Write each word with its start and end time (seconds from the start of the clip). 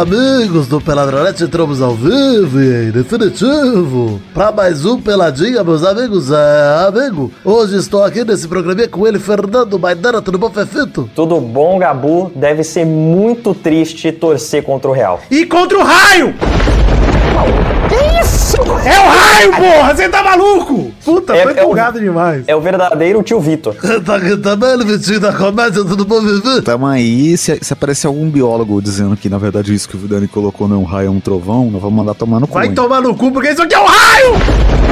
amigos 0.00 0.66
do 0.66 0.80
Peladronete? 0.80 1.44
Entramos 1.44 1.82
ao 1.82 1.94
vivo 1.94 2.58
e 2.58 2.88
em 2.88 2.90
definitivo 2.90 4.18
para 4.32 4.50
mais 4.50 4.86
um 4.86 4.98
Peladinha, 4.98 5.62
meus 5.62 5.84
amigos. 5.84 6.30
É, 6.30 6.86
amigo, 6.88 7.30
hoje 7.44 7.76
estou 7.76 8.02
aqui 8.02 8.24
nesse 8.24 8.48
programinha 8.48 8.88
com 8.88 9.06
ele, 9.06 9.18
Fernando 9.18 9.78
Maidana. 9.78 10.22
Tudo 10.22 10.38
bom, 10.38 10.48
Fefito? 10.48 11.10
Tudo 11.14 11.38
bom, 11.38 11.78
Gabu? 11.78 12.32
Deve 12.34 12.64
ser 12.64 12.86
muito 12.86 13.54
triste 13.54 14.10
torcer 14.10 14.62
contra 14.62 14.90
o 14.90 14.94
Real. 14.94 15.20
E 15.30 15.44
contra 15.44 15.78
o 15.78 15.82
raio! 15.82 16.34
Isso? 18.50 18.62
É 18.86 18.98
o 19.00 19.08
raio, 19.08 19.52
porra! 19.56 19.94
Você 19.94 20.08
tá 20.08 20.22
maluco? 20.22 20.92
Puta, 21.04 21.34
É- 21.34 21.42
tô 21.42 21.48
é 21.50 21.52
o- 21.52 21.56
empolgado 21.62 22.00
demais. 22.00 22.44
É 22.46 22.54
o 22.56 22.60
verdadeiro 22.60 23.22
tio 23.22 23.40
Vitor. 23.40 23.74
Tá 24.04 24.16
aqui 24.16 24.36
também, 24.36 24.78
Vitinho 24.84 25.20
da 25.20 25.32
comédia, 25.32 25.84
tudo 25.84 26.04
bom, 26.04 26.20
Vivi? 26.20 26.62
Tamo 26.62 26.86
aí, 26.86 27.36
se, 27.36 27.58
se 27.62 27.72
aparecer 27.72 28.06
algum 28.06 28.28
biólogo 28.28 28.80
dizendo 28.80 29.16
que 29.16 29.28
na 29.28 29.38
verdade 29.38 29.74
isso 29.74 29.88
que 29.88 29.96
o 29.96 30.00
Dani 30.00 30.26
colocou 30.26 30.66
não 30.68 30.76
é 30.76 30.78
um 30.78 30.84
raio, 30.84 31.08
é 31.08 31.10
um 31.10 31.20
trovão, 31.20 31.70
nós 31.70 31.80
vamos 31.80 31.96
mandar 31.96 32.14
tomar 32.14 32.40
no 32.40 32.46
cu. 32.46 32.54
Vai 32.54 32.66
hein? 32.68 32.74
tomar 32.74 33.00
no 33.00 33.14
cu, 33.14 33.30
porque 33.30 33.50
isso 33.50 33.62
aqui 33.62 33.74
é 33.74 33.78
o 33.78 33.84
raio! 33.86 34.89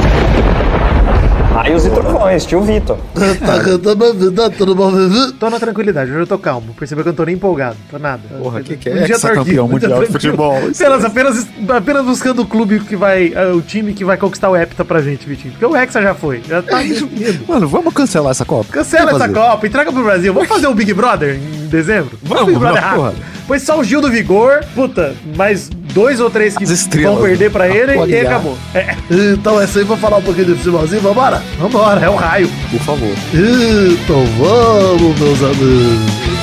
Raios 1.59 1.85
e 1.85 1.89
trovões, 1.89 2.45
tio 2.45 2.61
Vitor. 2.61 2.97
Tá 3.45 3.55
aqui 3.55 3.77
também, 3.79 4.15
Vida, 4.15 4.49
tudo 4.49 4.73
bom, 4.73 4.91
Vivi? 4.91 5.33
Tô 5.33 5.49
na 5.49 5.59
tranquilidade, 5.59 6.09
hoje 6.09 6.21
eu 6.21 6.27
tô 6.27 6.37
calmo. 6.37 6.73
Percebeu 6.73 7.03
que 7.03 7.09
eu 7.09 7.11
não 7.11 7.17
tô 7.17 7.25
nem 7.25 7.35
empolgado, 7.35 7.75
tô 7.91 7.99
nada. 7.99 8.21
Porra, 8.41 8.61
que 8.61 8.77
que 8.77 8.87
é 8.87 8.93
Um 8.93 9.03
dia 9.03 9.17
aqui, 9.17 9.39
um 9.39 9.43
dia 9.43 9.63
mundial 9.63 9.99
de 9.99 10.05
futebol? 10.09 10.55
Apenas, 10.55 11.03
apenas, 11.03 11.47
apenas 11.67 12.05
buscando 12.05 12.43
o 12.43 12.45
clube 12.45 12.79
que 12.79 12.95
vai. 12.95 13.33
ah, 13.35 13.53
o 13.53 13.61
time 13.61 13.93
que 13.93 14.05
vai 14.05 14.15
conquistar 14.15 14.49
o 14.49 14.55
Hepta 14.55 14.85
pra 14.85 15.01
gente, 15.01 15.27
Vitinho. 15.27 15.51
Porque 15.51 15.65
o 15.65 15.75
Hexa 15.75 16.01
já 16.01 16.13
foi. 16.13 16.41
Já 16.47 16.61
tá 16.61 16.81
definido. 16.81 17.43
Mano, 17.45 17.67
vamos 17.67 17.93
cancelar 17.93 18.31
essa 18.31 18.45
Copa? 18.45 18.71
Cancela 18.71 19.09
essa 19.09 19.19
fazer. 19.19 19.33
Copa 19.33 19.67
e 19.67 19.69
traga 19.69 19.91
pro 19.91 20.03
Brasil. 20.03 20.33
Vamos 20.33 20.47
fazer 20.47 20.67
o 20.67 20.73
Big 20.73 20.93
Brother 20.93 21.35
em 21.35 21.67
dezembro? 21.67 22.17
Vamos, 22.23 22.43
o 22.43 22.45
Big 22.45 22.59
Brother 22.59 22.81
rápido. 22.81 23.38
Pois 23.49 23.63
só 23.63 23.79
o 23.79 23.83
Gil 23.83 23.99
do 23.99 24.11
Vigor, 24.11 24.63
puta, 24.75 25.15
mais 25.35 25.69
dois 25.69 26.19
ou 26.19 26.29
três 26.29 26.55
que 26.55 26.65
vão 27.01 27.19
perder 27.19 27.49
pra 27.51 27.67
ele 27.67 27.93
e 28.07 28.19
acabou. 28.19 28.55
É, 28.75 28.95
Então 29.33 29.59
é 29.59 29.65
isso 29.65 29.79
aí, 29.79 29.83
vou 29.83 29.97
falar 29.97 30.17
um 30.17 30.21
pouquinho 30.21 30.45
de 30.45 30.53
futebolzinho, 30.53 31.01
vambora? 31.01 31.41
vambora, 31.57 31.99
é 31.99 32.07
o 32.07 32.15
raio. 32.15 32.47
Por 32.69 32.79
favor. 32.81 33.09
Então 33.33 34.23
vamos, 34.37 35.19
meus 35.19 35.41
amigos. 35.41 36.38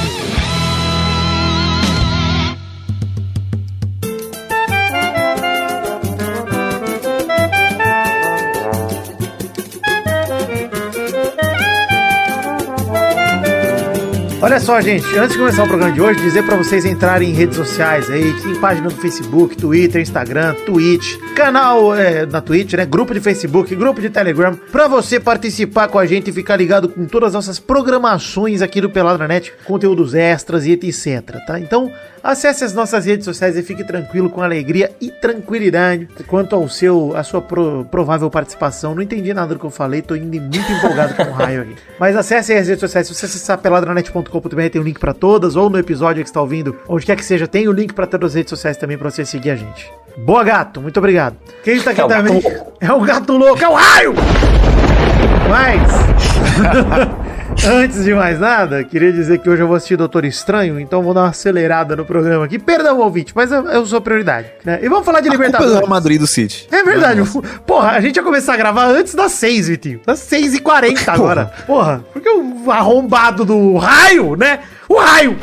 Olha 14.46 14.60
só, 14.60 14.80
gente, 14.80 15.04
antes 15.18 15.32
de 15.32 15.38
começar 15.38 15.64
o 15.64 15.66
programa 15.66 15.92
de 15.92 16.00
hoje, 16.00 16.20
dizer 16.20 16.44
pra 16.44 16.54
vocês 16.54 16.84
entrarem 16.84 17.30
em 17.30 17.32
redes 17.32 17.56
sociais 17.56 18.08
aí, 18.08 18.32
tem 18.40 18.54
página 18.60 18.84
no 18.84 18.94
Facebook, 18.94 19.56
Twitter, 19.56 20.00
Instagram, 20.00 20.54
Twitch, 20.64 21.16
canal 21.34 21.92
é, 21.92 22.24
na 22.24 22.40
Twitch, 22.40 22.74
né? 22.74 22.86
Grupo 22.86 23.12
de 23.12 23.18
Facebook, 23.18 23.74
grupo 23.74 24.00
de 24.00 24.08
Telegram, 24.08 24.54
pra 24.70 24.86
você 24.86 25.18
participar 25.18 25.88
com 25.88 25.98
a 25.98 26.06
gente 26.06 26.30
e 26.30 26.32
ficar 26.32 26.54
ligado 26.54 26.88
com 26.88 27.06
todas 27.06 27.30
as 27.30 27.34
nossas 27.34 27.58
programações 27.58 28.62
aqui 28.62 28.80
do 28.80 28.88
Peladranet, 28.88 29.52
conteúdos 29.64 30.14
extras 30.14 30.64
e 30.64 30.70
etc, 30.70 31.44
tá? 31.44 31.58
Então, 31.58 31.90
acesse 32.22 32.62
as 32.62 32.72
nossas 32.72 33.04
redes 33.04 33.24
sociais 33.24 33.56
e 33.56 33.62
fique 33.64 33.82
tranquilo 33.82 34.30
com 34.30 34.42
alegria 34.42 34.92
e 35.00 35.10
tranquilidade 35.10 36.08
quanto 36.28 36.54
ao 36.54 36.68
seu, 36.68 37.16
a 37.16 37.24
sua 37.24 37.42
pro- 37.42 37.84
provável 37.90 38.30
participação. 38.30 38.94
Não 38.94 39.02
entendi 39.02 39.34
nada 39.34 39.54
do 39.54 39.58
que 39.58 39.66
eu 39.66 39.70
falei, 39.70 40.02
tô 40.02 40.14
indo 40.14 40.40
muito 40.40 40.72
empolgado 40.72 41.14
com 41.14 41.24
o 41.24 41.32
raio 41.32 41.62
aqui. 41.62 41.74
Mas 41.98 42.14
acesse 42.14 42.52
as 42.52 42.68
redes 42.68 42.80
sociais, 42.80 43.08
se 43.08 43.14
você 43.14 43.26
acessar 43.26 43.58
tem 44.70 44.80
o 44.80 44.84
link 44.84 44.98
pra 44.98 45.12
todas, 45.12 45.56
ou 45.56 45.68
no 45.70 45.78
episódio 45.78 46.22
que 46.22 46.28
está 46.28 46.40
ouvindo, 46.40 46.76
onde 46.88 47.04
quer 47.06 47.16
que 47.16 47.24
seja, 47.24 47.46
tem 47.46 47.68
o 47.68 47.72
link 47.72 47.92
pra 47.92 48.06
todas 48.06 48.30
as 48.30 48.34
redes 48.34 48.50
sociais 48.50 48.76
também 48.76 48.96
pra 48.96 49.10
você 49.10 49.24
seguir 49.24 49.50
a 49.50 49.56
gente. 49.56 49.92
Boa, 50.18 50.42
gato, 50.42 50.80
muito 50.80 50.96
obrigado. 50.98 51.36
Quem 51.62 51.80
tá 51.80 51.90
aqui 51.90 52.00
É 52.00 52.06
também 52.06 52.42
é 52.80 52.92
o 52.92 53.00
gato 53.00 53.36
louco, 53.36 53.62
é 53.62 53.68
o 53.68 53.74
raio! 53.74 54.14
Mas. 55.48 57.16
Antes 57.64 58.04
de 58.04 58.14
mais 58.14 58.38
nada, 58.38 58.84
queria 58.84 59.12
dizer 59.12 59.38
que 59.38 59.48
hoje 59.48 59.62
eu 59.62 59.66
vou 59.66 59.76
assistir 59.76 59.96
Doutor 59.96 60.24
Estranho, 60.24 60.78
então 60.78 61.02
vou 61.02 61.12
dar 61.12 61.22
uma 61.22 61.30
acelerada 61.30 61.96
no 61.96 62.04
programa 62.04 62.44
aqui. 62.44 62.58
Perdão, 62.58 63.00
ouvinte, 63.00 63.32
mas 63.34 63.50
eu, 63.50 63.66
eu 63.66 63.84
sou 63.86 64.00
prioridade. 64.00 64.48
Né? 64.64 64.78
E 64.82 64.88
vamos 64.88 65.04
falar 65.04 65.20
de 65.20 65.28
A 65.28 65.32
culpa 65.32 65.44
é 65.44 65.46
Libertadores. 65.48 65.88
Madrid 65.88 66.20
do 66.20 66.26
City. 66.26 66.68
É 66.70 66.82
verdade. 66.84 67.22
Porra, 67.66 67.90
a 67.90 68.00
gente 68.00 68.16
ia 68.16 68.22
começar 68.22 68.54
a 68.54 68.56
gravar 68.56 68.86
antes 68.86 69.14
das 69.14 69.32
6, 69.32 69.68
Vitinho. 69.68 70.00
Das 70.06 70.20
6h40 70.20 71.08
agora. 71.08 71.46
Porra, 71.66 72.04
porque 72.12 72.28
o 72.28 72.70
arrombado 72.70 73.44
do 73.44 73.76
raio, 73.76 74.36
né? 74.36 74.60
O 74.88 74.98
raio! 74.98 75.36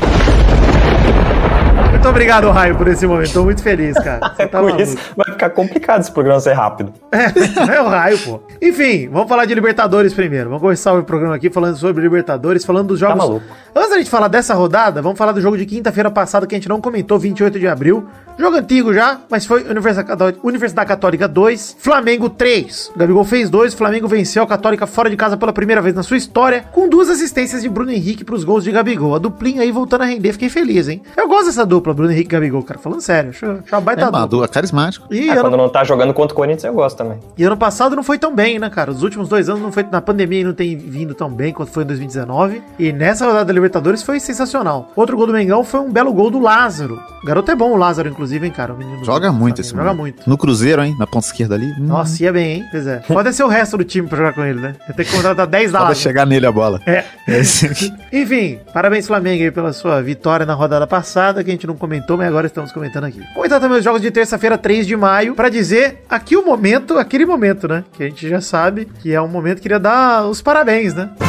Muito 2.04 2.16
obrigado, 2.16 2.50
Raio, 2.50 2.76
por 2.76 2.86
esse 2.86 3.06
momento. 3.06 3.32
Tô 3.32 3.44
muito 3.44 3.62
feliz, 3.62 3.94
cara. 3.94 4.20
Você 4.36 4.46
tá 4.46 4.60
isso, 4.78 4.94
vai 5.16 5.32
ficar 5.32 5.48
complicado 5.48 6.02
esse 6.02 6.12
programa 6.12 6.38
ser 6.38 6.52
rápido. 6.52 6.92
É, 7.14 7.76
é 7.76 7.80
o 7.80 7.86
raio, 7.86 8.18
pô. 8.18 8.40
Enfim, 8.60 9.08
vamos 9.08 9.28
falar 9.28 9.46
de 9.46 9.54
Libertadores 9.54 10.12
primeiro. 10.12 10.50
Vamos 10.50 10.60
começar 10.60 10.92
o 10.92 11.02
programa 11.04 11.34
aqui 11.36 11.48
falando 11.48 11.76
sobre 11.76 12.02
Libertadores, 12.02 12.64
falando 12.64 12.88
dos 12.88 12.98
jogos. 12.98 13.16
Tá 13.16 13.26
maluco. 13.26 13.46
Antes 13.74 13.90
da 13.90 13.98
gente 13.98 14.10
falar 14.10 14.28
dessa 14.28 14.52
rodada, 14.52 15.00
vamos 15.00 15.16
falar 15.16 15.32
do 15.32 15.40
jogo 15.40 15.56
de 15.56 15.64
quinta-feira 15.64 16.10
passada 16.10 16.46
que 16.46 16.54
a 16.54 16.58
gente 16.58 16.68
não 16.68 16.80
comentou, 16.80 17.18
28 17.18 17.58
de 17.58 17.66
abril. 17.66 18.06
Jogo 18.36 18.56
antigo 18.56 18.92
já, 18.92 19.20
mas 19.30 19.46
foi 19.46 19.62
Universidade 19.62 20.08
Católica, 20.08 20.40
Universidade 20.42 20.88
Católica 20.88 21.28
2, 21.28 21.76
Flamengo 21.78 22.28
3. 22.28 22.92
O 22.94 22.98
Gabigol 22.98 23.24
fez 23.24 23.48
2, 23.48 23.74
o 23.74 23.76
Flamengo 23.76 24.08
venceu 24.08 24.42
a 24.42 24.46
Católica 24.46 24.86
fora 24.86 25.08
de 25.08 25.16
casa 25.16 25.36
pela 25.36 25.52
primeira 25.52 25.80
vez 25.80 25.94
na 25.94 26.02
sua 26.02 26.16
história, 26.16 26.64
com 26.72 26.88
duas 26.88 27.08
assistências 27.08 27.62
de 27.62 27.68
Bruno 27.68 27.92
Henrique 27.92 28.24
pros 28.24 28.42
gols 28.42 28.64
de 28.64 28.72
Gabigol. 28.72 29.14
A 29.14 29.18
duplinha 29.18 29.62
aí 29.62 29.70
voltando 29.70 30.02
a 30.02 30.06
render, 30.06 30.32
fiquei 30.32 30.48
feliz, 30.48 30.88
hein? 30.88 31.00
Eu 31.16 31.28
gosto 31.28 31.46
dessa 31.46 31.64
dupla, 31.64 31.93
Bruno 31.94 32.12
Henrique 32.12 32.28
Gabigol, 32.30 32.62
cara. 32.62 32.78
Falando 32.80 33.00
sério, 33.00 33.30
acho, 33.30 33.44
acho 33.46 33.74
uma 33.74 33.80
baita 33.80 34.02
É. 34.06 34.10
Madu, 34.10 34.44
é 34.44 34.48
carismático. 34.48 35.06
E 35.12 35.28
Ah, 35.30 35.32
ano 35.34 35.40
quando 35.42 35.56
não 35.56 35.68
tá 35.68 35.84
jogando 35.84 36.12
contra 36.14 36.32
o 36.32 36.36
Corinthians, 36.36 36.64
eu 36.64 36.74
gosto 36.74 36.96
também. 36.96 37.18
e 37.36 37.44
ano 37.44 37.56
passado 37.56 37.94
não 37.96 38.02
foi 38.02 38.18
tão 38.18 38.34
bem, 38.34 38.58
né, 38.58 38.68
cara? 38.70 38.90
Os 38.90 39.02
últimos 39.02 39.28
dois 39.28 39.48
anos 39.48 39.62
não 39.62 39.72
foi. 39.72 39.84
Na 39.90 40.00
pandemia 40.00 40.44
não 40.44 40.52
tem 40.54 40.76
vindo 40.76 41.14
tão 41.14 41.30
bem 41.30 41.52
quanto 41.52 41.70
foi 41.72 41.84
em 41.84 41.86
2019. 41.86 42.62
E 42.78 42.92
nessa 42.92 43.26
rodada 43.26 43.44
da 43.46 43.52
Libertadores 43.52 44.02
foi 44.02 44.18
sensacional. 44.20 44.90
Outro 44.96 45.16
gol 45.16 45.26
do 45.26 45.32
Mengão 45.32 45.62
foi 45.64 45.80
um 45.80 45.90
belo 45.92 46.12
gol 46.12 46.30
do 46.30 46.38
Lázaro. 46.40 47.00
O 47.22 47.26
garoto 47.26 47.50
é 47.50 47.54
bom, 47.56 47.72
o 47.72 47.76
Lázaro, 47.76 48.08
inclusive, 48.08 48.44
hein, 48.46 48.52
cara? 48.52 48.72
O 48.72 48.76
menino 48.76 49.04
Joga 49.04 49.28
do- 49.28 49.34
muito 49.34 49.60
esse 49.60 49.70
Joga 49.74 49.94
muito. 49.94 50.28
No 50.28 50.36
Cruzeiro, 50.36 50.82
hein? 50.82 50.94
Na 50.98 51.06
ponta 51.06 51.26
esquerda 51.26 51.54
ali. 51.54 51.66
Hum, 51.78 51.86
Nossa, 51.86 52.22
ia 52.22 52.32
bem, 52.32 52.56
hein? 52.56 52.64
Pois 52.70 52.86
é. 52.86 52.96
Pode 52.98 53.32
ser 53.32 53.44
o 53.44 53.48
resto 53.48 53.76
do 53.76 53.84
time 53.84 54.06
pra 54.08 54.18
jogar 54.18 54.32
com 54.34 54.44
ele, 54.44 54.60
né? 54.60 54.74
Vai 54.86 54.96
ter 54.96 55.04
que 55.04 55.12
contratar 55.12 55.46
10 55.46 55.72
da 55.72 55.78
Pode 55.78 55.88
Lázaro. 55.90 56.02
chegar 56.02 56.26
nele 56.26 56.46
a 56.46 56.52
bola. 56.52 56.80
É. 56.86 57.04
É. 57.26 57.40
Enfim, 58.12 58.58
parabéns 58.72 59.06
Flamengo 59.06 59.42
aí 59.42 59.50
pela 59.50 59.72
sua 59.72 60.00
vitória 60.02 60.44
na 60.46 60.54
rodada 60.54 60.86
passada, 60.86 61.42
que 61.42 61.50
a 61.50 61.52
gente 61.52 61.66
não 61.66 61.74
comentou, 61.84 62.16
mas 62.16 62.28
agora 62.28 62.46
estamos 62.46 62.72
comentando 62.72 63.04
aqui. 63.04 63.20
Comentar 63.34 63.60
também 63.60 63.76
os 63.76 63.84
jogos 63.84 64.00
de 64.00 64.10
terça-feira, 64.10 64.56
3 64.56 64.86
de 64.86 64.96
maio, 64.96 65.34
pra 65.34 65.50
dizer 65.50 66.02
aqui 66.08 66.34
o 66.34 66.42
momento, 66.44 66.98
aquele 66.98 67.26
momento, 67.26 67.68
né? 67.68 67.84
Que 67.92 68.04
a 68.04 68.08
gente 68.08 68.26
já 68.26 68.40
sabe 68.40 68.86
que 69.02 69.12
é 69.12 69.20
um 69.20 69.28
momento 69.28 69.56
que 69.56 69.62
queria 69.64 69.78
dar 69.78 70.24
os 70.26 70.40
parabéns, 70.40 70.94
né? 70.94 71.10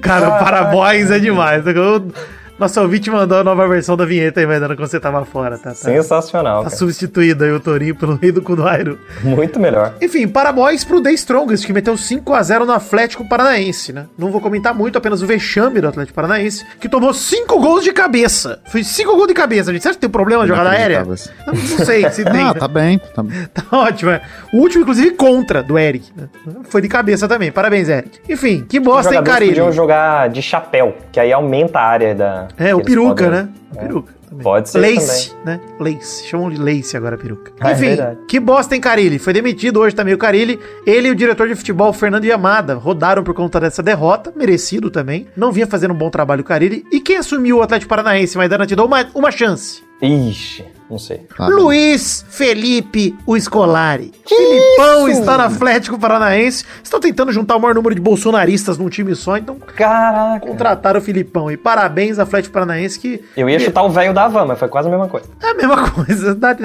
Cara, 0.00 0.28
o 0.28 0.38
parabéns 0.44 1.10
é 1.10 1.18
demais. 1.18 1.66
Eu- 1.66 2.12
Nossa 2.58 2.80
ouvinte 2.80 3.10
mandou 3.10 3.38
a 3.38 3.44
nova 3.44 3.66
versão 3.66 3.96
da 3.96 4.04
vinheta 4.04 4.38
aí, 4.38 4.46
Maidana, 4.46 4.76
quando 4.76 4.86
você 4.88 5.00
tava 5.00 5.24
fora, 5.24 5.58
tá? 5.58 5.70
Tá, 5.70 5.74
Sensacional. 5.74 6.58
tá 6.62 6.64
cara. 6.70 6.76
substituído 6.76 7.42
aí 7.44 7.50
o 7.50 7.58
Torinho 7.58 7.96
pelo 7.96 8.14
rei 8.16 8.30
do 8.30 8.40
Kudairo. 8.40 8.98
Muito 9.22 9.58
melhor. 9.58 9.94
Enfim, 10.00 10.28
parabéns 10.28 10.84
pro 10.84 11.00
The 11.02 11.10
Strongest, 11.12 11.66
que 11.66 11.72
meteu 11.72 11.94
5x0 11.94 12.64
no 12.64 12.72
Atlético 12.72 13.28
Paranaense, 13.28 13.92
né? 13.92 14.06
Não 14.16 14.30
vou 14.30 14.40
comentar 14.40 14.72
muito, 14.72 14.96
apenas 14.96 15.20
o 15.20 15.26
vexame 15.26 15.80
do 15.80 15.88
Atlético 15.88 16.14
Paranaense, 16.14 16.64
que 16.80 16.88
tomou 16.88 17.12
5 17.12 17.58
gols 17.60 17.82
de 17.82 17.92
cabeça. 17.92 18.60
Foi 18.66 18.84
5 18.84 19.16
gols 19.16 19.26
de 19.28 19.34
cabeça, 19.34 19.72
gente. 19.72 19.82
Você 19.82 19.88
acha 19.88 19.96
que 19.96 20.02
tem 20.02 20.10
problema 20.10 20.42
de 20.44 20.50
jogada 20.50 20.70
aérea? 20.70 21.00
Não, 21.00 21.08
não 21.54 21.56
sei 21.84 22.08
se 22.10 22.22
tem. 22.30 22.40
Ah, 22.42 22.54
tá 22.54 22.68
bem. 22.68 22.98
Tá 23.14 23.22
bem. 23.22 23.34
Tá 23.52 23.64
ótimo, 23.78 24.10
é. 24.12 24.22
O 24.52 24.58
último, 24.58 24.82
inclusive, 24.82 25.10
contra 25.12 25.62
do 25.62 25.76
Eric. 25.78 26.12
né? 26.16 26.28
Foi 26.68 26.80
de 26.80 26.88
cabeça 26.88 27.26
também. 27.26 27.50
Parabéns, 27.50 27.88
Eric. 27.88 28.20
Enfim, 28.28 28.64
que 28.68 28.78
Os 28.78 28.84
bosta, 28.84 29.14
hein, 29.14 29.22
Carilli? 29.24 29.50
podiam 29.52 29.72
jogar 29.72 30.28
de 30.28 30.40
chapéu, 30.42 30.94
que 31.10 31.18
aí 31.18 31.32
aumenta 31.32 31.78
a 31.80 31.84
área 31.86 32.14
da. 32.14 32.43
É, 32.56 32.74
o 32.74 32.82
peruca, 32.82 33.24
podem- 33.24 33.30
né? 33.30 33.48
O 33.72 33.78
É. 33.78 33.80
peruca. 33.80 34.12
também. 34.28 34.42
Pode 34.42 34.68
ser 34.68 34.78
Lace, 34.80 35.32
né? 35.44 35.60
Lace. 35.78 36.26
Chamam 36.26 36.50
de 36.50 36.56
Lace 36.60 36.96
agora, 36.96 37.16
peruca. 37.16 37.52
Ah, 37.60 37.70
é 37.70 37.72
Enfim, 37.74 37.80
verdade. 37.88 38.18
que 38.26 38.40
bosta, 38.40 38.74
hein, 38.74 38.80
Carilli? 38.80 39.18
Foi 39.18 39.32
demitido 39.32 39.78
hoje 39.78 39.94
também 39.94 40.12
o 40.12 40.18
Carilli. 40.18 40.58
Ele 40.84 41.08
e 41.08 41.10
o 41.12 41.14
diretor 41.14 41.46
de 41.46 41.54
futebol, 41.54 41.92
Fernando 41.92 42.24
Yamada, 42.24 42.74
rodaram 42.74 43.22
por 43.22 43.32
conta 43.34 43.60
dessa 43.60 43.80
derrota. 43.82 44.32
Merecido 44.34 44.90
também. 44.90 45.28
Não 45.36 45.52
vinha 45.52 45.66
fazendo 45.68 45.92
um 45.94 45.96
bom 45.96 46.10
trabalho 46.10 46.40
o 46.40 46.44
Carilli. 46.44 46.84
E 46.90 47.00
quem 47.00 47.16
assumiu 47.16 47.58
o 47.58 47.62
Atlético 47.62 47.88
Paranaense, 47.90 48.36
Maidana, 48.36 48.66
te 48.66 48.74
dou 48.74 48.86
uma, 48.86 49.06
uma 49.14 49.30
chance. 49.30 49.82
Ixi. 50.02 50.64
Não 50.90 50.98
sei. 50.98 51.26
Ah, 51.38 51.48
Luiz 51.48 52.24
Felipe, 52.28 53.16
o 53.26 53.38
Scolari. 53.40 54.12
Filipão 54.26 55.08
está 55.08 55.38
no 55.38 55.44
Atlético 55.44 55.98
Paranaense. 55.98 56.64
Estão 56.82 57.00
tentando 57.00 57.32
juntar 57.32 57.56
o 57.56 57.60
maior 57.60 57.74
número 57.74 57.94
de 57.94 58.00
bolsonaristas 58.00 58.76
num 58.78 58.88
time 58.88 59.14
só, 59.14 59.36
então 59.36 59.56
Caraca. 59.76 60.46
contrataram 60.46 61.00
o 61.00 61.02
Filipão. 61.02 61.50
E 61.50 61.56
parabéns, 61.56 62.18
Atlético 62.18 62.52
Paranaense, 62.52 62.98
que 62.98 63.22
Eu 63.36 63.48
ia 63.48 63.58
chutar 63.58 63.82
o 63.82 63.88
velho 63.90 64.12
da 64.12 64.28
van, 64.28 64.44
mas 64.46 64.58
foi 64.58 64.68
quase 64.68 64.88
a 64.88 64.90
mesma 64.90 65.08
coisa. 65.08 65.26
é 65.42 65.50
a 65.50 65.54
mesma 65.54 65.90
coisa. 65.90 66.34
Dá, 66.34 66.52
dá. 66.52 66.60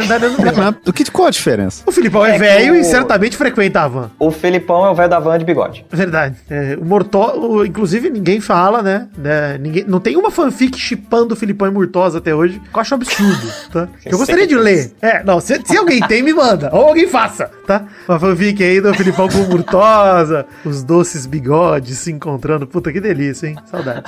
Mas 0.55 0.75
o 0.87 0.93
que, 0.93 1.09
qual 1.11 1.27
a 1.27 1.31
diferença? 1.31 1.83
O 1.85 1.91
Filipão 1.91 2.25
é, 2.25 2.35
É 2.35 2.37
velho 2.39 2.73
o- 2.73 2.75
e 2.75 2.83
certamente 2.83 3.37
frequenta 3.37 3.81
a 3.81 3.87
van. 3.87 4.11
O 4.19 4.31
Felipão 4.31 4.85
é 4.85 4.89
o 4.89 4.95
velho 4.95 5.09
da 5.09 5.19
van 5.19 5.37
de 5.37 5.45
bigode. 5.45 5.85
Verdade. 5.91 6.35
É, 6.49 6.77
o 6.79 6.85
Mortó, 6.85 7.63
inclusive, 7.65 8.09
ninguém 8.09 8.39
fala, 8.41 8.81
né? 8.81 9.07
né, 9.17 9.57
Ninguém, 9.59 9.85
não 9.87 9.99
tem 9.99 10.15
uma 10.17 10.29
fanfic 10.31 10.77
chipando 10.77 11.33
o 11.33 11.37
Filipão 11.37 11.67
e 11.67 11.71
Murtosa 11.71 12.17
até 12.19 12.33
hoje, 12.35 12.59
que 12.59 12.77
eu 12.77 12.81
acho 12.81 12.93
absurdo, 12.95 13.47
tá? 13.71 13.87
Que 14.09 14.15
eu 14.15 14.19
gostaria 14.19 14.47
de 14.47 14.55
ler. 14.55 14.91
É, 15.01 15.23
não, 15.23 15.39
se, 15.39 15.61
se 15.63 15.77
alguém 15.77 15.99
tem, 16.07 16.23
me 16.23 16.33
manda. 16.33 16.69
Ou 16.73 16.87
alguém 16.87 17.07
faça, 17.07 17.49
tá? 17.65 17.85
Uma 18.07 18.19
fanfic 18.19 18.63
aí 18.63 18.81
do 18.81 18.93
Filipão 18.93 19.29
com 19.29 19.37
Murtosa, 19.39 20.45
os 20.65 20.83
doces 20.83 21.25
bigodes 21.25 21.99
se 21.99 22.11
encontrando. 22.11 22.65
Puta, 22.65 22.91
que 22.91 22.99
delícia, 22.99 23.47
hein? 23.47 23.55
Saudade. 23.69 24.03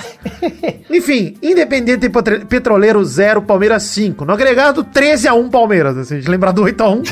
Enfim, 0.90 1.36
Independente 1.42 2.10
Petroleiro 2.48 3.04
0, 3.04 3.42
Palmeiras 3.42 3.84
5. 3.84 4.24
No 4.24 4.32
agregado, 4.32 4.82
13 4.82 5.28
a 5.28 5.34
1 5.34 5.48
Palmeiras. 5.50 5.96
né? 5.96 6.04
Se 6.04 6.14
a 6.14 6.16
gente 6.16 6.28
lembrar 6.28 6.52
do 6.52 6.62
8 6.62 6.82
a 6.82 6.90
1 6.90 7.02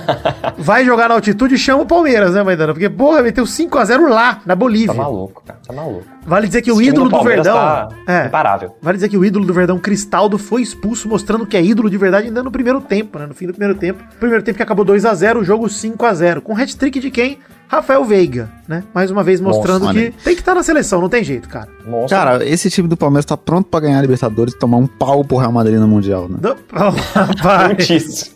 vai 0.58 0.84
jogar 0.84 1.08
na 1.08 1.14
altitude 1.16 1.54
e 1.54 1.58
chama 1.58 1.82
o 1.82 1.86
Palmeiras, 1.86 2.34
né, 2.34 2.42
Maidana? 2.42 2.72
Porque, 2.72 2.88
porra, 2.88 3.22
meteu 3.22 3.44
5x0 3.44 4.08
lá, 4.08 4.40
na 4.46 4.54
Bolívia. 4.56 4.88
Tá 4.88 4.94
maluco, 4.94 5.42
cara. 5.44 5.60
Tá 5.66 5.72
maluco. 5.72 6.04
Vale 6.26 6.46
dizer 6.46 6.62
que 6.62 6.70
o 6.70 6.80
ídolo 6.80 7.08
do, 7.08 7.22
Verdão. 7.22 7.54
Tá 7.54 7.88
é, 8.06 8.26
imparável. 8.26 8.76
vale 8.80 8.96
dizer 8.96 9.08
que 9.08 9.16
o 9.16 9.24
ídolo 9.24 9.44
do 9.44 9.52
Verdão, 9.52 9.78
Cristaldo, 9.78 10.38
foi 10.38 10.62
expulso, 10.62 11.08
mostrando 11.08 11.46
que 11.46 11.56
é 11.56 11.62
ídolo 11.62 11.90
de 11.90 11.96
verdade 11.96 12.28
ainda 12.28 12.42
no 12.42 12.50
primeiro 12.50 12.80
tempo, 12.80 13.18
né? 13.18 13.26
No 13.26 13.34
fim 13.34 13.46
do 13.46 13.52
primeiro 13.52 13.78
tempo. 13.78 14.02
Primeiro 14.18 14.42
tempo 14.42 14.56
que 14.56 14.62
acabou 14.62 14.84
2x0, 14.84 15.38
o 15.38 15.44
jogo 15.44 15.66
5x0. 15.66 16.40
Com 16.40 16.56
hat-trick 16.56 17.00
de 17.00 17.10
quem? 17.10 17.38
Rafael 17.70 18.04
Veiga, 18.04 18.50
né? 18.66 18.82
Mais 18.92 19.12
uma 19.12 19.22
vez 19.22 19.40
mostrando 19.40 19.82
Nossa, 19.82 19.94
que 19.94 20.00
olha 20.00 20.14
tem 20.24 20.34
que 20.34 20.40
estar 20.40 20.56
na 20.56 20.62
seleção, 20.62 21.00
não 21.00 21.08
tem 21.08 21.22
jeito, 21.22 21.48
cara. 21.48 21.68
Monstro. 21.86 22.18
Cara, 22.18 22.44
esse 22.44 22.68
time 22.68 22.88
do 22.88 22.96
Palmeiras 22.96 23.24
tá 23.24 23.36
pronto 23.36 23.68
pra 23.68 23.78
ganhar 23.78 23.98
a 23.98 24.02
Libertadores 24.02 24.54
e 24.54 24.58
tomar 24.58 24.76
um 24.76 24.88
pau 24.88 25.24
pro 25.24 25.36
Real 25.36 25.52
Madrid 25.52 25.78
no 25.78 25.86
Mundial, 25.86 26.28
né? 26.28 26.38
Não, 26.42 26.56
oh, 26.74 26.90
rapaz. 27.16 28.34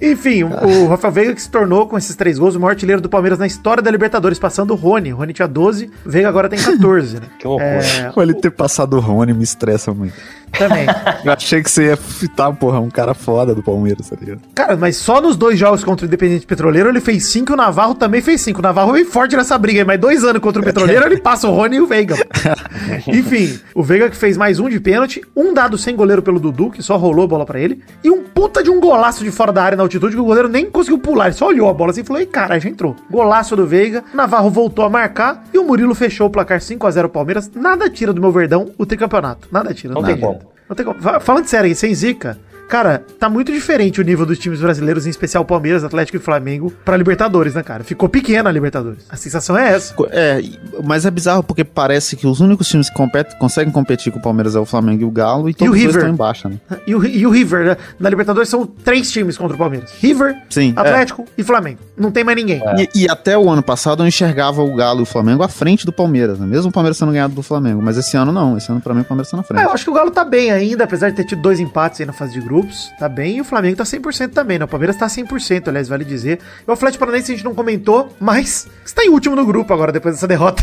Enfim, 0.00 0.44
o, 0.44 0.84
o 0.84 0.88
Rafael 0.88 1.12
Veiga 1.12 1.34
que 1.34 1.42
se 1.42 1.50
tornou, 1.50 1.86
com 1.86 1.98
esses 1.98 2.16
três 2.16 2.38
gols, 2.38 2.54
o 2.54 2.60
maior 2.60 2.70
artilheiro 2.70 3.02
do 3.02 3.08
Palmeiras 3.08 3.38
na 3.38 3.46
história 3.46 3.82
da 3.82 3.90
Libertadores, 3.90 4.38
passando 4.38 4.70
o 4.72 4.74
Rony. 4.74 5.12
O 5.12 5.16
Rony 5.16 5.32
tinha 5.32 5.46
12, 5.46 5.90
o 6.06 6.10
Veiga 6.10 6.28
agora 6.28 6.48
tem 6.48 6.58
14, 6.62 7.16
né? 7.20 7.26
Que 7.38 7.46
loucura. 7.46 7.68
É, 7.68 8.12
Ele 8.16 8.34
ter 8.34 8.50
passado 8.50 8.96
o 8.96 9.00
Rony 9.00 9.34
me 9.34 9.44
estressa 9.44 9.92
muito. 9.92 10.14
Também. 10.58 10.86
Eu 11.24 11.32
achei 11.32 11.62
que 11.62 11.70
você 11.70 11.86
ia 11.86 11.96
fitar, 11.96 12.52
porra, 12.52 12.80
um 12.80 12.90
cara 12.90 13.14
foda 13.14 13.54
do 13.54 13.62
Palmeiras, 13.62 14.08
tá 14.08 14.16
ligado? 14.18 14.40
Cara, 14.54 14.76
mas 14.76 14.96
só 14.96 15.20
nos 15.20 15.36
dois 15.36 15.58
jogos 15.58 15.84
contra 15.84 16.04
o 16.04 16.08
Independente 16.08 16.46
Petroleiro 16.46 16.88
ele 16.88 17.00
fez 17.00 17.24
cinco 17.24 17.52
e 17.52 17.54
o 17.54 17.56
Navarro 17.56 17.94
também 17.94 18.20
fez 18.20 18.40
cinco. 18.40 18.60
O 18.60 18.62
Navarro 18.62 18.92
veio 18.92 19.06
forte 19.06 19.36
nessa 19.36 19.56
briga, 19.58 19.80
aí, 19.80 19.84
mas 19.84 20.00
dois 20.00 20.24
anos 20.24 20.40
contra 20.42 20.60
o 20.60 20.64
Petroleiro 20.64 21.04
ele 21.06 21.18
passa 21.18 21.48
o 21.48 21.54
Rony 21.54 21.76
e 21.76 21.80
o 21.80 21.86
Veiga. 21.86 22.16
Enfim, 23.08 23.58
o 23.74 23.82
Veiga 23.82 24.10
que 24.10 24.16
fez 24.16 24.36
mais 24.36 24.60
um 24.60 24.68
de 24.68 24.78
pênalti, 24.78 25.22
um 25.36 25.52
dado 25.52 25.76
sem 25.78 25.96
goleiro 25.96 26.22
pelo 26.22 26.38
Dudu, 26.38 26.70
que 26.70 26.82
só 26.82 26.96
rolou 26.96 27.24
a 27.24 27.28
bola 27.28 27.46
pra 27.46 27.58
ele, 27.58 27.82
e 28.04 28.10
um 28.10 28.22
puta 28.22 28.62
de 28.62 28.70
um 28.70 28.80
golaço 28.80 29.24
de 29.24 29.30
fora 29.30 29.52
da 29.52 29.62
área 29.62 29.76
na 29.76 29.82
altitude 29.82 30.14
que 30.14 30.20
o 30.20 30.24
goleiro 30.24 30.48
nem 30.48 30.66
conseguiu 30.66 30.98
pular, 30.98 31.26
ele 31.26 31.34
só 31.34 31.48
olhou 31.48 31.68
a 31.68 31.74
bola 31.74 31.90
assim 31.90 32.02
e 32.02 32.04
falou: 32.04 32.20
ei, 32.20 32.26
cara, 32.26 32.58
já 32.58 32.68
entrou. 32.68 32.96
Golaço 33.10 33.56
do 33.56 33.66
Veiga, 33.66 34.04
Navarro 34.14 34.50
voltou 34.50 34.84
a 34.84 34.90
marcar 34.90 35.44
e 35.52 35.58
o 35.58 35.64
Murilo 35.64 35.94
fechou 35.94 36.26
o 36.26 36.30
placar 36.30 36.60
5 36.60 36.86
a 36.86 36.90
0 36.90 37.08
Palmeiras. 37.08 37.50
Nada 37.54 37.88
tira 37.88 38.12
do 38.12 38.20
meu 38.20 38.30
Verdão 38.30 38.70
o 38.76 38.86
tricampeonato. 38.86 39.48
Nada 39.50 39.72
tira, 39.74 39.94
não, 39.94 40.02
tem 40.02 40.10
tem 40.14 40.20
como. 40.20 40.39
Não 40.70 40.76
tem 40.76 40.86
como. 40.86 41.02
Fa- 41.02 41.18
Falando 41.20 41.46
sério 41.46 41.74
sem 41.74 41.92
zica, 41.94 42.38
cara, 42.70 43.04
tá 43.18 43.28
muito 43.28 43.52
diferente 43.52 44.00
o 44.00 44.04
nível 44.04 44.24
dos 44.24 44.38
times 44.38 44.60
brasileiros, 44.60 45.06
em 45.06 45.10
especial 45.10 45.44
Palmeiras, 45.44 45.84
Atlético 45.84 46.16
e 46.16 46.20
Flamengo, 46.20 46.72
pra 46.84 46.96
Libertadores, 46.96 47.54
né, 47.54 47.62
cara? 47.62 47.82
Ficou 47.84 48.08
pequena 48.08 48.48
a 48.48 48.52
Libertadores. 48.52 49.04
A 49.10 49.16
sensação 49.16 49.58
é 49.58 49.72
essa. 49.72 49.94
É, 50.10 50.40
mas 50.84 51.04
é 51.04 51.10
bizarro 51.10 51.42
porque 51.42 51.64
parece 51.64 52.16
que 52.16 52.26
os 52.26 52.40
únicos 52.40 52.68
times 52.68 52.88
que 52.88 52.94
competem, 52.96 53.36
conseguem 53.38 53.72
competir 53.72 54.12
com 54.12 54.18
o 54.18 54.22
Palmeiras 54.22 54.54
é 54.54 54.60
o 54.60 54.64
Flamengo 54.64 55.02
e 55.02 55.04
o 55.04 55.10
Galo 55.10 55.48
e 55.50 55.54
todos 55.54 55.72
o 55.74 55.76
os 55.76 55.82
dois 55.82 55.94
River. 55.94 56.00
estão 56.08 56.14
em 56.14 56.16
baixa, 56.16 56.48
né? 56.48 56.58
E 56.86 56.94
o, 56.94 57.04
e 57.04 57.26
o 57.26 57.30
River, 57.30 57.64
né? 57.66 57.76
Na 57.98 58.08
Libertadores 58.08 58.48
são 58.48 58.64
três 58.66 59.10
times 59.10 59.36
contra 59.36 59.54
o 59.56 59.58
Palmeiras: 59.58 59.90
River, 60.00 60.36
Sim, 60.48 60.72
é. 60.76 60.80
Atlético 60.80 61.24
e 61.36 61.42
Flamengo. 61.42 61.80
Não 61.96 62.10
tem 62.10 62.22
mais 62.24 62.36
ninguém. 62.36 62.62
E, 62.94 63.02
e 63.02 63.08
até 63.10 63.36
o 63.36 63.48
ano 63.50 63.62
passado 63.62 64.02
eu 64.02 64.06
enxergava 64.06 64.62
o 64.62 64.74
Galo 64.74 65.00
e 65.00 65.02
o 65.02 65.06
Flamengo 65.06 65.42
à 65.42 65.48
frente 65.48 65.84
do 65.84 65.92
Palmeiras, 65.92 66.38
né? 66.38 66.46
Mesmo 66.46 66.70
o 66.70 66.72
Palmeiras 66.72 66.96
sendo 66.96 67.12
ganhado 67.12 67.34
do 67.34 67.42
Flamengo. 67.42 67.82
Mas 67.82 67.96
esse 67.96 68.16
ano 68.16 68.30
não. 68.32 68.56
Esse 68.56 68.70
ano 68.70 68.80
pra 68.80 68.94
mim 68.94 69.00
o 69.00 69.04
Palmeiras 69.04 69.30
tá 69.30 69.36
na 69.36 69.42
Ah, 69.42 69.46
frente. 69.46 69.62
eu 69.64 69.70
acho 69.72 69.84
que 69.84 69.90
o 69.90 69.94
Galo 69.94 70.10
tá 70.10 70.24
bem 70.24 70.50
ainda, 70.50 70.84
apesar 70.84 71.10
de 71.10 71.16
ter 71.16 71.24
tido 71.24 71.42
dois 71.42 71.58
empates 71.60 72.00
aí 72.00 72.06
na 72.06 72.12
fase 72.12 72.32
de 72.32 72.40
grupos. 72.60 72.92
Tá 72.98 73.08
bem. 73.08 73.36
E 73.36 73.40
o 73.40 73.44
Flamengo 73.44 73.76
tá 73.76 73.84
100% 73.84 74.30
também, 74.30 74.58
né? 74.58 74.64
O 74.64 74.68
Palmeiras 74.68 74.96
tá 74.96 75.06
100%, 75.06 75.68
aliás, 75.68 75.88
vale 75.88 76.04
dizer. 76.04 76.38
E 76.66 76.70
o 76.70 76.72
Atlético 76.72 77.00
Paranaense 77.00 77.32
a 77.32 77.34
gente 77.34 77.44
não 77.44 77.54
comentou, 77.54 78.14
mas 78.20 78.68
está 78.84 79.04
em 79.04 79.08
último 79.08 79.34
no 79.34 79.44
grupo 79.44 79.72
agora, 79.72 79.92
depois 79.92 80.14
dessa 80.14 80.28
derrota. 80.28 80.62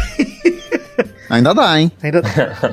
Ainda 1.30 1.54
dá, 1.54 1.80
hein? 1.80 1.92
Ainda, 2.02 2.22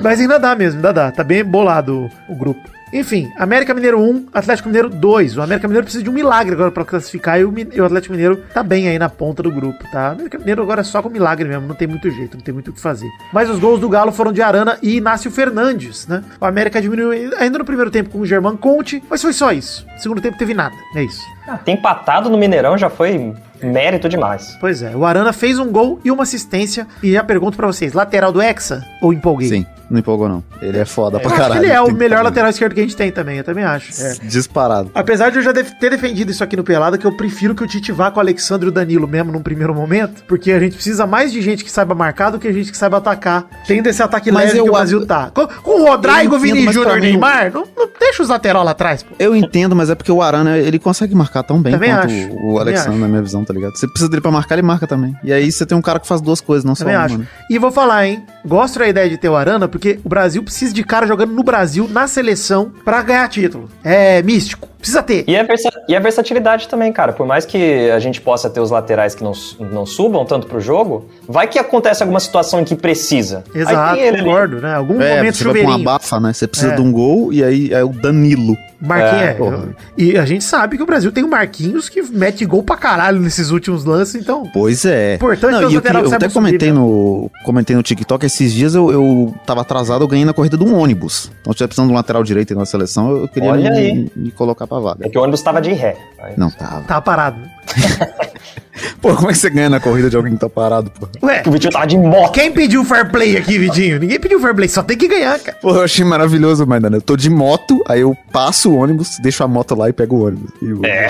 mas 0.01 0.19
ainda 0.19 0.39
dá 0.39 0.55
mesmo, 0.55 0.77
ainda 0.77 0.93
dá. 0.93 1.11
Tá 1.11 1.23
bem 1.23 1.43
bolado 1.43 2.09
o, 2.29 2.33
o 2.33 2.35
grupo. 2.35 2.74
Enfim, 2.95 3.29
América 3.37 3.73
Mineiro 3.73 3.99
1, 3.99 4.27
Atlético 4.33 4.69
Mineiro 4.69 4.89
2. 4.89 5.35
O 5.37 5.41
América 5.41 5.67
Mineiro 5.67 5.83
precisa 5.83 6.01
de 6.01 6.09
um 6.09 6.13
milagre 6.13 6.53
agora 6.53 6.71
pra 6.71 6.85
classificar 6.85 7.37
e 7.37 7.43
o, 7.43 7.53
e 7.73 7.81
o 7.81 7.83
Atlético 7.83 8.13
Mineiro 8.13 8.37
tá 8.53 8.63
bem 8.63 8.87
aí 8.87 8.97
na 8.97 9.09
ponta 9.09 9.43
do 9.43 9.51
grupo, 9.51 9.83
tá? 9.91 10.09
O 10.09 10.11
América 10.13 10.37
Mineiro 10.39 10.61
agora 10.61 10.79
é 10.79 10.83
só 10.85 11.01
com 11.01 11.09
milagre 11.09 11.45
mesmo, 11.45 11.67
não 11.67 11.75
tem 11.75 11.89
muito 11.89 12.09
jeito, 12.09 12.37
não 12.37 12.43
tem 12.43 12.53
muito 12.53 12.69
o 12.71 12.73
que 12.73 12.79
fazer. 12.79 13.09
Mas 13.33 13.49
os 13.49 13.59
gols 13.59 13.81
do 13.81 13.89
Galo 13.89 14.13
foram 14.13 14.31
de 14.31 14.41
Arana 14.41 14.77
e 14.81 14.95
Inácio 14.95 15.29
Fernandes, 15.29 16.07
né? 16.07 16.23
O 16.39 16.45
América 16.45 16.81
diminuiu 16.81 17.31
ainda 17.37 17.59
no 17.59 17.65
primeiro 17.65 17.91
tempo 17.91 18.11
com 18.11 18.19
o 18.19 18.25
Germán 18.25 18.55
Conte, 18.55 19.03
mas 19.09 19.21
foi 19.21 19.33
só 19.33 19.51
isso. 19.51 19.85
No 19.93 19.99
segundo 19.99 20.21
tempo 20.21 20.37
teve 20.37 20.53
nada, 20.53 20.75
é 20.95 21.03
isso. 21.03 21.21
Ah, 21.47 21.57
Ter 21.57 21.73
empatado 21.73 22.29
no 22.29 22.37
Mineirão 22.37 22.77
já 22.77 22.89
foi 22.89 23.33
mérito 23.61 24.07
demais. 24.07 24.57
Pois 24.59 24.81
é, 24.81 24.95
o 24.95 25.05
Arana 25.05 25.33
fez 25.33 25.59
um 25.59 25.69
gol 25.69 25.99
e 26.03 26.09
uma 26.11 26.23
assistência. 26.23 26.87
E 27.03 27.11
já 27.11 27.23
pergunto 27.23 27.57
pra 27.57 27.67
vocês, 27.67 27.93
lateral 27.93 28.31
do 28.31 28.41
Hexa 28.41 28.81
ou 29.01 29.13
empolguei? 29.13 29.49
Sim, 29.49 29.65
não 29.89 29.99
empolgou 29.99 30.27
não. 30.27 30.43
Ele 30.61 30.77
é 30.77 30.85
foda 30.85 31.19
pra 31.19 31.29
Eu 31.29 31.33
acho 31.33 31.41
caralho. 31.41 31.63
ele 31.63 31.71
é 31.71 31.81
o 31.81 31.91
melhor 31.91 32.23
lateral 32.23 32.49
esquerdo 32.49 32.73
que 32.73 32.79
a 32.79 32.83
gente 32.83 32.95
tem 32.95 33.11
também, 33.11 33.37
eu 33.37 33.43
também 33.43 33.63
acho. 33.63 33.91
É. 34.01 34.15
Disparado. 34.23 34.91
Apesar 34.93 35.29
de 35.29 35.37
eu 35.37 35.43
já 35.43 35.53
ter 35.53 35.89
defendido 35.89 36.31
isso 36.31 36.43
aqui 36.43 36.55
no 36.55 36.63
Pelada, 36.63 36.97
que 36.97 37.05
eu 37.05 37.15
prefiro 37.15 37.53
que 37.55 37.63
o 37.63 37.67
Tite 37.67 37.91
vá 37.91 38.09
com 38.11 38.17
o 38.17 38.21
Alexandre 38.21 38.67
e 38.67 38.69
o 38.69 38.71
Danilo 38.71 39.07
mesmo 39.07 39.31
num 39.31 39.41
primeiro 39.41 39.73
momento, 39.73 40.23
porque 40.27 40.51
a 40.51 40.59
gente 40.59 40.75
precisa 40.75 41.05
mais 41.05 41.31
de 41.31 41.41
gente 41.41 41.63
que 41.63 41.71
saiba 41.71 41.93
marcar 41.95 42.29
do 42.31 42.39
que 42.39 42.47
a 42.47 42.51
gente 42.53 42.71
que 42.71 42.77
saiba 42.77 42.97
atacar. 42.97 43.45
Tendo 43.67 43.87
esse 43.87 44.01
ataque 44.01 44.31
Mas 44.31 44.53
leve 44.53 44.63
que 44.63 44.69
o 44.69 44.71
Brasil 44.71 45.05
tá. 45.05 45.31
Com, 45.33 45.47
com 45.47 45.81
o 45.81 45.87
Rodrigo, 45.87 46.37
Vini 46.39 46.63
Júnior 46.71 46.93
pra 46.93 46.99
Neymar, 46.99 47.51
não, 47.53 47.67
não 47.75 47.89
deixa 47.99 48.23
os 48.23 48.29
lateral 48.29 48.63
lá 48.63 48.71
atrás, 48.71 49.03
pô. 49.03 49.13
Eu 49.19 49.35
entendo, 49.35 49.75
mas 49.75 49.89
é 49.89 49.95
porque 49.95 50.11
o 50.11 50.21
Arana, 50.21 50.57
ele 50.57 50.79
consegue 50.79 51.13
marcar 51.15 51.43
tão 51.43 51.61
bem 51.61 51.73
Também 51.73 51.91
quanto 51.91 52.05
acho, 52.05 52.25
o 52.27 52.37
também 52.37 52.59
Alexandre, 52.59 52.99
na 52.99 53.07
minha 53.07 53.21
visão, 53.21 53.43
tá 53.43 53.53
ligado? 53.53 53.75
Você 53.77 53.87
precisa 53.87 54.09
dele 54.09 54.21
pra 54.21 54.31
marcar, 54.31 54.55
ele 54.55 54.61
marca 54.67 54.87
também. 54.87 55.15
E 55.23 55.31
aí 55.31 55.51
você 55.51 55.65
tem 55.65 55.77
um 55.77 55.81
cara 55.81 55.99
que 55.99 56.07
faz 56.07 56.21
duas 56.21 56.41
coisas, 56.41 56.63
não 56.65 56.75
só 56.75 56.85
uma, 56.85 56.97
acho. 57.03 57.17
né? 57.17 57.27
E 57.49 57.57
vou 57.59 57.71
falar, 57.71 58.07
hein? 58.07 58.23
Gosto 58.45 58.79
da 58.79 58.87
ideia 58.87 59.09
de 59.09 59.17
ter 59.17 59.29
o 59.29 59.35
Arana, 59.35 59.67
porque 59.75 59.99
o 60.05 60.07
Brasil 60.07 60.41
precisa 60.41 60.73
de 60.73 60.83
cara 60.85 61.05
jogando 61.05 61.33
no 61.33 61.43
Brasil, 61.43 61.85
na 61.91 62.07
seleção, 62.07 62.71
pra 62.85 63.01
ganhar 63.01 63.27
título. 63.27 63.69
É 63.83 64.21
místico. 64.23 64.69
Precisa 64.79 65.01
ter. 65.01 65.23
E 65.27 65.35
a, 65.35 65.41
versa- 65.41 65.71
e 65.89 65.95
a 65.95 65.99
versatilidade 65.99 66.67
também, 66.67 66.93
cara. 66.93 67.11
Por 67.11 67.25
mais 67.25 67.43
que 67.43 67.89
a 67.89 67.97
gente 67.99 68.21
possa 68.21 68.49
ter 68.51 68.59
os 68.59 68.69
laterais 68.69 69.15
que 69.15 69.23
não, 69.23 69.31
não 69.59 69.83
subam 69.83 70.23
tanto 70.25 70.45
pro 70.45 70.61
jogo, 70.61 71.09
vai 71.27 71.47
que 71.47 71.57
acontece 71.57 72.03
alguma 72.03 72.19
situação 72.19 72.61
em 72.61 72.63
que 72.63 72.75
precisa. 72.75 73.43
Exato, 73.53 73.99
ele 73.99 74.19
concordo, 74.19 74.61
né? 74.61 74.75
Algum 74.75 75.01
É, 75.01 75.17
momento 75.17 75.37
você 75.37 75.43
vai 75.43 75.53
pra 75.53 75.61
uma 75.61 75.67
chuveirinho. 75.69 75.85
bafa, 75.85 76.19
né? 76.19 76.33
Você 76.33 76.47
precisa 76.47 76.73
É. 76.73 76.75
de 76.75 76.81
um 76.83 76.91
gol 76.91 77.33
e 77.33 77.43
aí 77.43 77.73
é 77.73 77.83
o 77.83 77.89
Danilo. 77.89 78.55
Marquinhos, 78.79 79.21
É, 79.23 79.29
é. 79.31 79.75
E 79.97 80.17
a 80.19 80.25
gente 80.25 80.43
sabe 80.43 80.77
que 80.77 80.83
o 80.83 80.85
Brasil 80.85 81.11
tem 81.11 81.23
o 81.23 81.29
Marquinhos 81.29 81.89
que 81.89 82.03
mete 82.03 82.45
gol 82.45 82.61
pra 82.61 82.77
caralho 82.77 83.19
nesses 83.19 83.49
últimos 83.49 83.85
lances, 83.85 84.13
então. 84.13 84.47
Pois 84.53 84.85
é. 84.85 85.15
Importante 85.15 85.53
Não, 85.53 85.65
os 85.65 85.73
e 85.73 85.75
eu, 85.77 85.81
eu 85.81 86.13
até 86.13 86.29
subir, 86.29 86.33
comentei 86.33 86.67
né? 86.71 86.75
no, 86.75 87.31
comentei 87.43 87.75
no 87.75 87.81
TikTok, 87.81 88.23
esses 88.23 88.53
dias 88.53 88.75
eu, 88.75 88.91
eu 88.91 89.33
tava 89.47 89.64
atrasado, 89.65 90.03
eu 90.03 90.07
ganhei 90.07 90.23
na 90.25 90.33
corrida 90.33 90.57
de 90.57 90.63
um 90.63 90.77
ônibus. 90.79 91.31
Então, 91.41 91.51
se 91.51 91.57
tiver 91.57 91.67
precisando 91.67 91.87
de 91.87 91.93
um 91.93 91.95
lateral 91.97 92.23
direito 92.23 92.55
na 92.55 92.65
seleção, 92.65 93.11
eu 93.17 93.27
queria 93.27 93.51
me, 93.53 94.09
me 94.15 94.31
colocar 94.31 94.65
pra 94.67 94.79
vaga. 94.79 95.05
É 95.05 95.09
que 95.09 95.17
o 95.17 95.21
ônibus 95.21 95.41
tava 95.41 95.61
de 95.61 95.73
ré. 95.73 95.97
Aí- 96.19 96.33
Não 96.37 96.49
tava. 96.49 96.81
Tá 96.83 97.01
parado. 97.01 97.39
Pô, 99.01 99.15
como 99.15 99.29
é 99.29 99.33
que 99.33 99.39
você 99.39 99.49
ganha 99.49 99.69
na 99.69 99.79
corrida 99.79 100.09
de 100.09 100.15
alguém 100.15 100.33
que 100.33 100.39
tá 100.39 100.49
parado, 100.49 100.91
pô? 100.91 101.07
Ué, 101.25 101.43
O 101.45 101.51
Vitinho 101.51 101.71
tava 101.71 101.87
de 101.87 101.97
moto. 101.97 102.31
quem 102.33 102.51
pediu 102.51 102.83
fair 102.83 103.09
play 103.09 103.37
aqui, 103.37 103.57
Vidinho? 103.57 103.99
Ninguém 103.99 104.19
pediu 104.19 104.39
fair 104.39 104.53
play, 104.55 104.67
só 104.67 104.83
tem 104.83 104.97
que 104.97 105.07
ganhar, 105.07 105.39
cara. 105.39 105.57
Pô, 105.61 105.71
eu 105.75 105.83
achei 105.83 106.03
maravilhoso, 106.05 106.65
mas 106.67 106.83
eu 106.83 107.01
tô 107.01 107.15
de 107.15 107.29
moto, 107.29 107.81
aí 107.87 108.01
eu 108.01 108.15
passo 108.31 108.71
o 108.71 108.75
ônibus, 108.77 109.17
deixo 109.21 109.43
a 109.43 109.47
moto 109.47 109.75
lá 109.75 109.89
e 109.89 109.93
pego 109.93 110.15
o 110.17 110.27
ônibus. 110.27 110.49
E 110.61 110.73
o- 110.73 110.85
É. 110.85 111.07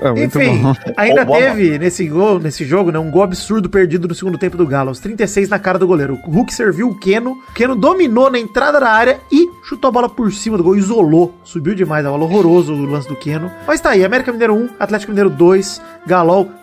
É 0.00 0.10
muito 0.12 0.38
Enfim, 0.40 0.62
bom. 0.62 0.74
ainda 0.96 1.26
teve 1.26 1.78
nesse 1.78 2.06
gol, 2.06 2.38
nesse 2.38 2.64
jogo, 2.64 2.90
né, 2.92 2.98
um 2.98 3.10
gol 3.10 3.22
absurdo 3.22 3.68
perdido 3.68 4.06
no 4.06 4.14
segundo 4.14 4.38
tempo 4.38 4.56
do 4.56 4.66
Galo, 4.66 4.88
aos 4.90 5.00
36 5.00 5.48
na 5.48 5.58
cara 5.58 5.78
do 5.78 5.86
goleiro. 5.86 6.18
O 6.26 6.30
Hulk 6.30 6.54
serviu 6.54 6.88
o 6.88 6.94
Keno, 6.94 7.32
o 7.32 7.52
Keno 7.52 7.74
dominou 7.74 8.30
na 8.30 8.38
entrada 8.38 8.78
da 8.80 8.88
área 8.90 9.18
e 9.30 9.48
chutou 9.64 9.88
a 9.88 9.92
bola 9.92 10.08
por 10.08 10.32
cima 10.32 10.56
do 10.56 10.62
gol, 10.64 10.76
isolou, 10.76 11.34
subiu 11.44 11.74
demais, 11.74 12.06
a 12.06 12.10
bola 12.10 12.24
horroroso 12.24 12.72
o 12.72 12.86
lance 12.86 13.08
do 13.08 13.16
Keno. 13.16 13.50
Mas 13.66 13.80
tá 13.80 13.90
aí, 13.90 14.04
América 14.04 14.30
Mineiro 14.32 14.54
1, 14.54 14.68
Atlético 14.78 15.10
Mineiro 15.12 15.30
2, 15.30 15.80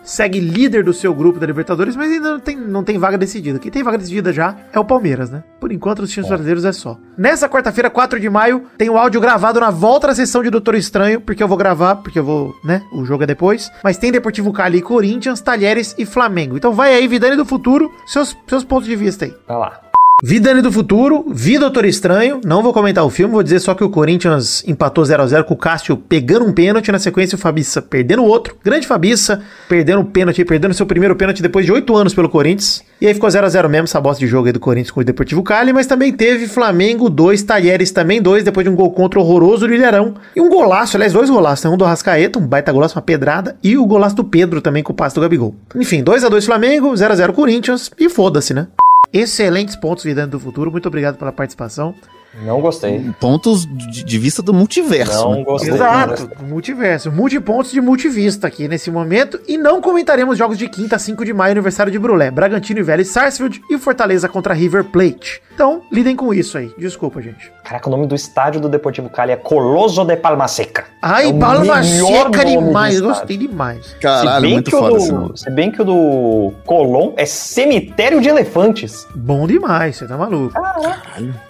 Segue 0.02 0.40
líder 0.40 0.84
do 0.84 0.92
seu 0.92 1.12
grupo 1.14 1.38
da 1.38 1.46
Libertadores, 1.46 1.96
mas 1.96 2.10
ainda 2.10 2.32
não 2.32 2.40
tem, 2.40 2.56
não 2.56 2.84
tem 2.84 2.98
vaga 2.98 3.18
decidida. 3.18 3.58
Quem 3.58 3.70
tem 3.70 3.82
vaga 3.82 3.98
decidida 3.98 4.32
já 4.32 4.56
é 4.72 4.78
o 4.78 4.84
Palmeiras, 4.84 5.30
né? 5.30 5.42
Por 5.60 5.72
enquanto, 5.72 6.00
os 6.00 6.10
times 6.10 6.28
brasileiros 6.28 6.64
é 6.64 6.72
só. 6.72 6.98
Nessa 7.16 7.48
quarta-feira, 7.48 7.90
4 7.90 8.20
de 8.20 8.30
maio, 8.30 8.64
tem 8.78 8.88
o 8.88 8.96
áudio 8.96 9.20
gravado 9.20 9.58
na 9.60 9.70
volta 9.70 10.08
da 10.08 10.14
sessão 10.14 10.42
de 10.42 10.50
Doutor 10.50 10.74
Estranho, 10.74 11.20
porque 11.20 11.42
eu 11.42 11.48
vou 11.48 11.56
gravar, 11.56 11.96
porque 11.96 12.18
eu 12.18 12.24
vou, 12.24 12.54
né? 12.64 12.82
O 12.92 13.04
jogo 13.04 13.24
é 13.24 13.26
depois. 13.26 13.70
Mas 13.82 13.98
tem 13.98 14.12
Deportivo 14.12 14.52
Cali 14.52 14.80
Corinthians, 14.82 15.40
Talheres 15.40 15.94
e 15.98 16.04
Flamengo. 16.04 16.56
Então 16.56 16.72
vai 16.72 16.94
aí, 16.94 17.08
Vidani 17.08 17.36
do 17.36 17.44
Futuro, 17.44 17.90
seus, 18.06 18.36
seus 18.46 18.64
pontos 18.64 18.86
de 18.86 18.96
vista 18.96 19.24
aí. 19.24 19.34
Vai 19.46 19.56
lá. 19.56 19.80
Vi 20.24 20.40
Dani 20.40 20.62
do 20.62 20.72
Futuro, 20.72 21.26
vi 21.28 21.58
Doutor 21.58 21.84
Estranho, 21.84 22.40
não 22.42 22.62
vou 22.62 22.72
comentar 22.72 23.04
o 23.04 23.10
filme, 23.10 23.34
vou 23.34 23.42
dizer 23.42 23.60
só 23.60 23.74
que 23.74 23.84
o 23.84 23.90
Corinthians 23.90 24.64
empatou 24.66 25.04
0x0 25.04 25.44
com 25.44 25.52
o 25.52 25.56
Cássio 25.58 25.94
pegando 25.94 26.46
um 26.46 26.54
pênalti, 26.54 26.90
na 26.90 26.98
sequência 26.98 27.36
o 27.36 27.38
Fabiça 27.38 27.82
perdendo 27.82 28.24
outro, 28.24 28.56
grande 28.64 28.86
Fabiça, 28.86 29.42
perdendo 29.68 30.00
um 30.00 30.04
pênalti, 30.06 30.42
perdendo 30.42 30.72
seu 30.72 30.86
primeiro 30.86 31.14
pênalti 31.16 31.42
depois 31.42 31.66
de 31.66 31.72
8 31.72 31.94
anos 31.94 32.14
pelo 32.14 32.30
Corinthians, 32.30 32.82
e 32.98 33.06
aí 33.06 33.12
ficou 33.12 33.28
0x0 33.28 33.68
mesmo 33.68 33.84
essa 33.84 34.00
bosta 34.00 34.18
de 34.18 34.26
jogo 34.26 34.46
aí 34.46 34.54
do 34.54 34.58
Corinthians 34.58 34.90
com 34.90 35.00
o 35.00 35.04
Deportivo 35.04 35.42
Cali, 35.42 35.70
mas 35.70 35.86
também 35.86 36.10
teve 36.10 36.48
Flamengo 36.48 37.10
2, 37.10 37.42
Talheres 37.42 37.90
também 37.90 38.22
2, 38.22 38.42
depois 38.42 38.64
de 38.64 38.70
um 38.70 38.74
gol 38.74 38.92
contra 38.92 39.20
horroroso 39.20 39.68
do 39.68 39.74
e 39.74 40.40
um 40.40 40.48
golaço, 40.48 40.96
aliás, 40.96 41.12
dois 41.12 41.28
golaços, 41.28 41.66
né? 41.66 41.70
um 41.70 41.76
do 41.76 41.84
Arrascaeta, 41.84 42.38
um 42.38 42.46
baita 42.46 42.72
golaço, 42.72 42.96
uma 42.96 43.02
pedrada, 43.02 43.58
e 43.62 43.76
o 43.76 43.84
golaço 43.84 44.16
do 44.16 44.24
Pedro 44.24 44.62
também 44.62 44.82
com 44.82 44.94
o 44.94 44.96
passe 44.96 45.14
do 45.14 45.20
Gabigol. 45.20 45.54
Enfim, 45.74 46.02
2x2 46.02 46.46
Flamengo, 46.46 46.90
0x0 46.94 47.34
Corinthians, 47.34 47.90
e 47.98 48.08
foda-se, 48.08 48.54
né? 48.54 48.68
Excelentes 49.12 49.76
pontos, 49.76 50.04
Vidante 50.04 50.30
do 50.30 50.40
Futuro. 50.40 50.70
Muito 50.70 50.86
obrigado 50.86 51.16
pela 51.16 51.32
participação. 51.32 51.94
Não 52.42 52.60
gostei. 52.60 53.10
Pontos 53.20 53.66
de, 53.66 54.04
de 54.04 54.18
vista 54.18 54.42
do 54.42 54.52
multiverso. 54.52 55.22
Não 55.22 55.34
né? 55.36 55.44
gostei. 55.44 55.70
não 55.70 55.76
Exato, 55.76 56.26
gostei. 56.26 56.46
multiverso. 56.48 57.12
Multipontos 57.12 57.72
de 57.72 57.80
multivista 57.80 58.46
aqui 58.46 58.68
nesse 58.68 58.90
momento. 58.90 59.40
E 59.46 59.56
não 59.56 59.80
comentaremos 59.80 60.36
jogos 60.36 60.58
de 60.58 60.68
quinta, 60.68 60.98
5 60.98 61.24
de 61.24 61.32
maio, 61.32 61.52
aniversário 61.52 61.90
de 61.90 61.98
Brulé, 61.98 62.30
Bragantino 62.30 62.80
e 62.80 62.82
Vélez 62.82 63.08
Sarsfield 63.08 63.62
e 63.70 63.78
Fortaleza 63.78 64.28
contra 64.28 64.54
River 64.54 64.84
Plate. 64.84 65.40
Então, 65.54 65.80
lidem 65.90 66.14
com 66.14 66.34
isso 66.34 66.58
aí. 66.58 66.70
Desculpa, 66.76 67.22
gente. 67.22 67.50
Caraca, 67.64 67.88
o 67.88 67.90
nome 67.90 68.06
do 68.06 68.14
estádio 68.14 68.60
do 68.60 68.68
Deportivo 68.68 69.08
Cali 69.08 69.32
é 69.32 69.36
Coloso 69.36 70.04
de 70.04 70.16
Palma 70.16 70.46
Seca. 70.48 70.84
Ai, 71.00 71.28
É 71.28 71.32
Palma 71.32 71.82
seca 71.82 72.44
do 72.44 72.50
demais. 72.50 73.00
Gostei 73.00 73.36
demais. 73.38 73.96
Caralho, 74.00 74.34
se 74.34 74.40
bem 74.42 74.52
muito 74.52 74.70
foda 74.70 74.98
do. 74.98 75.36
Se 75.36 75.50
bem 75.50 75.70
que 75.70 75.80
o 75.80 75.84
do 75.84 76.52
Colom 76.66 77.14
é 77.16 77.24
cemitério 77.24 78.20
de 78.20 78.28
elefantes. 78.28 79.06
Bom 79.14 79.46
demais, 79.46 79.96
você 79.96 80.06
tá 80.06 80.16
maluco. 80.18 80.52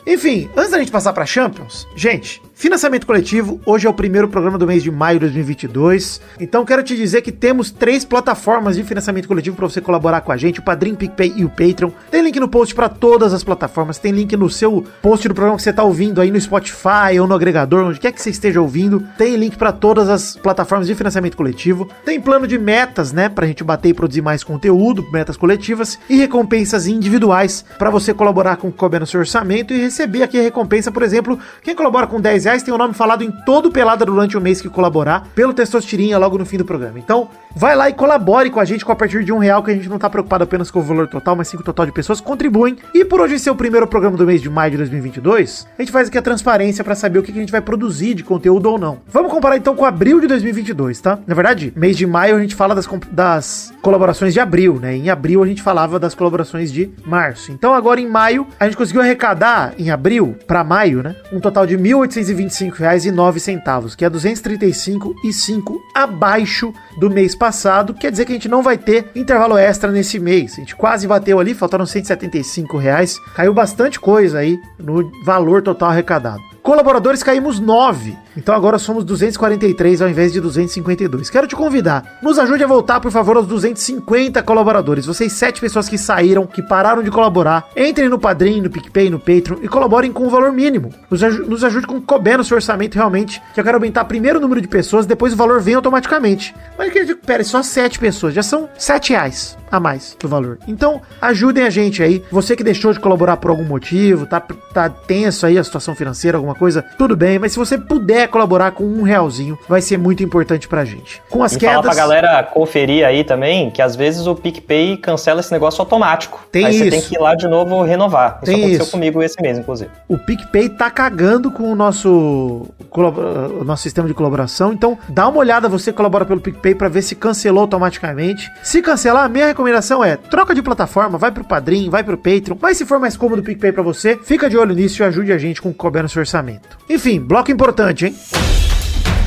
Enfim, 0.06 0.48
antes 0.56 0.70
da 0.70 0.75
gente 0.78 0.92
passar 0.92 1.12
pra 1.12 1.26
Champions, 1.26 1.86
gente, 1.94 2.42
financiamento 2.56 3.06
coletivo, 3.06 3.60
hoje 3.66 3.86
é 3.86 3.90
o 3.90 3.92
primeiro 3.92 4.28
programa 4.28 4.56
do 4.56 4.66
mês 4.66 4.82
de 4.82 4.90
maio 4.90 5.18
de 5.18 5.26
2022. 5.26 6.22
Então 6.40 6.64
quero 6.64 6.82
te 6.82 6.96
dizer 6.96 7.20
que 7.20 7.30
temos 7.30 7.70
três 7.70 8.02
plataformas 8.02 8.76
de 8.76 8.82
financiamento 8.82 9.28
coletivo 9.28 9.54
para 9.54 9.68
você 9.68 9.78
colaborar 9.78 10.22
com 10.22 10.32
a 10.32 10.38
gente, 10.38 10.58
o 10.58 10.62
Padrim, 10.62 10.94
PicPay 10.94 11.34
e 11.36 11.44
o 11.44 11.50
Patreon. 11.50 11.90
Tem 12.10 12.22
link 12.22 12.40
no 12.40 12.48
post 12.48 12.74
para 12.74 12.88
todas 12.88 13.34
as 13.34 13.44
plataformas, 13.44 13.98
tem 13.98 14.10
link 14.10 14.34
no 14.38 14.48
seu 14.48 14.82
post 15.02 15.28
do 15.28 15.34
programa 15.34 15.58
que 15.58 15.62
você 15.62 15.72
tá 15.72 15.84
ouvindo 15.84 16.18
aí 16.18 16.30
no 16.30 16.40
Spotify 16.40 17.20
ou 17.20 17.26
no 17.26 17.34
agregador, 17.34 17.84
onde 17.84 18.00
quer 18.00 18.10
que 18.10 18.22
você 18.22 18.30
esteja 18.30 18.58
ouvindo. 18.58 19.06
Tem 19.18 19.36
link 19.36 19.58
para 19.58 19.70
todas 19.70 20.08
as 20.08 20.34
plataformas 20.34 20.86
de 20.86 20.94
financiamento 20.94 21.36
coletivo. 21.36 21.86
Tem 22.06 22.18
plano 22.18 22.46
de 22.46 22.58
metas, 22.58 23.12
né, 23.12 23.28
pra 23.28 23.46
gente 23.46 23.62
bater 23.62 23.90
e 23.90 23.94
produzir 23.94 24.22
mais 24.22 24.42
conteúdo, 24.42 25.06
metas 25.12 25.36
coletivas 25.36 25.98
e 26.08 26.16
recompensas 26.16 26.86
individuais 26.86 27.66
para 27.76 27.90
você 27.90 28.14
colaborar 28.14 28.56
com 28.56 28.68
o 28.68 28.72
que 28.72 28.98
no 28.98 29.06
seu 29.06 29.20
orçamento 29.20 29.74
e 29.74 29.78
receber 29.78 30.22
aqui 30.22 30.38
a 30.38 30.42
recompensa, 30.42 30.90
por 30.90 31.02
exemplo, 31.02 31.38
quem 31.62 31.74
colabora 31.74 32.06
com 32.06 32.18
10 32.18 32.45
reais 32.46 32.62
tem 32.62 32.72
o 32.72 32.76
um 32.76 32.78
nome 32.78 32.94
falado 32.94 33.22
em 33.22 33.30
todo 33.30 33.70
Pelada 33.70 34.04
durante 34.04 34.36
o 34.36 34.40
mês 34.40 34.60
que 34.60 34.68
colaborar, 34.68 35.28
pelo 35.34 35.52
Testosterinha 35.52 36.16
logo 36.16 36.38
no 36.38 36.46
fim 36.46 36.56
do 36.56 36.64
programa. 36.64 36.98
Então, 36.98 37.28
vai 37.54 37.74
lá 37.74 37.88
e 37.88 37.92
colabore 37.92 38.50
com 38.50 38.60
a 38.60 38.64
gente 38.64 38.84
com 38.84 38.92
a 38.92 38.96
partir 38.96 39.24
de 39.24 39.32
um 39.32 39.38
real, 39.38 39.62
que 39.62 39.70
a 39.70 39.74
gente 39.74 39.88
não 39.88 39.98
tá 39.98 40.08
preocupado 40.08 40.44
apenas 40.44 40.70
com 40.70 40.78
o 40.78 40.82
valor 40.82 41.08
total, 41.08 41.34
mas 41.34 41.48
sim 41.48 41.56
com 41.56 41.62
o 41.62 41.66
total 41.66 41.86
de 41.86 41.92
pessoas 41.92 42.20
que 42.20 42.26
contribuem. 42.26 42.76
E 42.94 43.04
por 43.04 43.20
hoje 43.20 43.38
ser 43.38 43.48
é 43.48 43.52
o 43.52 43.56
primeiro 43.56 43.86
programa 43.86 44.16
do 44.16 44.26
mês 44.26 44.40
de 44.40 44.48
maio 44.48 44.70
de 44.72 44.76
2022, 44.76 45.66
a 45.76 45.82
gente 45.82 45.90
faz 45.90 46.08
aqui 46.08 46.18
a 46.18 46.22
transparência 46.22 46.84
para 46.84 46.94
saber 46.94 47.18
o 47.18 47.22
que 47.22 47.32
a 47.32 47.34
gente 47.34 47.50
vai 47.50 47.60
produzir 47.60 48.14
de 48.14 48.22
conteúdo 48.22 48.70
ou 48.70 48.78
não. 48.78 48.98
Vamos 49.08 49.32
comparar 49.32 49.56
então 49.56 49.74
com 49.74 49.84
abril 49.84 50.20
de 50.20 50.26
2022, 50.26 51.00
tá? 51.00 51.18
Na 51.26 51.34
verdade, 51.34 51.72
mês 51.74 51.96
de 51.96 52.06
maio 52.06 52.36
a 52.36 52.40
gente 52.40 52.54
fala 52.54 52.74
das, 52.74 52.86
das 53.10 53.74
colaborações 53.82 54.32
de 54.32 54.40
abril, 54.40 54.78
né? 54.80 54.94
Em 54.94 55.10
abril 55.10 55.42
a 55.42 55.46
gente 55.46 55.62
falava 55.62 55.98
das 55.98 56.14
colaborações 56.14 56.70
de 56.70 56.90
março. 57.04 57.50
Então 57.50 57.74
agora 57.74 58.00
em 58.00 58.06
maio, 58.06 58.46
a 58.60 58.66
gente 58.66 58.76
conseguiu 58.76 59.00
arrecadar, 59.00 59.74
em 59.78 59.90
abril 59.90 60.36
para 60.46 60.62
maio, 60.62 61.02
né? 61.02 61.16
Um 61.32 61.40
total 61.40 61.66
de 61.66 61.76
1.820 61.76 62.35
225,09, 62.36 63.96
que 63.96 64.04
é 64.04 64.10
235,5 64.10 65.80
abaixo 65.94 66.72
do 66.98 67.10
mês 67.10 67.34
passado. 67.34 67.94
Quer 67.94 68.10
dizer 68.10 68.24
que 68.24 68.32
a 68.32 68.34
gente 68.34 68.48
não 68.48 68.62
vai 68.62 68.76
ter 68.76 69.10
intervalo 69.14 69.56
extra 69.56 69.90
nesse 69.90 70.18
mês. 70.18 70.52
A 70.52 70.56
gente 70.56 70.76
quase 70.76 71.06
bateu 71.06 71.40
ali, 71.40 71.54
faltaram 71.54 71.86
175 71.86 72.76
reais. 72.76 73.18
Caiu 73.34 73.54
bastante 73.54 73.98
coisa 73.98 74.38
aí 74.38 74.60
no 74.78 75.10
valor 75.24 75.62
total 75.62 75.90
arrecadado. 75.90 76.42
Colaboradores 76.62 77.22
caímos 77.22 77.58
9. 77.58 78.25
Então 78.36 78.54
agora 78.54 78.78
somos 78.78 79.04
243 79.04 80.02
ao 80.02 80.08
invés 80.08 80.32
de 80.32 80.40
252. 80.40 81.30
Quero 81.30 81.46
te 81.46 81.56
convidar. 81.56 82.18
Nos 82.22 82.38
ajude 82.38 82.62
a 82.64 82.66
voltar, 82.66 83.00
por 83.00 83.10
favor, 83.10 83.36
aos 83.36 83.46
250 83.46 84.42
colaboradores. 84.42 85.06
Vocês 85.06 85.32
sete 85.32 85.60
pessoas 85.60 85.88
que 85.88 85.96
saíram, 85.98 86.46
que 86.46 86.62
pararam 86.62 87.02
de 87.02 87.10
colaborar. 87.10 87.68
Entrem 87.76 88.08
no 88.08 88.18
Padrim, 88.18 88.60
no 88.60 88.70
PicPay, 88.70 89.10
no 89.10 89.18
Patreon 89.18 89.58
e 89.62 89.68
colaborem 89.68 90.12
com 90.12 90.26
o 90.26 90.30
valor 90.30 90.52
mínimo. 90.52 90.90
Nos, 91.10 91.22
aju- 91.22 91.46
nos 91.46 91.64
ajude 91.64 91.86
com 91.86 92.00
couber 92.00 92.38
no 92.38 92.44
seu 92.44 92.56
orçamento 92.56 92.94
realmente. 92.96 93.40
Que 93.54 93.60
eu 93.60 93.64
quero 93.64 93.76
aumentar 93.76 94.04
primeiro 94.04 94.38
o 94.38 94.42
número 94.42 94.60
de 94.60 94.68
pessoas, 94.68 95.06
depois 95.06 95.32
o 95.32 95.36
valor 95.36 95.60
vem 95.60 95.74
automaticamente. 95.74 96.54
Mas 96.78 96.92
que 96.92 97.14
pera, 97.14 97.42
só 97.44 97.62
sete 97.62 97.98
pessoas. 97.98 98.34
Já 98.34 98.42
são 98.42 98.68
sete 98.76 99.10
reais 99.12 99.56
a 99.70 99.80
mais 99.80 100.16
do 100.20 100.28
valor. 100.28 100.58
Então, 100.68 101.00
ajudem 101.20 101.64
a 101.64 101.70
gente 101.70 102.02
aí. 102.02 102.22
Você 102.30 102.54
que 102.54 102.62
deixou 102.62 102.92
de 102.92 103.00
colaborar 103.00 103.36
por 103.38 103.50
algum 103.50 103.64
motivo, 103.64 104.24
tá, 104.26 104.40
tá 104.40 104.88
tenso 104.88 105.44
aí 105.46 105.58
a 105.58 105.64
situação 105.64 105.94
financeira, 105.94 106.38
alguma 106.38 106.54
coisa, 106.54 106.84
tudo 106.96 107.16
bem. 107.16 107.38
Mas 107.38 107.52
se 107.52 107.58
você 107.58 107.76
puder 107.76 108.25
colaborar 108.26 108.72
com 108.72 108.84
um 108.84 109.02
realzinho, 109.02 109.58
vai 109.68 109.80
ser 109.80 109.98
muito 109.98 110.22
importante 110.22 110.68
pra 110.68 110.84
gente. 110.84 111.22
Com 111.30 111.42
as 111.42 111.52
E 111.54 111.60
falar 111.60 111.72
pra 111.74 111.82
quedas. 111.82 111.96
galera 111.96 112.42
conferir 112.42 113.04
aí 113.06 113.24
também 113.24 113.70
que 113.70 113.80
às 113.82 113.96
vezes 113.96 114.26
o 114.26 114.34
PicPay 114.34 114.96
cancela 114.96 115.40
esse 115.40 115.52
negócio 115.52 115.80
automático. 115.80 116.40
Tem 116.52 116.64
aí 116.66 116.78
você 116.78 116.90
tem 116.90 116.98
isso. 116.98 117.08
que 117.08 117.16
ir 117.16 117.18
lá 117.20 117.34
de 117.34 117.46
novo 117.48 117.82
renovar. 117.82 118.36
Isso 118.42 118.44
Tem 118.44 118.54
aconteceu 118.56 118.82
isso. 118.82 118.90
comigo 118.92 119.22
esse 119.22 119.40
mês, 119.40 119.58
inclusive. 119.58 119.90
O 120.08 120.18
PicPay 120.18 120.68
tá 120.70 120.90
cagando 120.90 121.50
com 121.50 121.70
o 121.72 121.74
nosso, 121.74 122.66
o 122.90 123.64
nosso 123.64 123.82
sistema 123.82 124.08
de 124.08 124.14
colaboração. 124.14 124.72
Então, 124.72 124.98
dá 125.08 125.28
uma 125.28 125.38
olhada, 125.38 125.68
você 125.68 125.92
colabora 125.92 126.24
pelo 126.24 126.40
PicPay, 126.40 126.74
pra 126.74 126.88
ver 126.88 127.02
se 127.02 127.14
cancelou 127.14 127.62
automaticamente. 127.62 128.50
Se 128.62 128.82
cancelar, 128.82 129.28
minha 129.28 129.46
recomendação 129.46 130.02
é 130.04 130.16
troca 130.16 130.54
de 130.54 130.62
plataforma, 130.62 131.18
vai 131.18 131.30
pro 131.30 131.44
Padrim, 131.44 131.88
vai 131.90 132.02
pro 132.02 132.16
Patreon. 132.16 132.56
Mas 132.60 132.76
se 132.76 132.84
for 132.86 132.98
mais 132.98 133.16
cômodo 133.16 133.42
o 133.42 133.44
PicPay 133.44 133.72
pra 133.72 133.82
você, 133.82 134.16
fica 134.22 134.48
de 134.48 134.56
olho 134.56 134.74
nisso 134.74 135.02
e 135.02 135.04
ajude 135.04 135.32
a 135.32 135.38
gente 135.38 135.60
com 135.62 135.68
o 135.68 135.72
que 135.72 135.78
couber 135.78 136.02
no 136.02 136.08
seu 136.08 136.20
orçamento. 136.20 136.76
Enfim, 136.88 137.20
bloco 137.20 137.50
importante, 137.50 138.06
hein? 138.06 138.15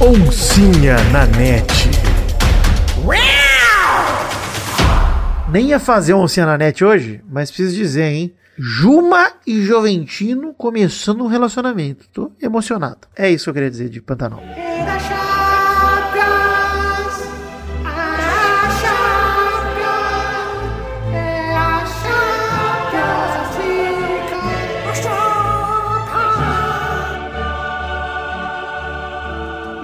Oncinha 0.01 0.95
na 1.11 1.25
net. 1.25 1.89
Nem 5.51 5.69
ia 5.69 5.79
fazer 5.79 6.13
oncinha 6.13 6.45
na 6.45 6.57
net 6.57 6.83
hoje, 6.85 7.21
mas 7.27 7.49
preciso 7.49 7.75
dizer, 7.75 8.03
hein? 8.03 8.33
Juma 8.57 9.31
e 9.47 9.61
Joventino 9.63 10.53
começando 10.53 11.23
um 11.23 11.27
relacionamento. 11.27 12.07
Tô 12.13 12.31
emocionado. 12.41 13.07
É 13.15 13.29
isso 13.29 13.45
que 13.45 13.49
eu 13.49 13.53
queria 13.53 13.71
dizer 13.71 13.89
de 13.89 14.01
Pantanal. 14.01 14.43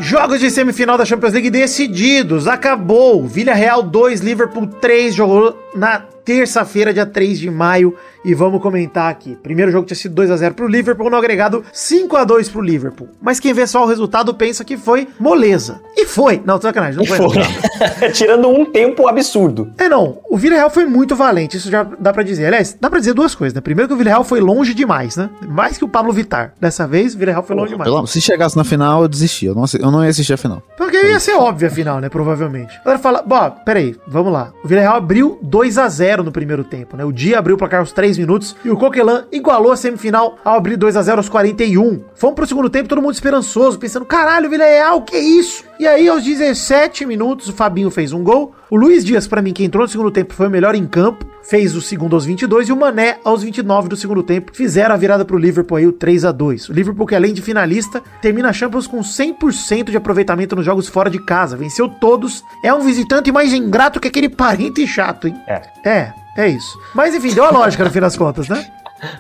Jogos 0.06 0.40
de 0.40 0.52
semifinal 0.52 1.00
da 1.00 1.04
Champions 1.04 1.34
League 1.34 1.50
decididos. 1.50 2.48
Acabou. 2.48 3.26
Villarreal 3.26 3.82
2, 3.82 4.20
Liverpool 4.22 4.68
3 4.68 5.16
jogou 5.16 5.58
na 5.74 6.06
terça-feira, 6.26 6.94
dia 6.94 7.06
3 7.06 7.40
de 7.40 7.50
maio. 7.52 7.96
E 8.28 8.34
vamos 8.34 8.60
comentar 8.60 9.12
aqui. 9.12 9.38
Primeiro 9.44 9.72
jogo 9.72 9.86
tinha 9.86 9.96
sido 9.96 10.20
2x0 10.20 10.54
pro 10.54 10.68
Liverpool, 10.68 11.12
no 11.12 11.16
agregado 11.16 11.64
5x2 11.72 12.52
pro 12.52 12.60
Liverpool. 12.60 13.08
Mas 13.22 13.40
quem 13.40 13.54
vê 13.54 13.68
só 13.68 13.84
o 13.84 13.88
resultado 13.88 14.34
pensa 14.34 14.66
que 14.66 14.76
foi 14.78 15.08
moleza. 15.20 15.80
E 15.96 16.06
foi. 16.08 16.42
Não, 16.44 16.58
tô 16.58 16.66
sacanagem, 16.66 16.98
não 16.98 17.06
foi. 17.06 17.20
não. 17.20 17.30
Tirando 18.12 18.50
um 18.50 18.66
tempo 18.66 19.08
absurdo. 19.08 19.72
É, 19.78 19.88
não. 19.88 20.18
O 20.28 20.38
Villarreal 20.38 20.72
foi 20.72 20.88
muito 20.88 21.16
valente, 21.16 21.56
isso 21.58 21.70
já 21.70 21.84
dá 22.00 22.12
pra 22.12 22.24
dizer. 22.24 22.48
Aliás, 22.48 22.76
dá 22.82 22.90
pra 22.90 22.98
dizer 22.98 23.14
duas 23.14 23.36
coisas, 23.36 23.54
né? 23.54 23.62
Primeiro 23.62 23.88
que 23.88 23.94
o 23.94 23.98
Villarreal 23.98 24.24
foi 24.24 24.40
longe 24.40 24.74
demais, 24.74 25.16
né? 25.16 25.30
Mais 25.48 25.78
que 25.78 25.86
o 25.86 25.88
Pablo 25.88 26.12
Vittar. 26.12 26.54
Dessa 26.60 26.88
vez, 26.88 27.14
o 27.14 27.20
Villarreal 27.20 27.44
foi 27.44 27.56
longe 27.56 27.74
demais. 27.74 27.88
Pelo- 27.92 28.08
se 28.08 28.20
chegasse 28.20 28.58
na 28.58 28.64
final, 28.64 29.04
eu 29.04 29.08
desistia. 29.08 29.50
Eu 29.50 29.56
não, 29.56 29.66
eu 29.80 29.92
não 29.92 30.04
ia 30.04 30.10
assistir 30.10 30.34
a 30.34 30.38
final. 30.38 30.64
Porque 30.76 30.98
ia 30.98 31.20
ser 31.20 31.36
óbvio 31.36 31.68
a 31.68 31.72
final, 31.72 32.00
né? 32.00 32.10
Provavelmente. 32.10 32.76
Agora 32.82 32.98
fala, 32.98 33.22
bom, 33.22 33.52
peraí, 33.64 33.96
vamos 34.08 34.34
lá. 34.34 34.52
O 34.64 34.68
Villarreal 34.68 34.96
abriu 34.96 35.40
2x0 35.46 35.90
0 35.90 36.15
no 36.24 36.32
primeiro 36.32 36.64
tempo, 36.64 36.96
né? 36.98 37.04
O 37.04 37.12
Dia 37.12 37.40
abriu 37.40 37.56
o 37.56 37.58
placar 37.58 37.80
aos 37.80 37.92
3 37.92 38.18
minutos 38.18 38.56
e 38.64 38.70
o 38.70 38.78
Coquelin 38.78 39.24
igualou 39.32 39.72
a 39.72 39.78
semifinal 39.78 40.38
ao 40.44 40.56
abrir 40.56 40.78
2 40.78 40.98
a 40.98 41.02
0 41.02 41.18
aos 41.18 41.30
41. 41.30 42.04
Fomos 42.14 42.36
pro 42.36 42.48
segundo 42.48 42.70
tempo, 42.70 42.90
todo 42.90 43.02
mundo 43.02 43.14
esperançoso, 43.14 43.80
pensando, 43.80 44.06
caralho, 44.06 44.50
Vila 44.50 44.66
Real, 44.66 45.02
que 45.02 45.18
isso? 45.18 45.64
E 45.78 45.86
aí, 45.86 46.08
aos 46.08 46.24
17 46.24 47.06
minutos, 47.06 47.50
o 47.50 47.54
Fabinho 47.54 47.92
fez 47.92 48.14
um 48.14 48.24
gol. 48.24 48.56
O 48.70 48.78
Luiz 48.78 49.04
Dias, 49.04 49.28
pra 49.28 49.42
mim, 49.42 49.52
que 49.52 49.64
entrou 49.64 49.84
no 49.84 49.90
segundo 49.90 50.10
tempo, 50.10 50.34
foi 50.34 50.48
o 50.48 50.50
melhor 50.50 50.74
em 50.74 50.88
campo. 50.88 51.26
Fez 51.44 51.76
o 51.76 51.82
segundo 51.82 52.16
aos 52.16 52.26
22 52.26 52.70
e 52.70 52.72
o 52.72 52.78
Mané 52.78 53.18
aos 53.24 53.44
29 53.44 53.90
do 53.90 53.98
segundo 53.98 54.24
tempo. 54.24 54.56
Fizeram 54.56 54.96
a 54.96 54.98
virada 54.98 55.26
pro 55.26 55.38
Liverpool 55.38 55.78
aí, 55.78 55.86
o 55.86 55.92
3 55.92 56.26
a 56.26 56.32
2 56.32 56.70
O 56.70 56.74
Liverpool, 56.74 57.06
que 57.06 57.14
além 57.14 57.34
de 57.34 57.42
finalista, 57.42 58.02
termina 58.22 58.50
a 58.50 58.54
Champions 58.54 58.88
com 58.88 59.00
100% 59.02 59.92
de 59.92 59.98
aproveitamento 59.98 60.56
nos 60.56 60.66
jogos 60.66 60.88
fora 60.88 61.10
de 61.10 61.20
casa. 61.20 61.58
Venceu 61.58 61.90
todos. 61.90 62.42
É 62.64 62.74
um 62.74 62.80
visitante 62.80 63.32
mais 63.32 63.54
ingrato 63.54 64.00
que 64.00 64.08
aquele 64.08 64.30
parente 64.30 64.88
chato, 64.88 65.28
hein? 65.28 65.36
É. 65.46 65.62
É, 65.86 66.14
é 66.38 66.48
isso. 66.48 66.80
Mas 66.96 67.14
enfim, 67.14 67.34
deu 67.34 67.44
a 67.44 67.52
lógica 67.52 67.84
no 67.84 67.92
fim 67.92 68.00
das 68.00 68.18
contas, 68.18 68.48
né? 68.48 68.66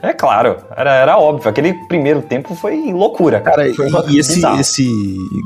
É 0.02 0.14
claro, 0.14 0.58
era, 0.76 0.94
era 0.94 1.18
óbvio. 1.18 1.50
Aquele 1.50 1.74
primeiro 1.88 2.22
tempo 2.22 2.56
foi 2.56 2.92
loucura, 2.92 3.40
cara. 3.42 3.56
Cara, 3.74 3.74
Foi 3.74 3.88
e 4.10 4.20
esse, 4.20 4.36
bizarro. 4.36 4.60
esse 4.60 4.90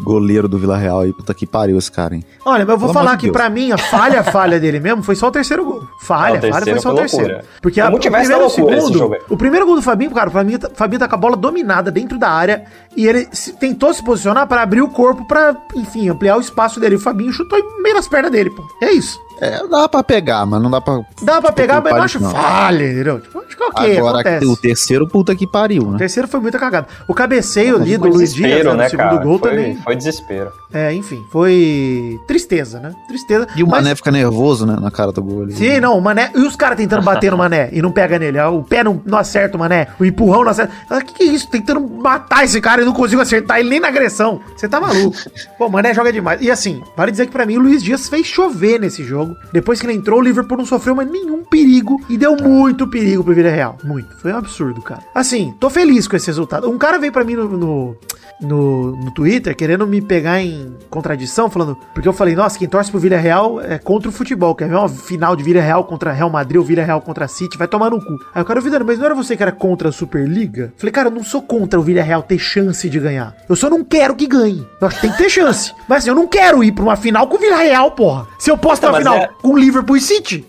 goleiro 0.03 0.47
do 0.47 0.57
Vila 0.57 0.77
Real 0.77 1.01
aí, 1.01 1.13
puta 1.13 1.33
que 1.33 1.45
pariu 1.45 1.77
esse 1.77 1.91
cara, 1.91 2.15
hein? 2.15 2.23
Olha, 2.45 2.65
mas 2.65 2.69
eu 2.73 2.77
vou 2.77 2.89
Pelo 2.89 2.93
falar 2.93 3.17
que 3.17 3.23
Deus. 3.27 3.33
pra 3.37 3.49
mim 3.49 3.71
a 3.71 3.77
falha, 3.77 4.19
a 4.21 4.23
falha 4.23 4.59
dele 4.59 4.79
mesmo 4.79 5.03
foi 5.03 5.15
só 5.15 5.27
o 5.27 5.31
terceiro 5.31 5.63
gol. 5.65 5.81
Falha, 6.01 6.37
É, 6.37 6.41
falha 6.41 6.51
foi 6.51 6.51
terceiro 6.61 6.81
só 6.81 6.91
o 6.91 6.95
terceiro. 6.95 7.25
loucura. 7.27 7.45
Porque 7.61 7.79
a, 7.81 7.89
o 7.89 7.99
tivesse 7.99 8.25
primeiro 8.27 8.45
esse 8.47 8.55
segundo, 8.55 9.17
o 9.29 9.37
primeiro 9.37 9.65
gol 9.65 9.75
do 9.75 9.81
Fabinho, 9.81 10.11
cara, 10.11 10.29
o 10.29 10.31
Fabinho, 10.31 10.59
tá- 10.59 10.69
Fabinho 10.73 10.99
tá 10.99 11.07
com 11.07 11.15
a 11.15 11.17
bola 11.19 11.35
dominada 11.35 11.91
dentro 11.91 12.17
da 12.17 12.29
área 12.29 12.63
e 12.95 13.07
ele 13.07 13.27
se- 13.31 13.53
tentou 13.53 13.93
se 13.93 14.03
posicionar 14.03 14.47
pra 14.47 14.61
abrir 14.61 14.81
o 14.81 14.89
corpo 14.89 15.25
pra, 15.27 15.55
enfim, 15.75 16.09
ampliar 16.09 16.37
o 16.37 16.41
espaço 16.41 16.79
dele. 16.79 16.95
O 16.95 16.99
Fabinho 16.99 17.31
chutou 17.31 17.57
em 17.59 17.81
meio 17.83 17.95
nas 17.95 18.07
pernas 18.07 18.31
dele, 18.31 18.49
pô. 18.49 18.63
É 18.81 18.91
isso. 18.91 19.19
É, 19.41 19.65
dá 19.67 19.87
pra 19.87 20.03
pegar, 20.03 20.45
mas 20.45 20.61
não 20.61 20.69
dá 20.69 20.81
pra. 20.81 21.01
Dá 21.21 21.41
pra 21.41 21.51
pegar, 21.51 21.81
mas 21.81 21.93
eu 21.95 22.01
acho 22.01 22.19
não. 22.19 22.29
falha, 22.31 22.83
entendeu? 22.91 23.19
Tipo, 23.21 23.39
acho 23.39 23.55
que 23.55 23.63
ok, 23.63 23.97
Agora 23.97 24.19
acontece. 24.19 24.45
o 24.45 24.57
terceiro, 24.57 25.07
puta 25.07 25.35
que 25.35 25.47
pariu, 25.47 25.83
O 25.83 25.91
né? 25.91 25.97
terceiro 25.97 26.27
foi 26.27 26.39
muita 26.39 26.59
cagada. 26.59 26.87
O 27.07 27.13
cabeceio 27.13 27.77
ali 27.77 27.97
do 27.97 28.09
Luiz 28.09 28.33
Dias 28.33 28.63
né, 28.65 28.71
no 28.71 28.75
né, 28.75 28.89
segundo 28.89 29.09
cara? 29.09 29.23
gol 29.23 29.39
foi, 29.39 29.49
também. 29.49 29.77
foi 29.77 29.95
desespero. 29.95 30.51
É, 30.71 30.93
enfim, 30.93 31.23
foi 31.31 32.19
tristeza, 32.27 32.79
né? 32.79 32.93
Tristeza. 33.07 33.47
E 33.55 33.63
o 33.63 33.67
Mas- 33.67 33.81
Mané 33.83 33.95
fica 33.95 34.11
nervoso, 34.11 34.65
né, 34.65 34.77
na 34.79 34.91
cara 34.91 35.11
do 35.11 35.23
gol 35.23 35.43
ali. 35.43 35.53
Sim, 35.53 35.79
não, 35.79 35.97
o 35.97 36.01
Mané. 36.01 36.31
E 36.35 36.39
os 36.39 36.55
caras 36.55 36.77
tentando 36.77 37.03
bater 37.03 37.31
no 37.31 37.37
Mané 37.39 37.69
e 37.71 37.81
não 37.81 37.91
pega 37.91 38.19
nele. 38.19 38.39
O 38.39 38.63
pé 38.63 38.83
não, 38.83 39.01
não 39.05 39.17
acerta 39.17 39.57
o 39.57 39.59
Mané. 39.59 39.87
O 39.99 40.05
empurrão 40.05 40.43
não 40.43 40.51
acerta. 40.51 40.71
O 40.91 40.99
que, 41.03 41.13
que 41.13 41.23
é 41.23 41.25
isso? 41.27 41.49
Tentando 41.49 41.79
matar 41.81 42.43
esse 42.45 42.61
cara 42.61 42.81
e 42.81 42.85
não 42.85 42.93
consigo 42.93 43.21
acertar 43.21 43.59
ele 43.59 43.69
nem 43.69 43.79
na 43.79 43.87
agressão. 43.87 44.41
Você 44.55 44.67
tá 44.67 44.79
maluco. 44.79 45.17
Pô, 45.57 45.65
o 45.67 45.71
Mané 45.71 45.93
joga 45.93 46.13
demais. 46.13 46.39
E 46.41 46.51
assim, 46.51 46.81
vale 46.95 47.11
dizer 47.11 47.25
que 47.25 47.31
pra 47.31 47.45
mim 47.45 47.57
o 47.57 47.61
Luiz 47.61 47.81
Dias 47.81 48.07
fez 48.07 48.27
chover 48.27 48.79
nesse 48.79 49.03
jogo. 49.03 49.35
Depois 49.51 49.79
que 49.81 49.87
ele 49.87 49.93
entrou, 49.93 50.19
o 50.19 50.23
Liverpool 50.23 50.57
não 50.57 50.65
sofreu 50.65 50.93
mais 50.95 51.09
nenhum 51.09 51.43
perigo 51.43 51.99
e 52.07 52.17
deu 52.17 52.35
muito 52.37 52.87
perigo 52.87 53.23
pro 53.23 53.33
Vila 53.33 53.49
Real. 53.49 53.77
Muito. 53.83 54.15
Foi 54.17 54.31
um 54.31 54.37
absurdo, 54.37 54.81
cara. 54.81 55.01
Assim, 55.15 55.53
tô 55.59 55.69
feliz 55.69 56.07
com 56.07 56.15
esse 56.15 56.27
resultado. 56.27 56.69
Um 56.69 56.77
cara 56.77 56.99
veio 56.99 57.11
pra 57.11 57.23
mim 57.23 57.33
no. 57.35 57.47
no 57.57 57.97
no, 58.41 58.95
no 58.95 59.11
Twitter, 59.11 59.53
querendo 59.53 59.85
me 59.85 59.99
pegar 60.01 60.39
em 60.41 60.58
contradição, 60.89 61.49
falando. 61.49 61.77
Porque 61.93 62.07
eu 62.07 62.13
falei, 62.13 62.35
nossa, 62.35 62.57
quem 62.57 62.67
torce 62.67 62.91
pro 62.91 62.99
Vila 62.99 63.17
Real 63.17 63.61
é 63.61 63.77
contra 63.77 64.09
o 64.09 64.11
futebol. 64.11 64.55
Quer 64.55 64.67
ver 64.69 64.75
uma 64.75 64.89
final 64.89 65.35
de 65.35 65.43
Vila 65.43 65.61
Real 65.61 65.83
contra 65.83 66.11
Real 66.11 66.29
Madrid 66.29 66.57
ou 66.57 66.63
Vila 66.65 66.83
Real 66.83 67.01
contra 67.01 67.27
City? 67.27 67.57
Vai 67.57 67.67
tomar 67.67 67.89
no 67.91 67.99
cu. 67.99 68.17
Aí 68.33 68.41
o 68.41 68.45
cara 68.45 68.59
ouvindo, 68.59 68.83
mas 68.85 68.97
não 68.97 69.05
era 69.05 69.15
você 69.15 69.35
que 69.35 69.43
era 69.43 69.51
contra 69.51 69.89
a 69.89 69.91
Superliga? 69.91 70.73
Falei, 70.77 70.91
cara, 70.91 71.07
eu 71.09 71.13
não 71.13 71.23
sou 71.23 71.41
contra 71.41 71.79
o 71.79 71.83
Vila 71.83 72.01
Real 72.01 72.21
ter 72.23 72.37
chance 72.39 72.89
de 72.89 72.99
ganhar. 72.99 73.35
Eu 73.47 73.55
só 73.55 73.69
não 73.69 73.83
quero 73.83 74.15
que 74.15 74.27
ganhe. 74.27 74.67
Eu 74.81 74.87
acho 74.87 74.95
que 74.97 75.01
tem 75.03 75.11
que 75.11 75.17
ter 75.17 75.29
chance. 75.29 75.73
Mas 75.87 75.99
assim, 75.99 76.09
eu 76.09 76.15
não 76.15 76.27
quero 76.27 76.63
ir 76.63 76.71
pra 76.71 76.83
uma 76.83 76.95
final 76.95 77.27
com 77.27 77.35
o 77.35 77.39
Vila 77.39 77.57
Real, 77.57 77.91
porra. 77.91 78.27
Se 78.37 78.49
eu 78.49 78.57
posso 78.57 78.81
ter 78.81 78.87
uma 78.87 78.97
final 78.97 79.15
é- 79.17 79.29
com 79.41 79.57
Liverpool 79.57 79.97
e 79.97 80.01
City. 80.01 80.45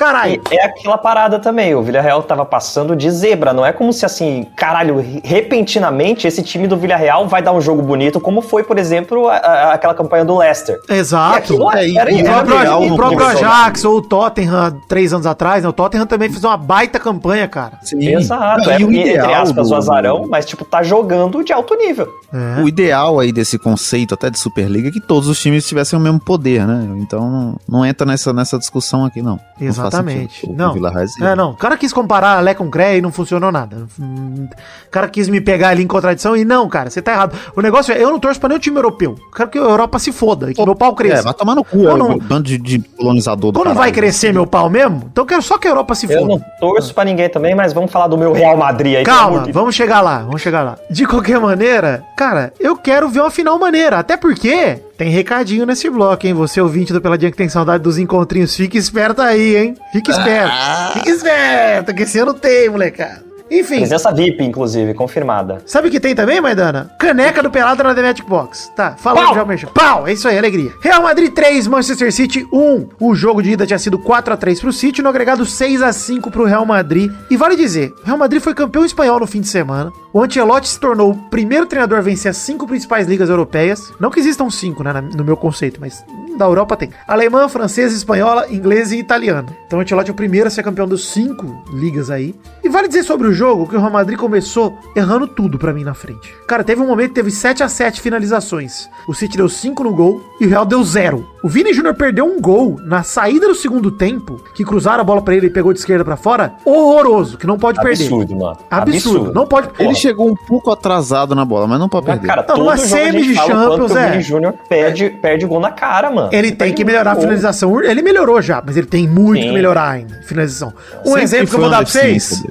Caralho. 0.00 0.40
E 0.50 0.56
é 0.56 0.64
aquela 0.64 0.96
parada 0.96 1.38
também, 1.38 1.74
o 1.74 1.82
Villarreal 1.82 2.22
tava 2.22 2.44
passando 2.46 2.96
de 2.96 3.10
zebra, 3.10 3.52
não 3.52 3.66
é 3.66 3.70
como 3.72 3.92
se 3.92 4.06
assim, 4.06 4.46
caralho, 4.56 5.04
repentinamente 5.22 6.26
esse 6.26 6.42
time 6.42 6.66
do 6.66 6.76
Villarreal 6.76 7.28
vai 7.28 7.42
dar 7.42 7.52
um 7.52 7.60
jogo 7.60 7.82
bonito, 7.82 8.18
como 8.18 8.40
foi, 8.40 8.62
por 8.62 8.78
exemplo, 8.78 9.28
a- 9.28 9.36
a- 9.36 9.74
aquela 9.74 9.92
campanha 9.94 10.24
do 10.24 10.38
Leicester. 10.38 10.78
Exato. 10.88 11.70
É, 11.76 11.86
e- 11.88 11.98
era 11.98 12.10
e 12.10 12.14
O 12.22 12.26
era 12.26 12.42
próprio, 12.44 13.18
o 13.18 13.26
Ajax 13.26 13.84
ou 13.84 13.96
o 13.98 14.02
Tottenham, 14.02 14.80
três 14.88 15.12
anos 15.12 15.26
atrás, 15.26 15.62
né? 15.62 15.68
O 15.68 15.72
Tottenham 15.72 16.06
também 16.06 16.30
fez 16.30 16.42
uma 16.44 16.56
baita 16.56 16.98
campanha, 16.98 17.46
cara. 17.46 17.78
Sim. 17.82 17.98
Exato, 18.14 18.70
é, 18.70 18.80
e 18.80 18.84
o 18.84 18.88
entre 18.90 19.10
ideal 19.10 19.42
aspas 19.42 19.68
do- 19.68 19.74
o 19.74 19.76
azarão, 19.76 20.26
mas 20.30 20.46
tipo, 20.46 20.64
tá 20.64 20.82
jogando 20.82 21.44
de 21.44 21.52
alto 21.52 21.74
nível. 21.74 22.08
É. 22.32 22.62
O 22.62 22.68
ideal 22.68 23.18
aí 23.20 23.32
desse 23.32 23.58
conceito 23.58 24.14
até 24.14 24.30
de 24.30 24.38
Superliga 24.38 24.88
é 24.88 24.90
que 24.92 25.00
todos 25.00 25.28
os 25.28 25.38
times 25.40 25.66
tivessem 25.66 25.98
o 25.98 26.02
mesmo 26.02 26.20
poder, 26.20 26.66
né? 26.66 26.88
Então 27.00 27.28
não, 27.30 27.56
não 27.68 27.84
entra 27.84 28.06
nessa, 28.06 28.32
nessa 28.32 28.56
discussão 28.58 29.04
aqui, 29.04 29.20
não. 29.20 29.38
Faz 29.74 29.89
Exatamente. 29.94 30.40
sentido. 30.40 30.54
Não. 30.56 30.72
Vila 30.72 30.90
Real 30.90 31.04
É, 31.22 31.34
não. 31.36 31.50
O 31.50 31.56
cara 31.56 31.76
quis 31.76 31.92
comparar 31.92 32.42
Lé 32.42 32.54
com 32.54 32.70
Cré 32.70 32.96
e 32.98 33.00
não 33.00 33.12
funcionou 33.12 33.50
nada. 33.52 33.86
O 33.98 34.90
cara 34.90 35.08
quis 35.08 35.28
me 35.28 35.40
pegar 35.40 35.68
ali 35.68 35.82
em 35.82 35.86
contradição 35.86 36.36
e 36.36 36.44
não, 36.44 36.68
cara, 36.68 36.90
você 36.90 37.00
tá 37.02 37.12
errado. 37.12 37.36
O 37.56 37.60
negócio 37.60 37.92
é, 37.92 38.02
eu 38.02 38.10
não 38.10 38.18
torço 38.18 38.40
pra 38.40 38.48
nenhum 38.48 38.58
time 38.60 38.76
europeu. 38.76 39.16
Eu 39.18 39.30
quero 39.36 39.48
que 39.50 39.58
a 39.58 39.62
Europa 39.62 39.98
se 39.98 40.12
foda 40.12 40.50
e 40.50 40.54
que 40.54 40.64
meu 40.64 40.74
pau 40.74 40.92
É, 40.92 40.94
cresça. 40.94 41.22
vai 41.22 41.34
tomar 41.34 41.54
no 41.54 41.64
cu, 41.64 41.78
Ou 41.78 41.90
é 41.90 41.96
não- 41.96 42.10
um 42.12 42.18
bando 42.18 42.42
de, 42.44 42.58
de 42.58 42.78
colonizador 42.78 43.52
do 43.52 43.60
Quando 43.60 43.74
vai 43.74 43.92
crescer 43.92 44.32
meu 44.32 44.46
pau 44.46 44.68
mesmo, 44.70 45.02
então 45.10 45.22
eu 45.22 45.26
quero 45.26 45.42
só 45.42 45.58
que 45.58 45.66
a 45.66 45.70
Europa 45.70 45.94
se 45.94 46.10
Eu 46.10 46.20
foda. 46.20 46.26
não 46.34 46.40
torço 46.60 46.94
pra 46.94 47.04
ninguém 47.04 47.28
também, 47.28 47.54
mas 47.54 47.72
vamos 47.72 47.90
falar 47.90 48.08
do 48.08 48.16
meu 48.18 48.32
Real 48.32 48.56
Madrid 48.56 48.96
aí. 48.96 49.04
Calma, 49.04 49.40
de- 49.42 49.52
vamos 49.52 49.74
chegar 49.74 50.00
lá, 50.00 50.18
vamos 50.20 50.40
chegar 50.40 50.62
lá. 50.62 50.76
De 50.90 51.06
qualquer 51.06 51.38
maneira, 51.40 52.04
cara, 52.16 52.52
eu 52.60 52.76
quero 52.76 53.08
ver 53.08 53.20
uma 53.20 53.30
final 53.30 53.58
maneira. 53.58 53.98
Até 53.98 54.16
porque 54.16 54.78
tem 55.00 55.08
recadinho 55.08 55.64
nesse 55.64 55.88
bloco, 55.88 56.26
hein? 56.26 56.34
Você 56.34 56.60
ouvinte 56.60 56.92
do 56.92 57.00
Peladinha 57.00 57.30
que 57.30 57.36
tem 57.38 57.48
saudade 57.48 57.82
dos 57.82 57.96
encontrinhos, 57.96 58.54
fique 58.54 58.76
esperto 58.76 59.22
aí, 59.22 59.56
hein? 59.56 59.74
Fique 59.90 60.10
esperto. 60.10 60.52
Fique 60.92 61.08
esperto, 61.08 61.94
que 61.94 62.02
esse 62.02 62.18
ano 62.18 62.34
tem, 62.34 62.68
molecada. 62.68 63.29
Enfim, 63.50 63.78
Presença 63.78 64.12
VIP, 64.12 64.44
inclusive, 64.44 64.94
confirmada. 64.94 65.62
sabe 65.66 65.88
o 65.88 65.90
que 65.90 65.98
tem 65.98 66.14
também, 66.14 66.40
Maidana? 66.40 66.90
Caneca 66.98 67.42
do 67.42 67.50
Pelada 67.50 67.82
na 67.82 67.94
The 67.94 68.02
Magic 68.02 68.28
Box. 68.28 68.70
Tá, 68.76 68.94
falando 68.96 69.34
já, 69.34 69.44
Merchan. 69.44 69.68
Pau! 69.74 70.06
É 70.06 70.12
isso 70.12 70.28
aí, 70.28 70.38
alegria. 70.38 70.72
Real 70.80 71.02
Madrid 71.02 71.32
3, 71.32 71.66
Manchester 71.66 72.12
City 72.12 72.46
1. 72.52 72.88
O 73.00 73.14
jogo 73.14 73.42
de 73.42 73.50
ida 73.52 73.66
tinha 73.66 73.78
sido 73.78 73.98
4x3 73.98 74.60
pro 74.60 74.72
City, 74.72 75.02
no 75.02 75.08
agregado 75.08 75.44
6x5 75.44 76.30
pro 76.30 76.44
Real 76.44 76.64
Madrid. 76.64 77.10
E 77.30 77.36
vale 77.36 77.56
dizer, 77.56 77.92
o 78.02 78.06
Real 78.06 78.18
Madrid 78.18 78.40
foi 78.40 78.54
campeão 78.54 78.84
espanhol 78.84 79.18
no 79.20 79.26
fim 79.26 79.40
de 79.40 79.48
semana. 79.48 79.92
O 80.12 80.22
Ancelotti 80.22 80.68
se 80.68 80.78
tornou 80.78 81.10
o 81.10 81.16
primeiro 81.30 81.66
treinador 81.66 81.98
a 81.98 82.02
vencer 82.02 82.30
as 82.30 82.36
cinco 82.36 82.66
principais 82.66 83.06
ligas 83.06 83.28
europeias. 83.28 83.92
Não 83.98 84.10
que 84.10 84.20
existam 84.20 84.48
cinco, 84.50 84.82
né, 84.82 84.92
no 85.16 85.24
meu 85.24 85.36
conceito, 85.36 85.80
mas 85.80 86.04
da 86.40 86.46
Europa 86.46 86.76
tem. 86.76 86.90
Alemã, 87.06 87.48
francesa, 87.48 87.94
espanhola, 87.94 88.46
inglesa 88.50 88.96
e 88.96 88.98
italiana. 88.98 89.46
Então 89.66 89.78
o 89.78 89.82
Ancelotti 89.82 90.10
é 90.10 90.12
o 90.12 90.16
primeiro 90.16 90.48
a 90.48 90.50
ser 90.50 90.62
campeão 90.62 90.88
dos 90.88 91.08
cinco 91.08 91.62
ligas 91.72 92.10
aí. 92.10 92.34
E 92.64 92.68
vale 92.68 92.88
dizer 92.88 93.02
sobre 93.04 93.28
o 93.28 93.32
jogo 93.32 93.66
que 93.68 93.76
o 93.76 93.78
Real 93.78 93.90
Madrid 93.90 94.18
começou 94.18 94.76
errando 94.96 95.26
tudo 95.28 95.58
pra 95.58 95.72
mim 95.72 95.84
na 95.84 95.94
frente. 95.94 96.34
Cara, 96.48 96.64
teve 96.64 96.80
um 96.80 96.86
momento 96.86 97.08
que 97.10 97.14
teve 97.16 97.30
7 97.30 97.62
a 97.62 97.68
7 97.68 98.00
finalizações. 98.00 98.88
O 99.06 99.14
City 99.14 99.36
deu 99.36 99.48
5 99.48 99.84
no 99.84 99.94
gol 99.94 100.20
e 100.40 100.46
o 100.46 100.48
Real 100.48 100.64
deu 100.64 100.82
0. 100.82 101.26
O 101.42 101.48
Vini 101.48 101.72
Júnior 101.72 101.94
perdeu 101.94 102.24
um 102.26 102.40
gol 102.40 102.76
na 102.84 103.02
saída 103.02 103.46
do 103.48 103.54
segundo 103.54 103.90
tempo, 103.90 104.40
que 104.54 104.64
cruzaram 104.64 105.00
a 105.00 105.04
bola 105.04 105.22
pra 105.22 105.34
ele 105.34 105.46
e 105.46 105.50
pegou 105.50 105.72
de 105.72 105.78
esquerda 105.78 106.04
pra 106.04 106.16
fora. 106.16 106.54
Horroroso, 106.64 107.38
que 107.38 107.46
não 107.46 107.58
pode 107.58 107.80
perder. 107.80 108.04
Absurdo, 108.04 108.36
mano. 108.36 108.56
Absurdo. 108.70 109.32
Não 109.32 109.46
pode. 109.46 109.68
Ele 109.78 109.88
Porra. 109.88 109.94
chegou 109.94 110.28
um 110.28 110.34
pouco 110.36 110.70
atrasado 110.70 111.34
na 111.34 111.44
bola, 111.44 111.66
mas 111.66 111.78
não 111.78 111.88
pode 111.88 112.06
Mas, 112.06 112.16
perder. 112.18 112.28
cara, 112.28 112.40
Não, 112.42 112.54
todo 112.54 112.58
numa 112.64 112.76
semi 112.76 113.22
de 113.22 113.34
Champions, 113.34 113.92
que 113.92 113.92
o 113.92 113.98
é. 113.98 114.10
Vini 114.10 114.22
Júnior 114.22 114.54
perde, 114.68 115.10
perde 115.10 115.46
gol 115.46 115.60
na 115.60 115.70
cara, 115.70 116.10
mano. 116.10 116.28
Ele 116.30 116.52
tem 116.52 116.72
que 116.72 116.84
melhorar 116.84 117.12
a 117.12 117.16
finalização. 117.16 117.82
Ele 117.82 118.02
melhorou 118.02 118.40
já, 118.40 118.62
mas 118.64 118.76
ele 118.76 118.86
tem 118.86 119.06
muito 119.06 119.42
Sim. 119.42 119.48
que 119.48 119.54
melhorar 119.54 119.90
ainda. 119.90 120.20
Finalização. 120.22 120.72
Um 121.04 121.08
Sempre 121.08 121.22
exemplo 121.22 121.48
que 121.48 121.54
eu 121.56 121.60
vou 121.60 121.70
dar 121.70 121.78
pra 121.78 121.86
vocês. 121.86 122.42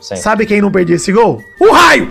Sabe 0.00 0.46
quem 0.46 0.60
não 0.60 0.70
perdia 0.70 0.96
esse 0.96 1.12
gol? 1.12 1.42
O 1.60 1.72
raio! 1.72 2.08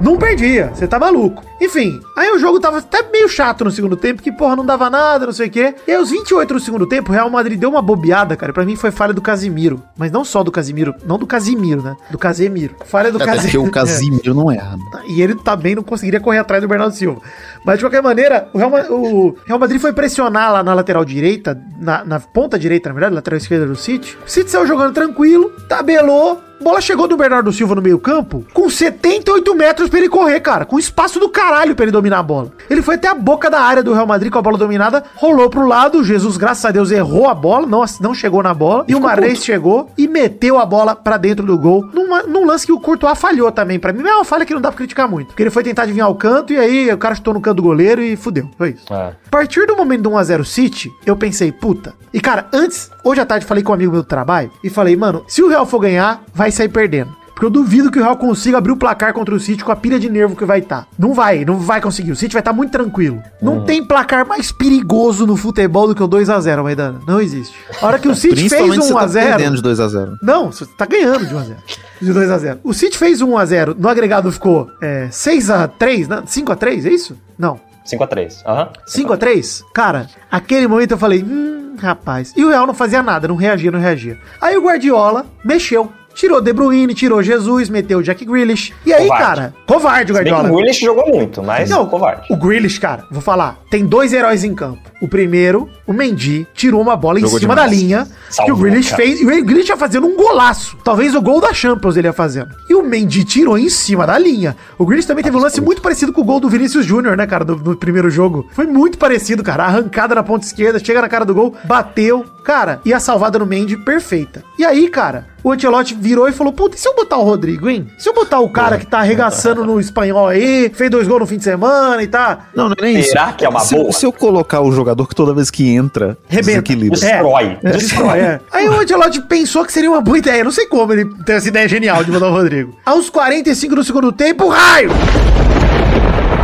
Não 0.00 0.16
perdia, 0.18 0.70
você 0.74 0.86
tá 0.86 0.98
maluco. 0.98 1.42
Enfim, 1.60 1.98
aí 2.16 2.30
o 2.30 2.38
jogo 2.38 2.60
tava 2.60 2.78
até 2.78 3.02
meio 3.10 3.28
chato 3.30 3.64
no 3.64 3.70
segundo 3.70 3.96
tempo, 3.96 4.22
que 4.22 4.30
porra, 4.30 4.54
não 4.54 4.64
dava 4.64 4.90
nada, 4.90 5.24
não 5.24 5.32
sei 5.32 5.48
o 5.48 5.50
quê. 5.50 5.74
E 5.88 5.92
aos 5.94 6.10
28 6.10 6.52
do 6.52 6.60
segundo 6.60 6.86
tempo, 6.86 7.10
o 7.10 7.14
Real 7.14 7.30
Madrid 7.30 7.58
deu 7.58 7.70
uma 7.70 7.80
bobeada, 7.80 8.36
cara. 8.36 8.52
Pra 8.52 8.64
mim 8.64 8.76
foi 8.76 8.90
falha 8.90 9.14
do 9.14 9.22
Casimiro. 9.22 9.82
Mas 9.96 10.12
não 10.12 10.22
só 10.22 10.44
do 10.44 10.52
Casimiro, 10.52 10.94
não 11.06 11.18
do 11.18 11.26
Casimiro, 11.26 11.82
né? 11.82 11.96
Do 12.10 12.18
Casemiro. 12.18 12.76
Falha 12.84 13.10
do 13.10 13.18
porque 13.18 13.32
Casemiro. 13.34 13.62
o 13.64 13.70
Casimiro 13.72 14.34
não 14.34 14.50
erra. 14.52 14.76
né? 14.76 14.84
E 15.08 15.22
ele 15.22 15.34
também 15.34 15.74
não 15.74 15.82
conseguiria 15.82 16.20
correr 16.20 16.38
atrás 16.38 16.62
do 16.62 16.68
Bernardo 16.68 16.94
Silva. 16.94 17.20
Mas 17.64 17.78
de 17.78 17.84
qualquer 17.84 18.02
maneira, 18.02 18.48
o 18.52 18.58
Real, 18.58 18.70
o 18.90 19.34
Real 19.46 19.58
Madrid 19.58 19.80
foi 19.80 19.94
pressionar 19.94 20.52
lá 20.52 20.62
na 20.62 20.74
lateral 20.74 21.04
direita, 21.06 21.58
na, 21.80 22.04
na 22.04 22.20
ponta 22.20 22.58
direita, 22.58 22.90
na 22.90 22.94
verdade, 22.94 23.14
lateral 23.14 23.38
esquerda 23.38 23.66
do 23.66 23.74
City. 23.76 24.16
O 24.26 24.30
City 24.30 24.50
saiu 24.50 24.66
jogando 24.66 24.92
tranquilo, 24.92 25.50
tabelou, 25.68 26.40
bola 26.60 26.80
chegou 26.80 27.06
do 27.06 27.16
Bernardo 27.16 27.52
Silva 27.52 27.74
no 27.74 27.82
meio 27.82 27.98
campo 27.98 28.44
com 28.52 28.68
78 28.68 29.54
metros 29.54 29.88
pra 29.88 29.98
ele 29.98 30.08
correr, 30.08 30.40
cara. 30.40 30.64
Com 30.64 30.78
espaço 30.78 31.18
do 31.20 31.28
caralho 31.28 31.74
pra 31.74 31.84
ele 31.84 31.92
dominar 31.92 32.18
a 32.18 32.22
bola. 32.22 32.50
Ele 32.68 32.82
foi 32.82 32.96
até 32.96 33.08
a 33.08 33.14
boca 33.14 33.48
da 33.50 33.60
área 33.60 33.82
do 33.82 33.92
Real 33.92 34.06
Madrid 34.06 34.32
com 34.32 34.38
a 34.38 34.42
bola 34.42 34.58
dominada, 34.58 35.04
rolou 35.16 35.48
pro 35.50 35.66
lado. 35.66 36.02
Jesus, 36.02 36.36
graças 36.36 36.64
a 36.64 36.70
Deus, 36.70 36.90
errou 36.90 37.28
a 37.28 37.34
bola, 37.34 37.66
não, 37.66 37.84
não 38.00 38.14
chegou 38.14 38.42
na 38.42 38.52
bola. 38.54 38.84
E 38.88 38.94
o 38.94 39.00
Mares 39.00 39.44
chegou 39.44 39.90
e 39.96 40.08
meteu 40.08 40.58
a 40.58 40.66
bola 40.66 40.94
pra 40.96 41.16
dentro 41.16 41.44
do 41.46 41.58
gol. 41.58 41.84
Numa- 41.92 42.22
num 42.22 42.44
lance 42.46 42.66
que 42.66 42.72
o 42.72 42.80
Courtois 42.80 43.18
falhou 43.18 43.50
também. 43.52 43.78
Pra 43.78 43.92
mim, 43.92 44.06
é 44.06 44.14
uma 44.14 44.24
falha 44.24 44.44
que 44.46 44.54
não 44.54 44.60
dá 44.60 44.70
pra 44.70 44.78
criticar 44.78 45.08
muito. 45.08 45.28
Porque 45.28 45.42
ele 45.42 45.50
foi 45.50 45.62
tentar 45.62 45.82
adivinhar 45.82 46.10
o 46.10 46.14
canto 46.14 46.52
e 46.52 46.58
aí 46.58 46.90
o 46.92 46.98
cara 46.98 47.14
chutou 47.14 47.34
no 47.34 47.40
canto 47.40 47.56
do 47.56 47.62
goleiro 47.62 48.00
e 48.02 48.16
fudeu. 48.16 48.48
Foi 48.56 48.70
isso. 48.70 48.92
É. 48.92 48.96
A 49.26 49.30
partir 49.30 49.66
do 49.66 49.76
momento 49.76 50.02
do 50.02 50.10
1x0 50.10 50.44
City, 50.44 50.90
eu 51.04 51.16
pensei, 51.16 51.52
puta. 51.52 51.94
E 52.12 52.20
cara, 52.20 52.46
antes, 52.52 52.90
hoje 53.04 53.20
à 53.20 53.26
tarde, 53.26 53.44
falei 53.44 53.62
com 53.62 53.72
um 53.72 53.74
amigo 53.74 53.92
meu 53.92 54.02
do 54.02 54.08
trabalho 54.08 54.50
e 54.64 54.70
falei, 54.70 54.96
mano, 54.96 55.22
se 55.28 55.42
o 55.42 55.48
Real 55.48 55.66
for 55.66 55.80
ganhar, 55.80 56.22
vai 56.32 56.45
sair 56.50 56.68
perdendo. 56.68 57.14
Porque 57.36 57.44
eu 57.44 57.50
duvido 57.50 57.90
que 57.90 57.98
o 57.98 58.02
Real 58.02 58.16
consiga 58.16 58.56
abrir 58.56 58.72
o 58.72 58.76
placar 58.78 59.12
contra 59.12 59.34
o 59.34 59.38
City 59.38 59.62
com 59.62 59.70
a 59.70 59.76
pilha 59.76 60.00
de 60.00 60.08
nervo 60.08 60.34
que 60.34 60.46
vai 60.46 60.60
estar. 60.60 60.88
Não 60.98 61.12
vai, 61.12 61.44
não 61.44 61.58
vai 61.58 61.82
conseguir. 61.82 62.10
O 62.10 62.16
City 62.16 62.32
vai 62.32 62.40
estar 62.40 62.54
muito 62.54 62.70
tranquilo. 62.70 63.22
Não 63.42 63.62
tem 63.62 63.84
placar 63.84 64.26
mais 64.26 64.50
perigoso 64.50 65.26
no 65.26 65.36
futebol 65.36 65.86
do 65.86 65.94
que 65.94 66.02
o 66.02 66.08
2x0, 66.08 66.62
Maidana. 66.62 66.98
Não 67.06 67.20
existe. 67.20 67.54
A 67.82 67.86
hora 67.86 67.98
que 67.98 68.08
o 68.08 68.14
City 68.14 68.48
fez 68.48 68.52
Principalmente 68.52 68.86
se 68.86 68.92
você 68.92 69.20
tá 69.20 69.26
1x0. 69.26 69.36
perdendo 69.36 69.60
de 69.60 69.68
2x0. 69.68 70.16
Não, 70.22 70.50
você 70.50 70.64
tá 70.64 70.86
ganhando 70.86 71.26
de 71.26 71.34
1x0. 71.34 71.56
De 72.00 72.10
2x0. 72.14 72.58
O 72.64 72.72
City 72.72 72.96
fez 72.96 73.20
1x0. 73.20 73.76
No 73.78 73.88
agregado 73.90 74.32
ficou 74.32 74.70
é, 74.80 75.08
6x3, 75.10 76.08
né? 76.08 76.22
5x3, 76.26 76.86
é 76.86 76.90
isso? 76.90 77.18
Não. 77.38 77.60
5x3. 77.86 78.32
Aham. 78.46 78.70
5x3? 78.88 79.62
Cara, 79.74 80.06
aquele 80.32 80.66
momento 80.66 80.92
eu 80.92 80.98
falei, 80.98 81.22
hum, 81.22 81.76
rapaz. 81.78 82.32
E 82.34 82.42
o 82.42 82.48
Real 82.48 82.66
não 82.66 82.72
fazia 82.72 83.02
nada, 83.02 83.28
não 83.28 83.36
reagia, 83.36 83.70
não 83.70 83.78
reagia. 83.78 84.18
Aí 84.40 84.56
o 84.56 84.62
Guardiola 84.62 85.26
mexeu. 85.44 85.92
Tirou 86.16 86.40
De 86.40 86.52
Bruyne, 86.52 86.94
tirou 86.94 87.22
Jesus, 87.22 87.68
meteu 87.68 87.98
o 87.98 88.02
Jack 88.02 88.24
Grealish. 88.24 88.72
E 88.84 88.92
aí, 88.92 89.02
Covarde. 89.06 89.24
cara, 89.24 89.54
covarde 89.66 90.12
o 90.12 90.14
Se 90.16 90.22
bem 90.22 90.32
que 90.32 90.34
Guardiola. 90.36 90.50
o 90.54 90.60
Willis 90.60 90.78
jogou 90.78 91.06
muito, 91.08 91.42
mas 91.42 91.68
Não, 91.70 91.86
covarde. 91.86 92.22
o 92.30 92.36
Grealish, 92.36 92.80
cara, 92.80 93.04
vou 93.10 93.20
falar, 93.20 93.58
tem 93.70 93.84
dois 93.86 94.12
heróis 94.12 94.42
em 94.42 94.54
campo. 94.54 94.80
O 95.02 95.06
primeiro, 95.06 95.68
o 95.86 95.92
Mendy, 95.92 96.46
tirou 96.54 96.80
uma 96.80 96.96
bola 96.96 97.20
Jogou 97.20 97.36
em 97.36 97.40
cima 97.40 97.54
demais. 97.54 97.70
da 97.70 97.76
linha, 97.76 98.08
Salvou, 98.30 98.46
que 98.46 98.52
o 98.52 98.56
Grealish 98.64 98.90
cara. 98.90 99.02
fez, 99.02 99.20
e 99.20 99.24
o 99.24 99.44
Grealish 99.44 99.68
ia 99.68 99.76
fazendo 99.76 100.06
um 100.06 100.16
golaço. 100.16 100.78
Talvez 100.82 101.14
o 101.14 101.20
gol 101.20 101.38
da 101.38 101.52
Champions 101.52 101.96
ele 101.98 102.08
ia 102.08 102.12
fazendo. 102.14 102.48
E 102.70 102.74
o 102.74 102.82
Mendy 102.82 103.22
tirou 103.22 103.58
em 103.58 103.68
cima 103.68 104.06
da 104.06 104.16
linha. 104.18 104.56
O 104.78 104.86
Grealish 104.86 105.06
também 105.06 105.22
teve 105.22 105.36
um 105.36 105.40
lance 105.40 105.60
muito 105.60 105.82
parecido 105.82 106.14
com 106.14 106.22
o 106.22 106.24
gol 106.24 106.40
do 106.40 106.48
Vinícius 106.48 106.86
Júnior, 106.86 107.14
né, 107.14 107.26
cara, 107.26 107.44
do- 107.44 107.56
no 107.56 107.76
primeiro 107.76 108.08
jogo. 108.08 108.46
Foi 108.52 108.66
muito 108.66 108.96
parecido, 108.96 109.42
cara. 109.44 109.64
Arrancada 109.64 110.14
na 110.14 110.22
ponta 110.22 110.46
esquerda, 110.46 110.78
chega 110.78 111.02
na 111.02 111.08
cara 111.10 111.26
do 111.26 111.34
gol, 111.34 111.54
bateu, 111.64 112.24
cara, 112.42 112.80
e 112.84 112.94
a 112.94 112.98
salvada 112.98 113.38
no 113.38 113.44
Mendy 113.44 113.76
perfeita. 113.76 114.42
E 114.58 114.64
aí, 114.64 114.88
cara, 114.88 115.26
o 115.46 115.52
Ancelotti 115.52 115.94
virou 115.94 116.28
e 116.28 116.32
falou: 116.32 116.52
Puta, 116.52 116.74
e 116.74 116.78
se 116.80 116.88
eu 116.88 116.94
botar 116.96 117.18
o 117.18 117.22
Rodrigo, 117.22 117.70
hein? 117.70 117.86
Se 117.96 118.08
eu 118.08 118.12
botar 118.12 118.40
o 118.40 118.50
cara 118.50 118.78
que 118.78 118.86
tá 118.86 118.98
arregaçando 118.98 119.64
no 119.64 119.78
espanhol 119.78 120.26
aí, 120.26 120.68
fez 120.74 120.90
dois 120.90 121.06
gols 121.06 121.20
no 121.20 121.26
fim 121.26 121.36
de 121.36 121.44
semana 121.44 122.02
e 122.02 122.08
tá. 122.08 122.48
Não, 122.52 122.68
não 122.68 122.74
é 122.76 122.82
nem 122.82 122.98
isso. 122.98 123.10
Será 123.10 123.32
que 123.32 123.44
é 123.44 123.48
uma 123.48 123.60
se, 123.60 123.76
boa? 123.76 123.92
Se 123.92 124.04
eu 124.04 124.10
colocar 124.12 124.60
o 124.60 124.72
jogador 124.72 125.06
que 125.06 125.14
toda 125.14 125.32
vez 125.32 125.48
que 125.48 125.72
entra, 125.72 126.18
Rebenta. 126.26 126.62
desequilibra. 126.62 126.98
Destrói. 126.98 127.58
É, 127.62 127.70
Destrói. 127.70 128.18
é. 128.18 128.40
Aí 128.50 128.68
o 128.68 128.72
Ancelotti 128.80 129.20
pensou 129.20 129.64
que 129.64 129.72
seria 129.72 129.88
uma 129.88 130.00
boa 130.00 130.18
ideia. 130.18 130.42
Não 130.42 130.50
sei 130.50 130.66
como 130.66 130.92
ele 130.92 131.04
teve 131.24 131.38
essa 131.38 131.46
ideia 131.48 131.68
genial 131.68 132.02
de 132.02 132.10
mandar 132.10 132.28
o 132.28 132.32
Rodrigo. 132.32 132.76
Aos 132.84 133.08
45 133.08 133.76
do 133.76 133.84
segundo 133.84 134.10
tempo, 134.10 134.48
raio! 134.48 134.90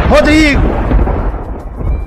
Rodrigo! 0.09 0.92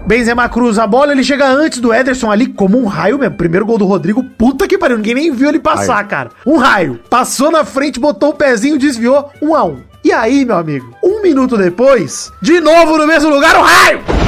Benzema 0.05 0.47
cruza 0.47 0.83
a 0.83 0.87
bola, 0.87 1.11
ele 1.11 1.23
chega 1.23 1.47
antes 1.47 1.79
do 1.79 1.91
Ederson 1.91 2.29
ali 2.29 2.47
como 2.47 2.77
um 2.77 2.85
raio 2.85 3.17
mesmo. 3.17 3.35
Primeiro 3.35 3.65
gol 3.65 3.77
do 3.77 3.85
Rodrigo, 3.85 4.23
puta 4.23 4.67
que 4.67 4.77
pariu, 4.77 4.97
ninguém 4.97 5.15
nem 5.15 5.31
viu 5.31 5.49
ele 5.49 5.59
passar, 5.59 6.07
cara. 6.07 6.29
Um 6.45 6.57
raio. 6.57 6.99
Passou 7.09 7.49
na 7.49 7.65
frente, 7.65 7.99
botou 7.99 8.29
o 8.29 8.33
pezinho, 8.33 8.77
desviou, 8.77 9.31
um 9.41 9.55
a 9.55 9.63
um. 9.63 9.81
E 10.03 10.11
aí, 10.11 10.45
meu 10.45 10.57
amigo, 10.57 10.95
um 11.03 11.23
minuto 11.23 11.57
depois, 11.57 12.31
de 12.39 12.59
novo 12.59 12.97
no 12.97 13.07
mesmo 13.07 13.31
lugar, 13.31 13.55
o 13.57 13.63
raio! 13.63 14.24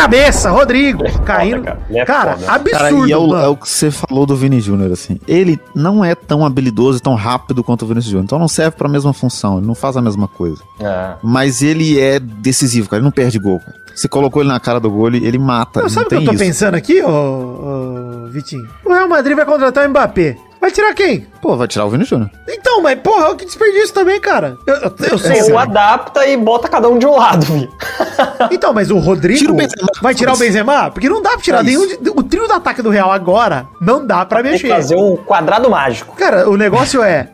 Cabeça, 0.00 0.50
Rodrigo, 0.50 1.04
caindo. 1.24 1.62
cara. 1.62 1.78
Ele 1.90 1.98
é 1.98 2.04
cara, 2.06 2.36
foda. 2.38 2.52
absurdo, 2.52 2.78
Cara, 2.78 3.08
e 3.08 3.12
é 3.12 3.16
o, 3.18 3.36
é 3.36 3.48
o 3.48 3.56
que 3.56 3.68
você 3.68 3.90
falou 3.90 4.24
do 4.24 4.34
Vini 4.34 4.58
Júnior, 4.58 4.90
assim. 4.92 5.20
Ele 5.28 5.60
não 5.74 6.02
é 6.04 6.14
tão 6.14 6.44
habilidoso 6.44 6.98
e 6.98 7.00
tão 7.02 7.14
rápido 7.14 7.62
quanto 7.62 7.82
o 7.82 7.86
Vinícius 7.88 8.10
Júnior. 8.10 8.24
Então 8.24 8.38
não 8.38 8.48
serve 8.48 8.76
pra 8.78 8.88
mesma 8.88 9.12
função, 9.12 9.58
ele 9.58 9.66
não 9.66 9.74
faz 9.74 9.96
a 9.98 10.02
mesma 10.02 10.26
coisa. 10.26 10.62
É. 10.80 11.12
Mas 11.22 11.60
ele 11.60 12.00
é 12.00 12.18
decisivo, 12.18 12.88
cara. 12.88 12.98
Ele 13.00 13.04
não 13.04 13.10
perde 13.12 13.38
gol, 13.38 13.60
cara. 13.60 13.74
Você 13.94 14.08
colocou 14.08 14.40
ele 14.40 14.48
na 14.50 14.58
cara 14.58 14.80
do 14.80 14.90
gol, 14.90 15.08
ele, 15.08 15.26
ele 15.26 15.38
mata. 15.38 15.80
Não, 15.80 15.82
não 15.84 15.90
sabe 15.90 16.06
o 16.06 16.08
que 16.08 16.14
tem 16.16 16.24
eu 16.24 16.24
tô 16.24 16.32
isso. 16.32 16.44
pensando 16.44 16.74
aqui, 16.76 17.02
ô, 17.02 17.08
ô, 17.10 18.26
Vitinho? 18.30 18.66
O 18.84 18.92
Real 18.92 19.08
Madrid 19.08 19.36
vai 19.36 19.44
contratar 19.44 19.86
o 19.86 19.90
Mbappé. 19.90 20.38
Vai 20.60 20.70
tirar 20.70 20.92
quem? 20.94 21.26
Pô, 21.40 21.56
vai 21.56 21.66
tirar 21.66 21.86
o 21.86 21.90
Vini 21.90 22.04
Júnior. 22.04 22.30
Então, 22.46 22.82
mas 22.82 22.98
porra, 23.00 23.34
que 23.34 23.46
desperdício 23.46 23.94
também, 23.94 24.20
cara. 24.20 24.58
Eu, 24.66 24.74
eu, 24.76 24.94
eu 25.12 25.18
sei. 25.18 25.42
Ou 25.50 25.58
adapta 25.58 26.26
e 26.26 26.36
bota 26.36 26.68
cada 26.68 26.86
um 26.88 26.98
de 26.98 27.06
um 27.06 27.16
lado, 27.16 27.46
Vi. 27.46 27.68
Então, 28.50 28.72
mas 28.72 28.90
o 28.90 28.98
Rodrigo 28.98 29.38
Tira 29.38 29.52
o 29.52 29.56
Benzema. 29.56 29.88
vai 30.02 30.14
tirar 30.14 30.34
o 30.34 30.36
Benzema? 30.36 30.90
Porque 30.90 31.08
não 31.08 31.22
dá 31.22 31.30
pra 31.30 31.40
tirar 31.40 31.60
É 31.60 31.62
nenhum. 31.62 31.86
de- 31.86 32.10
O 32.10 32.22
trio 32.22 32.46
do 32.46 32.52
ataque 32.52 32.82
do 32.82 32.90
Real 32.90 33.10
agora 33.10 33.66
não 33.80 34.04
dá 34.06 34.24
pra 34.26 34.42
Tem 34.42 34.52
que 34.58 34.64
mexer. 34.64 34.68
fazer 34.68 34.96
um 34.96 35.16
quadrado 35.16 35.70
mágico. 35.70 36.14
Cara, 36.16 36.48
o 36.48 36.56
negócio 36.56 37.02
é. 37.02 37.28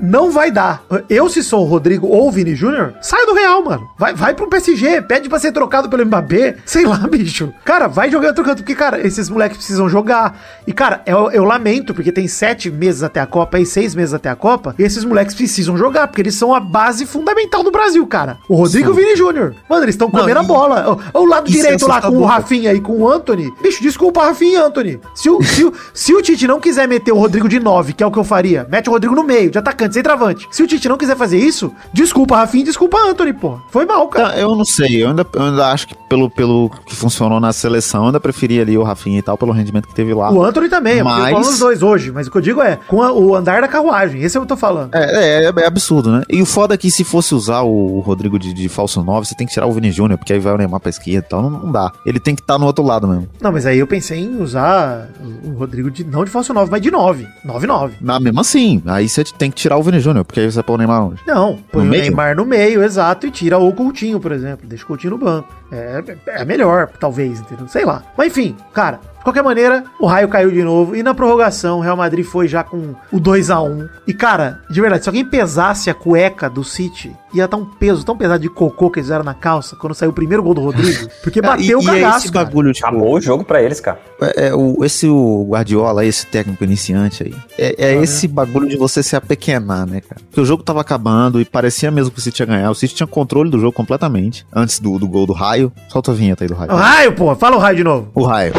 Não 0.00 0.30
vai 0.30 0.50
dar. 0.50 0.82
Eu, 1.08 1.28
se 1.28 1.42
sou 1.42 1.62
o 1.62 1.68
Rodrigo 1.68 2.06
ou 2.06 2.28
o 2.28 2.30
Vini 2.30 2.54
Júnior, 2.54 2.94
sai 3.00 3.24
do 3.26 3.34
Real, 3.34 3.64
mano. 3.64 3.88
Vai, 3.98 4.14
vai 4.14 4.34
pro 4.34 4.48
PSG, 4.48 5.02
pede 5.02 5.28
pra 5.28 5.38
ser 5.38 5.52
trocado 5.52 5.88
pelo 5.88 6.04
Mbappé. 6.04 6.56
Sei 6.66 6.84
lá, 6.84 6.98
bicho. 6.98 7.52
Cara, 7.64 7.86
vai 7.86 8.10
jogar 8.10 8.28
outro 8.28 8.44
canto, 8.44 8.58
porque, 8.58 8.74
cara, 8.74 9.06
esses 9.06 9.28
moleques 9.28 9.56
precisam 9.56 9.88
jogar. 9.88 10.38
E, 10.66 10.72
cara, 10.72 11.02
eu, 11.06 11.30
eu 11.30 11.44
lamento, 11.44 11.94
porque 11.94 12.12
tem 12.12 12.28
sete 12.28 12.70
meses 12.70 13.02
até 13.02 13.20
a 13.20 13.26
Copa 13.26 13.58
e 13.58 13.66
seis 13.66 13.94
meses 13.94 14.14
até 14.14 14.28
a 14.28 14.36
Copa, 14.36 14.74
e 14.78 14.82
esses 14.82 15.04
moleques 15.04 15.34
precisam 15.34 15.76
jogar, 15.76 16.08
porque 16.08 16.22
eles 16.22 16.34
são 16.34 16.54
a 16.54 16.60
base 16.60 17.06
fundamental 17.06 17.62
do 17.62 17.70
Brasil, 17.70 18.06
cara. 18.06 18.38
O 18.48 18.56
Rodrigo 18.56 18.90
e 18.90 18.92
o 18.92 18.94
Vini 18.94 19.16
Júnior. 19.16 19.54
Mano, 19.68 19.84
eles 19.84 19.94
estão 19.94 20.10
comendo 20.10 20.34
Não, 20.34 20.40
a 20.42 20.44
bola. 20.44 21.00
O, 21.14 21.20
o 21.20 21.24
lado 21.26 21.48
é 21.48 21.50
direito 21.50 21.86
lá 21.86 22.00
com 22.00 22.16
o. 22.16 22.24
Rafinha 22.24 22.72
e 22.72 22.80
com 22.80 22.92
o 22.92 23.08
Anthony. 23.08 23.52
Bicho, 23.62 23.82
desculpa, 23.82 24.24
Rafinha 24.24 24.58
e 24.58 24.62
Anthony. 24.62 25.00
Se 25.14 25.30
o, 25.30 25.42
se, 25.42 25.64
o, 25.64 25.72
se 25.94 26.14
o 26.14 26.20
Tite 26.20 26.46
não 26.46 26.60
quiser 26.60 26.86
meter 26.88 27.12
o 27.12 27.18
Rodrigo 27.18 27.48
de 27.48 27.58
9, 27.58 27.92
que 27.92 28.02
é 28.02 28.06
o 28.06 28.10
que 28.10 28.18
eu 28.18 28.24
faria, 28.24 28.66
mete 28.70 28.88
o 28.88 28.92
Rodrigo 28.92 29.14
no 29.14 29.22
meio, 29.22 29.50
de 29.50 29.58
atacante, 29.58 29.85
sem 29.94 30.02
travante. 30.02 30.46
Se 30.50 30.62
o 30.62 30.66
Tite 30.66 30.88
não 30.88 30.96
quiser 30.98 31.16
fazer 31.16 31.38
isso, 31.38 31.72
desculpa, 31.92 32.36
Rafinha, 32.36 32.64
desculpa, 32.64 32.98
Anthony, 33.08 33.32
pô. 33.32 33.58
Foi 33.70 33.84
mal, 33.86 34.06
cara. 34.08 34.30
Tá, 34.30 34.38
eu 34.38 34.54
não 34.56 34.64
sei, 34.64 35.02
eu 35.02 35.08
ainda, 35.08 35.26
eu 35.32 35.42
ainda 35.42 35.70
acho 35.72 35.88
que 35.88 35.94
pelo, 36.08 36.30
pelo 36.30 36.70
que 36.86 36.94
funcionou 36.94 37.40
na 37.40 37.52
seleção, 37.52 38.02
eu 38.02 38.06
ainda 38.06 38.20
preferia 38.20 38.62
ali 38.62 38.76
o 38.78 38.82
Rafinha 38.82 39.18
e 39.18 39.22
tal, 39.22 39.36
pelo 39.36 39.52
rendimento 39.52 39.88
que 39.88 39.94
teve 39.94 40.12
lá. 40.14 40.30
O 40.30 40.42
Anthony 40.44 40.68
também, 40.68 41.02
Mas- 41.02 41.24
eu 41.26 41.30
falando 41.32 41.48
os 41.52 41.58
dois 41.58 41.82
hoje, 41.82 42.12
mas 42.12 42.26
o 42.26 42.30
que 42.30 42.36
eu 42.38 42.42
digo 42.42 42.60
é, 42.62 42.78
com 42.88 43.02
a- 43.02 43.12
o 43.12 43.34
andar 43.34 43.60
da 43.60 43.68
carruagem, 43.68 44.22
esse 44.22 44.36
é 44.36 44.40
o 44.40 44.42
que 44.42 44.52
eu 44.52 44.56
tô 44.56 44.60
falando. 44.60 44.94
É, 44.94 45.44
é, 45.46 45.52
é 45.56 45.66
absurdo, 45.66 46.10
né? 46.12 46.22
E 46.28 46.40
o 46.42 46.46
foda 46.46 46.74
é 46.74 46.76
que 46.76 46.90
se 46.90 47.04
fosse 47.04 47.34
usar 47.34 47.62
o 47.62 48.00
Rodrigo 48.00 48.38
de, 48.38 48.52
de 48.52 48.68
falso 48.68 49.02
9, 49.02 49.26
você 49.26 49.34
tem 49.34 49.46
que 49.46 49.52
tirar 49.52 49.66
o 49.66 49.72
Vini 49.72 49.90
Júnior, 49.90 50.18
porque 50.18 50.32
aí 50.32 50.38
vai 50.38 50.52
o 50.54 50.58
Neymar 50.58 50.80
pra 50.80 50.90
esquerda 50.90 51.26
e 51.26 51.28
tal. 51.30 51.42
Não, 51.42 51.50
não 51.50 51.72
dá. 51.72 51.92
Ele 52.04 52.18
tem 52.20 52.34
que 52.34 52.40
estar 52.42 52.58
no 52.58 52.66
outro 52.66 52.84
lado 52.84 53.06
mesmo. 53.08 53.28
Não, 53.40 53.52
mas 53.52 53.66
aí 53.66 53.78
eu 53.78 53.86
pensei 53.86 54.20
em 54.20 54.40
usar 54.40 55.08
o 55.44 55.50
Rodrigo 55.58 55.90
de, 55.90 56.04
não 56.04 56.24
de 56.24 56.30
falso 56.30 56.52
9, 56.54 56.70
mas 56.70 56.80
de 56.82 56.90
9. 56.90 57.26
9-9. 57.44 57.92
Na, 58.00 58.18
mesmo 58.20 58.40
assim, 58.40 58.82
aí 58.86 59.08
você 59.08 59.24
tem 59.24 59.50
que 59.50 59.56
tirar 59.56 59.75
o 59.76 59.82
Vini 59.82 60.00
Júnior, 60.00 60.24
porque 60.24 60.40
aí 60.40 60.50
você 60.50 60.62
põe 60.62 60.74
o 60.74 60.78
Neymar 60.78 61.04
onde? 61.04 61.22
Não, 61.26 61.58
põe 61.70 61.82
No 61.82 61.88
o 61.88 61.90
meio? 61.90 62.02
Neymar 62.02 62.36
no 62.36 62.44
meio, 62.44 62.82
exato, 62.82 63.26
e 63.26 63.30
tira 63.30 63.58
o 63.58 63.72
Coutinho, 63.72 64.18
por 64.18 64.32
exemplo. 64.32 64.66
Deixa 64.66 64.84
o 64.84 64.86
Coutinho 64.86 65.12
no 65.12 65.18
banco. 65.18 65.48
É, 65.70 66.02
é 66.28 66.44
melhor, 66.44 66.88
talvez, 67.00 67.40
entendeu? 67.40 67.66
Sei 67.68 67.84
lá. 67.84 68.02
Mas 68.16 68.28
enfim, 68.28 68.56
cara, 68.72 69.00
de 69.18 69.24
qualquer 69.24 69.42
maneira, 69.42 69.84
o 69.98 70.06
raio 70.06 70.28
caiu 70.28 70.50
de 70.50 70.62
novo. 70.62 70.94
E 70.94 71.02
na 71.02 71.12
prorrogação, 71.12 71.78
o 71.78 71.80
Real 71.80 71.96
Madrid 71.96 72.24
foi 72.24 72.46
já 72.46 72.62
com 72.62 72.94
o 73.10 73.18
2 73.18 73.50
a 73.50 73.60
1 73.60 73.88
E, 74.06 74.14
cara, 74.14 74.60
de 74.70 74.80
verdade, 74.80 75.02
se 75.02 75.08
alguém 75.08 75.24
pesasse 75.24 75.90
a 75.90 75.94
cueca 75.94 76.48
do 76.48 76.62
City, 76.62 77.12
ia 77.34 77.44
estar 77.44 77.56
um 77.56 77.64
peso 77.64 78.04
tão 78.04 78.16
pesado 78.16 78.40
de 78.40 78.48
cocô 78.48 78.90
que 78.90 79.00
eles 79.00 79.06
fizeram 79.06 79.24
na 79.24 79.34
calça 79.34 79.76
quando 79.76 79.94
saiu 79.94 80.10
o 80.10 80.14
primeiro 80.14 80.42
gol 80.42 80.54
do 80.54 80.60
Rodrigo. 80.60 81.08
Porque 81.22 81.42
bateu 81.42 81.78
o 81.78 81.82
e, 81.82 81.86
e 81.86 81.88
é 81.88 82.00
cagaço, 82.00 82.18
esse 82.26 82.32
cara. 82.32 82.44
bagulho, 82.44 82.72
tipo, 82.72 82.86
Acabou 82.86 83.14
o 83.14 83.20
jogo 83.20 83.44
pra 83.44 83.60
eles, 83.60 83.80
cara. 83.80 83.98
É, 84.20 84.48
é 84.48 84.54
o, 84.54 84.84
esse 84.84 85.08
o 85.08 85.46
Guardiola, 85.48 86.04
esse 86.04 86.26
técnico 86.26 86.62
iniciante 86.62 87.24
aí. 87.24 87.34
É, 87.58 87.86
é 87.86 88.02
esse 88.02 88.28
bagulho 88.28 88.68
de 88.68 88.76
você 88.76 89.02
se 89.02 89.16
apequenar, 89.16 89.86
né, 89.86 90.00
cara? 90.00 90.20
Porque 90.28 90.40
o 90.40 90.44
jogo 90.44 90.62
tava 90.62 90.80
acabando 90.80 91.40
e 91.40 91.44
parecia 91.44 91.90
mesmo 91.90 92.12
que 92.12 92.18
o 92.18 92.22
City 92.22 92.42
ia 92.42 92.46
ganhar. 92.46 92.70
O 92.70 92.74
City 92.74 92.94
tinha 92.94 93.06
controle 93.06 93.50
do 93.50 93.58
jogo 93.58 93.72
completamente. 93.72 94.46
Antes 94.54 94.78
do, 94.78 94.98
do 94.98 95.08
gol 95.08 95.26
do 95.26 95.32
raio. 95.32 95.55
Solta 95.88 96.12
a 96.12 96.14
vinheta 96.14 96.44
aí 96.44 96.48
do 96.48 96.54
raio. 96.54 96.72
O 96.72 96.76
raio, 96.76 97.12
pô, 97.12 97.34
fala 97.36 97.56
o 97.56 97.58
raio 97.58 97.76
de 97.76 97.84
novo. 97.84 98.08
O 98.14 98.24
raio. 98.24 98.52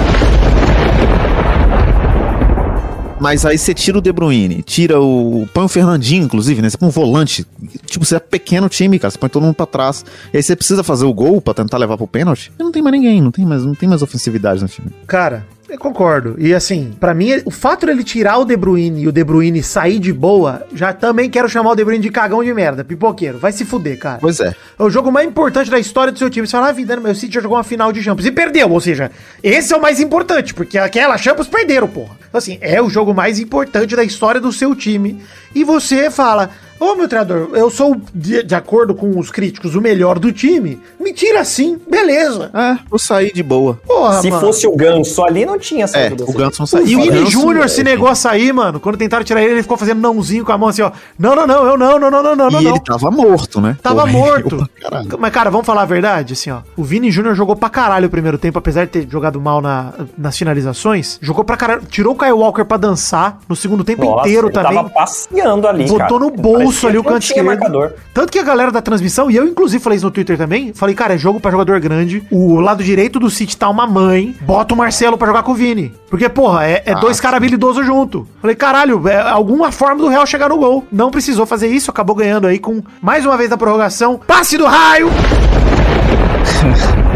Mas 3.20 3.46
aí 3.46 3.58
você 3.58 3.74
tira 3.74 3.98
o 3.98 4.02
De 4.02 4.12
Bruyne, 4.12 4.62
tira 4.62 5.02
o. 5.02 5.48
Põe 5.54 5.66
o 5.66 5.68
Fernandinho, 5.68 6.24
inclusive, 6.24 6.62
né? 6.62 6.70
Você 6.70 6.78
põe 6.78 6.88
um 6.88 6.92
volante. 6.92 7.46
Tipo, 7.86 8.06
você 8.06 8.16
é 8.16 8.20
pequeno 8.20 8.70
time, 8.70 9.00
cara. 9.00 9.12
Você 9.12 9.18
põe 9.18 9.30
todo 9.30 9.44
mundo 9.44 9.56
pra 9.56 9.66
trás. 9.66 10.06
E 10.32 10.38
aí 10.38 10.44
você 10.44 10.56
precisa 10.56 10.84
fazer 10.84 11.06
o 11.06 11.14
gol 11.14 11.42
pra 11.42 11.54
tentar 11.54 11.78
levar 11.78 11.98
pro 11.98 12.08
pênalti. 12.08 12.52
E 12.60 12.64
não 12.64 12.72
tem 12.72 12.82
mais 12.82 12.94
ninguém, 12.94 13.22
não 13.22 13.32
tem 13.32 13.46
mais, 13.46 13.64
não 13.64 13.74
tem 13.74 13.90
mais 13.90 14.02
ofensividade 14.02 14.62
no 14.62 14.68
time. 14.68 14.90
Cara, 15.08 15.46
Eu 15.70 15.78
concordo. 15.78 16.36
E 16.38 16.54
assim, 16.54 16.96
pra 16.98 17.14
mim, 17.14 17.42
o 17.44 17.52
fato 17.52 17.86
dele 17.86 18.02
tirar 18.02 18.38
o 18.38 18.46
De 18.46 18.56
Bruyne 18.56 19.04
e 19.04 19.08
o 19.08 19.12
De 19.12 19.22
Bruyne 19.22 19.62
sair 19.62 20.00
de 20.00 20.14
boa, 20.14 20.66
já 20.74 20.94
também 20.94 21.30
quero 21.30 21.50
chamar 21.50 21.72
o 21.72 21.76
De 21.76 21.84
Bruyne 21.84 22.02
de 22.02 22.10
cagão 22.10 22.42
de 22.42 22.54
merda, 22.54 22.86
pipoqueiro. 22.86 23.38
Vai 23.38 23.52
se 23.52 23.66
fuder, 23.66 24.00
cara. 24.00 24.20
Pois 24.22 24.40
é. 24.40 24.56
É 24.80 24.84
o 24.84 24.90
jogo 24.90 25.12
mais 25.12 25.28
importante 25.28 25.70
da 25.70 25.78
história 25.78 26.14
do 26.14 26.18
seu 26.18 26.30
time. 26.30 26.48
Você 26.48 26.52
fala, 26.52 26.70
ah, 26.70 26.72
vida, 26.72 26.96
meu 26.98 27.14
City 27.14 27.34
já 27.34 27.42
jogou 27.42 27.58
uma 27.58 27.66
final 27.66 27.92
de 27.92 28.02
Champions 28.02 28.26
e 28.26 28.32
perdeu. 28.32 28.72
Ou 28.72 28.80
seja, 28.80 29.12
esse 29.44 29.74
é 29.74 29.78
o 29.78 29.82
mais 29.82 30.00
importante, 30.00 30.54
porque 30.54 30.78
aquela 30.78 31.18
Champions 31.18 31.50
perderam, 31.50 31.88
porra. 31.88 32.16
Então, 32.30 32.38
assim, 32.38 32.58
é 32.62 32.82
o 32.82 32.90
jogo 32.90 33.14
mais 33.14 33.38
importante 33.38 33.94
da 33.94 34.04
história 34.06 34.40
do 34.40 34.54
seu 34.54 34.74
time. 34.74 35.22
E 35.58 35.64
você 35.64 36.12
fala, 36.12 36.52
ô 36.80 36.94
meu 36.94 37.08
treinador, 37.08 37.50
eu 37.54 37.70
sou, 37.72 37.96
de, 38.14 38.44
de 38.44 38.54
acordo 38.54 38.94
com 38.94 39.18
os 39.18 39.32
críticos, 39.32 39.74
o 39.74 39.82
melhor 39.82 40.20
do 40.20 40.32
time. 40.32 40.80
Me 41.00 41.12
tira 41.14 41.40
assim, 41.40 41.80
beleza. 41.90 42.52
É, 42.54 42.78
eu 42.92 43.00
saí 43.00 43.32
de 43.34 43.42
boa. 43.42 43.80
Porra, 43.88 44.22
Se 44.22 44.30
mano. 44.30 44.42
fosse 44.46 44.68
o 44.68 44.76
Ganso 44.76 45.24
ali, 45.24 45.46
não 45.48 45.58
tinha 45.58 45.86
É, 45.86 45.88
saído 45.88 46.26
o 46.30 46.34
Ganso 46.34 46.60
não 46.60 46.66
O 46.66 46.68
saiu. 46.68 46.86
Vini 46.86 47.10
Ganso, 47.10 47.32
Júnior 47.32 47.66
é, 47.66 47.68
se 47.68 47.84
negou 47.84 48.08
a 48.08 48.14
sair, 48.14 48.54
mano. 48.54 48.80
Quando 48.80 48.98
tentaram 48.98 49.24
tirar 49.24 49.42
ele, 49.42 49.54
ele 49.54 49.64
ficou 49.64 49.78
fazendo 49.78 50.00
nãozinho 50.00 50.46
com 50.46 50.52
a 50.52 50.58
mão 50.58 50.70
assim, 50.70 50.84
ó. 50.84 50.92
Não, 51.18 51.36
não, 51.36 51.48
não, 51.48 51.66
eu 51.66 51.78
não, 51.78 52.00
não, 52.00 52.12
não, 52.12 52.22
não, 52.22 52.36
não, 52.36 52.62
E 52.62 52.64
não. 52.66 52.72
ele 52.72 52.80
tava 52.82 53.10
morto, 53.10 53.60
né? 53.60 53.78
Tava 53.82 54.02
Correu 54.02 54.14
morto. 54.20 54.70
Mas, 55.18 55.32
cara, 55.34 55.50
vamos 55.50 55.66
falar 55.66 55.82
a 55.82 55.86
verdade, 55.86 56.34
assim, 56.34 56.52
ó. 56.52 56.60
O 56.76 56.84
Vini 56.84 57.10
Júnior 57.10 57.34
jogou 57.34 57.56
pra 57.56 57.70
caralho 57.70 58.06
o 58.08 58.12
primeiro 58.12 58.38
tempo, 58.38 58.60
apesar 58.60 58.86
de 58.86 58.92
ter 58.92 59.08
jogado 59.10 59.42
mal 59.42 59.62
na- 59.62 59.94
nas 60.16 60.38
finalizações. 60.38 61.18
Jogou 61.22 61.44
pra 61.44 61.58
caralho. 61.58 61.82
Tirou 61.90 62.14
o 62.14 62.18
Kyle 62.18 62.32
Walker 62.34 62.66
pra 62.66 62.78
dançar 62.78 63.40
no 63.50 63.56
segundo 63.56 63.84
tempo 63.84 64.04
Nossa, 64.06 64.28
inteiro 64.28 64.48
ele 64.48 64.54
também. 64.54 64.74
Tava 64.76 64.90
passeando 64.90 65.47
ali, 65.68 65.86
Botou 65.86 65.98
cara. 65.98 66.20
no 66.20 66.32
bolso 66.32 66.64
Parecia 66.64 66.90
ali 66.90 66.98
o 66.98 67.04
canto 67.04 67.24
esquerdo. 67.24 67.46
marcador. 67.46 67.94
Tanto 68.14 68.32
que 68.32 68.40
a 68.40 68.44
galera 68.44 68.72
da 68.72 68.82
transmissão, 68.82 69.30
e 69.32 69.36
eu 69.36 69.48
inclusive 69.48 69.84
falei 69.84 69.98
isso 69.98 70.06
no 70.06 70.12
Twitter 70.12 70.38
também, 70.38 70.74
falei, 70.74 70.94
cara, 70.96 71.14
é 71.16 71.18
jogo 71.18 71.40
pra 71.40 71.52
jogador 71.52 71.80
grande. 71.80 72.24
O 72.32 72.60
lado 72.60 72.84
direito 72.84 73.20
do 73.20 73.30
City 73.30 73.56
tá 73.56 73.70
uma 73.70 73.88
mãe. 73.88 74.36
Bota 74.42 74.74
o 74.74 74.78
Marcelo 74.78 75.18
pra 75.18 75.28
jogar 75.28 75.44
com 75.44 75.52
o 75.52 75.56
Vini. 75.56 75.94
Porque, 76.10 76.28
porra, 76.30 76.66
é, 76.66 76.84
é 76.86 76.96
dois 76.96 77.20
caras 77.20 77.38
habilidosos 77.38 77.86
junto. 77.86 78.28
Falei, 78.42 78.56
caralho, 78.56 79.08
é 79.08 79.20
alguma 79.20 79.72
forma 79.72 80.02
do 80.02 80.08
Real 80.10 80.26
chegar 80.26 80.50
no 80.50 80.58
gol. 80.58 80.86
Não 80.92 81.12
precisou 81.12 81.46
fazer 81.46 81.68
isso, 81.68 81.92
acabou 81.92 82.16
ganhando 82.16 82.48
aí 82.48 82.60
com 82.60 82.82
mais 83.02 83.26
uma 83.26 83.38
vez 83.38 83.50
da 83.50 83.58
prorrogação. 83.58 84.20
Passe 84.26 84.58
do 84.58 84.66
raio! 84.66 85.10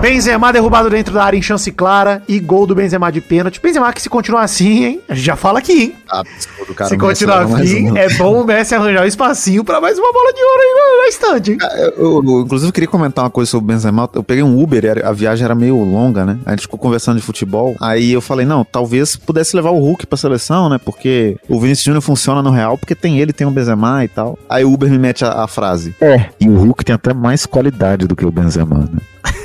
Benzema 0.00 0.52
derrubado 0.52 0.88
dentro 0.88 1.12
da 1.12 1.24
área 1.24 1.36
em 1.36 1.42
chance 1.42 1.72
clara 1.72 2.22
e 2.28 2.38
gol 2.38 2.66
do 2.66 2.74
Benzema 2.74 3.10
de 3.10 3.20
pênalti. 3.20 3.60
Benzema 3.60 3.92
que 3.92 4.00
se 4.00 4.08
continuar 4.08 4.42
assim, 4.42 4.84
hein? 4.84 5.00
A 5.08 5.14
gente 5.14 5.24
já 5.24 5.34
fala 5.34 5.58
aqui, 5.58 5.72
hein? 5.72 5.94
Ah, 6.08 6.20
absurdo, 6.20 6.74
cara. 6.74 6.88
se 6.88 6.96
continuar 6.96 7.42
assim, 7.42 7.98
é 7.98 8.08
bom 8.16 8.40
o 8.40 8.44
Messi 8.46 8.76
arranjar 8.76 9.02
um 9.02 9.06
espacinho 9.06 9.64
pra 9.64 9.80
mais 9.80 9.98
uma 9.98 10.12
bola 10.12 10.32
de 10.32 10.40
ouro 10.40 10.60
aí 10.60 10.98
na 11.02 11.08
estante, 11.08 11.52
hein? 11.52 11.58
Eu, 11.96 12.22
eu, 12.24 12.40
inclusive, 12.42 12.70
queria 12.70 12.88
comentar 12.88 13.24
uma 13.24 13.30
coisa 13.30 13.50
sobre 13.50 13.64
o 13.64 13.74
Benzema. 13.74 14.08
Eu 14.14 14.22
peguei 14.22 14.42
um 14.44 14.62
Uber, 14.62 15.04
a 15.04 15.12
viagem 15.12 15.44
era 15.44 15.54
meio 15.54 15.76
longa, 15.82 16.24
né? 16.24 16.38
A 16.46 16.50
gente 16.50 16.62
ficou 16.62 16.78
conversando 16.78 17.16
de 17.16 17.22
futebol. 17.22 17.74
Aí 17.80 18.12
eu 18.12 18.20
falei, 18.20 18.46
não, 18.46 18.64
talvez 18.64 19.16
pudesse 19.16 19.56
levar 19.56 19.70
o 19.70 19.80
Hulk 19.80 20.06
pra 20.06 20.16
seleção, 20.16 20.68
né? 20.68 20.78
Porque 20.78 21.36
o 21.48 21.58
Vinícius 21.58 21.84
Júnior 21.84 22.02
funciona 22.02 22.40
no 22.40 22.50
Real, 22.50 22.78
porque 22.78 22.94
tem 22.94 23.18
ele, 23.18 23.32
tem 23.32 23.46
o 23.46 23.50
Benzema 23.50 24.04
e 24.04 24.08
tal. 24.08 24.38
Aí 24.48 24.64
o 24.64 24.72
Uber 24.72 24.88
me 24.88 24.98
mete 24.98 25.24
a, 25.24 25.42
a 25.42 25.48
frase. 25.48 25.92
É, 26.00 26.26
e 26.40 26.48
o 26.48 26.56
Hulk 26.56 26.84
tem 26.84 26.94
até 26.94 27.12
mais 27.12 27.46
qualidade 27.46 28.06
do 28.06 28.14
que 28.14 28.24
o 28.24 28.30
Benzema, 28.30 28.78
né? 28.78 29.00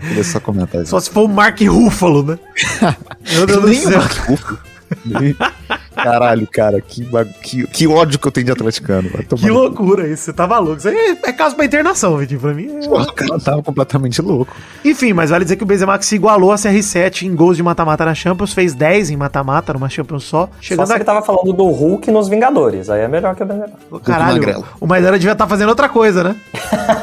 Queria 0.00 0.24
só 0.24 0.40
comentar 0.40 0.82
isso. 0.82 0.90
Só 0.90 1.00
se 1.00 1.10
for 1.10 1.22
o 1.24 1.28
Mark 1.28 1.60
Ruffalo, 1.60 2.22
né? 2.22 2.38
Meu 3.32 3.46
Deus 3.46 3.62
do 3.62 3.74
céu. 3.74 3.98
Mark 3.98 4.28
Ruffalo. 4.28 4.58
Caralho, 5.94 6.46
cara, 6.50 6.80
que, 6.80 7.06
que, 7.42 7.66
que 7.66 7.86
ódio 7.86 8.18
que 8.18 8.26
eu 8.26 8.32
tenho 8.32 8.46
de 8.46 8.52
atleticano. 8.52 9.08
Vai 9.10 9.22
tomar 9.22 9.42
Que 9.42 9.50
loucura 9.50 10.08
isso, 10.08 10.24
você 10.24 10.32
tá 10.32 10.46
maluco. 10.46 10.76
Isso 10.78 10.88
aí 10.88 10.96
é, 10.96 11.28
é 11.30 11.32
caso 11.32 11.54
pra 11.56 11.64
internação, 11.64 12.16
Vitinho, 12.16 12.40
pra 12.40 12.54
mim. 12.54 12.68
é- 12.82 12.88
O 12.88 13.12
cara 13.12 13.38
tava 13.40 13.62
completamente 13.62 14.20
louco. 14.22 14.54
Enfim, 14.84 15.12
mas 15.12 15.30
vale 15.30 15.44
dizer 15.44 15.56
que 15.56 15.62
o 15.62 15.66
Benzema 15.66 15.98
que 15.98 16.06
se 16.06 16.14
igualou 16.16 16.52
a 16.52 16.56
CR7 16.56 17.22
em 17.22 17.34
gols 17.34 17.56
de 17.56 17.62
mata-mata 17.62 18.04
na 18.04 18.14
Champions, 18.14 18.52
fez 18.52 18.74
10 18.74 19.10
em 19.10 19.16
mata-mata 19.16 19.72
numa 19.72 19.88
Champions 19.88 20.24
só. 20.24 20.46
Só 20.46 20.50
Chegando 20.60 20.86
se 20.86 20.92
ele 20.94 21.02
a... 21.02 21.04
tava 21.04 21.22
falando 21.22 21.52
do 21.52 21.64
Hulk 21.66 22.10
nos 22.10 22.28
Vingadores. 22.28 22.88
Aí 22.90 23.02
é 23.02 23.08
melhor 23.08 23.34
que 23.36 23.42
o 23.42 23.46
Benzema. 23.46 23.72
Caralho, 24.04 24.64
o 24.80 24.86
Maidana 24.86 25.18
devia 25.18 25.32
estar 25.32 25.46
fazendo 25.46 25.68
outra 25.68 25.88
coisa, 25.88 26.24
né? 26.24 26.36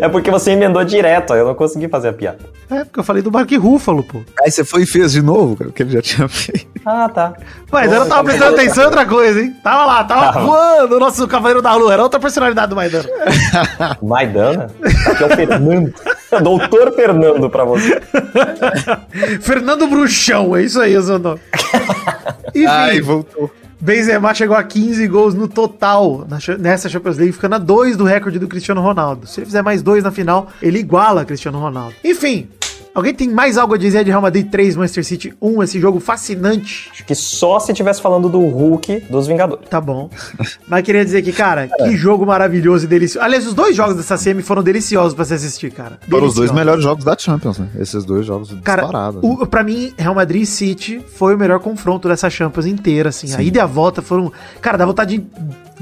É 0.00 0.08
porque 0.08 0.30
você 0.30 0.52
emendou 0.52 0.84
direto, 0.84 1.32
aí 1.32 1.40
eu 1.40 1.46
não 1.46 1.54
consegui 1.56 1.88
fazer 1.88 2.08
a 2.08 2.12
piada. 2.12 2.38
É, 2.70 2.84
porque 2.84 3.00
eu 3.00 3.04
falei 3.04 3.20
do 3.22 3.32
Mark 3.32 3.50
Ruffalo, 3.52 4.02
pô. 4.04 4.20
Aí 4.40 4.50
você 4.50 4.64
foi 4.64 4.82
e 4.82 4.86
fez 4.86 5.12
de 5.12 5.20
novo, 5.20 5.56
cara, 5.56 5.70
o 5.70 5.72
que 5.72 5.82
ele 5.82 5.90
já 5.90 6.00
tinha 6.00 6.28
feito. 6.30 6.66
Ah, 6.86 7.08
tá. 7.08 7.34
Maidana 7.82 8.04
Pô, 8.04 8.10
tava 8.10 8.24
prestando 8.24 8.54
atenção 8.54 8.82
em 8.82 8.86
outra 8.86 9.06
coisa, 9.06 9.40
hein? 9.40 9.56
Tava 9.62 9.84
lá, 9.84 10.04
tava 10.04 10.32
Tava. 10.32 10.40
voando 10.46 10.96
o 10.96 11.00
nosso 11.00 11.26
Cavaleiro 11.26 11.60
da 11.60 11.74
Lua. 11.74 11.92
Era 11.92 12.02
outra 12.02 12.20
personalidade 12.20 12.70
do 12.70 12.76
Maidana. 12.76 13.08
Maidana? 14.02 14.70
Aqui 15.06 15.22
é 15.22 15.26
o 15.26 15.30
Fernando. 15.30 15.94
Doutor 16.42 16.92
Fernando 16.94 17.50
pra 17.50 17.64
você. 17.64 18.00
Fernando 19.42 19.86
Bruxão, 19.86 20.56
é 20.56 20.62
isso 20.62 20.80
aí, 20.80 20.96
o 20.96 21.02
seu 21.02 21.18
nome. 21.18 21.40
Enfim, 22.54 22.66
Ai, 22.66 23.00
voltou. 23.00 23.50
Benzema 23.80 24.32
chegou 24.32 24.56
a 24.56 24.62
15 24.62 25.08
gols 25.08 25.34
no 25.34 25.48
total 25.48 26.24
nessa 26.60 26.88
Champions 26.88 27.16
League, 27.18 27.32
ficando 27.32 27.56
a 27.56 27.58
dois 27.58 27.96
do 27.96 28.04
recorde 28.04 28.38
do 28.38 28.46
Cristiano 28.46 28.80
Ronaldo. 28.80 29.26
Se 29.26 29.40
ele 29.40 29.46
fizer 29.46 29.60
mais 29.62 29.82
dois 29.82 30.04
na 30.04 30.12
final, 30.12 30.48
ele 30.62 30.78
iguala 30.78 31.24
Cristiano 31.24 31.58
Ronaldo. 31.58 31.92
Enfim, 32.04 32.48
alguém 32.94 33.14
tem 33.14 33.28
mais 33.28 33.56
algo 33.58 33.74
a 33.74 33.78
dizer 33.78 34.04
de 34.04 34.10
Real 34.10 34.22
Madrid 34.22 34.48
3, 34.50 34.76
Manchester 34.76 35.04
City 35.04 35.34
1, 35.40 35.62
esse 35.62 35.80
jogo 35.80 36.00
fascinante? 36.00 36.90
Acho 36.92 37.04
que 37.04 37.14
só 37.14 37.58
se 37.58 37.72
tivesse 37.72 38.00
falando 38.00 38.28
do 38.28 38.40
Hulk 38.40 39.04
dos 39.10 39.26
Vingadores. 39.26 39.68
Tá 39.68 39.80
bom. 39.80 40.10
Mas 40.68 40.82
queria 40.82 41.04
dizer 41.04 41.22
que, 41.22 41.32
cara, 41.32 41.68
que 41.78 41.96
jogo 41.96 42.26
maravilhoso 42.26 42.84
e 42.84 42.88
delicioso. 42.88 43.24
Aliás, 43.24 43.46
os 43.46 43.54
dois 43.54 43.74
jogos 43.74 43.96
dessa 43.96 44.16
semi 44.16 44.42
foram 44.42 44.62
deliciosos 44.62 45.14
pra 45.14 45.24
se 45.24 45.34
assistir, 45.34 45.72
cara. 45.72 45.98
Foram 46.08 46.26
os 46.26 46.34
dois 46.34 46.50
melhores 46.52 46.82
jogos 46.82 47.04
da 47.04 47.16
Champions, 47.16 47.58
né? 47.58 47.68
Esses 47.78 48.04
dois 48.04 48.26
jogos 48.26 48.54
Cara, 48.62 48.82
disparados. 48.82 49.20
o, 49.22 49.46
pra 49.46 49.62
mim, 49.62 49.92
Real 49.96 50.14
Madrid 50.14 50.42
e 50.42 50.46
City 50.46 51.00
foi 51.16 51.34
o 51.34 51.38
melhor 51.38 51.60
confronto 51.60 52.08
dessa 52.08 52.28
Champions 52.28 52.66
inteira, 52.66 53.08
assim. 53.08 53.34
A 53.34 53.42
ida 53.42 53.58
e 53.58 53.60
a 53.60 53.66
volta 53.66 54.02
foram... 54.02 54.32
Cara, 54.60 54.76
dá 54.76 54.84
vontade 54.86 55.18
de 55.18 55.26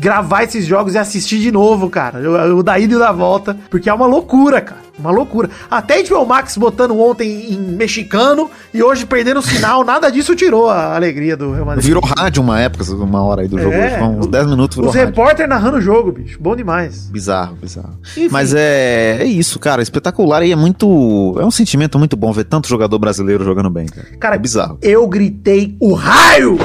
gravar 0.00 0.44
esses 0.44 0.64
jogos 0.66 0.94
e 0.94 0.98
assistir 0.98 1.38
de 1.38 1.52
novo, 1.52 1.90
cara. 1.90 2.18
O, 2.18 2.58
o 2.58 2.62
da 2.62 2.78
ida 2.78 2.94
e 2.94 2.96
o 2.96 2.98
da 2.98 3.12
volta. 3.12 3.56
Porque 3.68 3.88
é 3.90 3.92
uma 3.92 4.06
loucura, 4.06 4.60
cara. 4.60 4.80
Uma 4.98 5.10
loucura. 5.10 5.48
Até 5.70 6.02
HBO 6.02 6.26
Max 6.26 6.56
botando 6.56 6.98
ontem 6.98 7.52
em 7.52 7.58
mexicano 7.58 8.50
e 8.72 8.82
hoje 8.82 9.06
perdendo 9.06 9.38
o 9.38 9.42
sinal, 9.42 9.82
nada 9.82 10.10
disso 10.10 10.36
tirou 10.36 10.68
a 10.68 10.94
alegria 10.94 11.36
do 11.36 11.52
Real 11.52 11.64
Madrid. 11.64 11.84
Virou 11.84 12.02
rádio 12.02 12.42
uma 12.42 12.60
época, 12.60 12.84
uma 12.92 13.22
hora 13.22 13.42
aí 13.42 13.48
do 13.48 13.58
jogo. 13.58 13.72
É, 13.72 14.02
uns 14.02 14.26
10 14.26 14.46
minutos 14.46 14.76
virou 14.76 14.90
Os 14.90 14.96
repórter 14.96 15.48
narrando 15.48 15.78
o 15.78 15.80
jogo, 15.80 16.12
bicho. 16.12 16.38
Bom 16.40 16.54
demais. 16.54 17.08
Bizarro, 17.10 17.56
bizarro. 17.56 17.98
Enfim. 18.02 18.28
Mas 18.30 18.52
é, 18.54 19.18
é 19.20 19.24
isso, 19.24 19.58
cara. 19.58 19.82
Espetacular 19.82 20.42
e 20.42 20.52
é 20.52 20.56
muito. 20.56 21.36
É 21.40 21.44
um 21.44 21.50
sentimento 21.50 21.98
muito 21.98 22.16
bom 22.16 22.32
ver 22.32 22.44
tanto 22.44 22.68
jogador 22.68 22.98
brasileiro 22.98 23.44
jogando 23.44 23.70
bem, 23.70 23.86
cara. 23.86 24.06
Cara, 24.18 24.34
é 24.34 24.38
bizarro. 24.38 24.78
Eu 24.82 25.06
gritei 25.06 25.76
o 25.80 25.94
raio! 25.94 26.58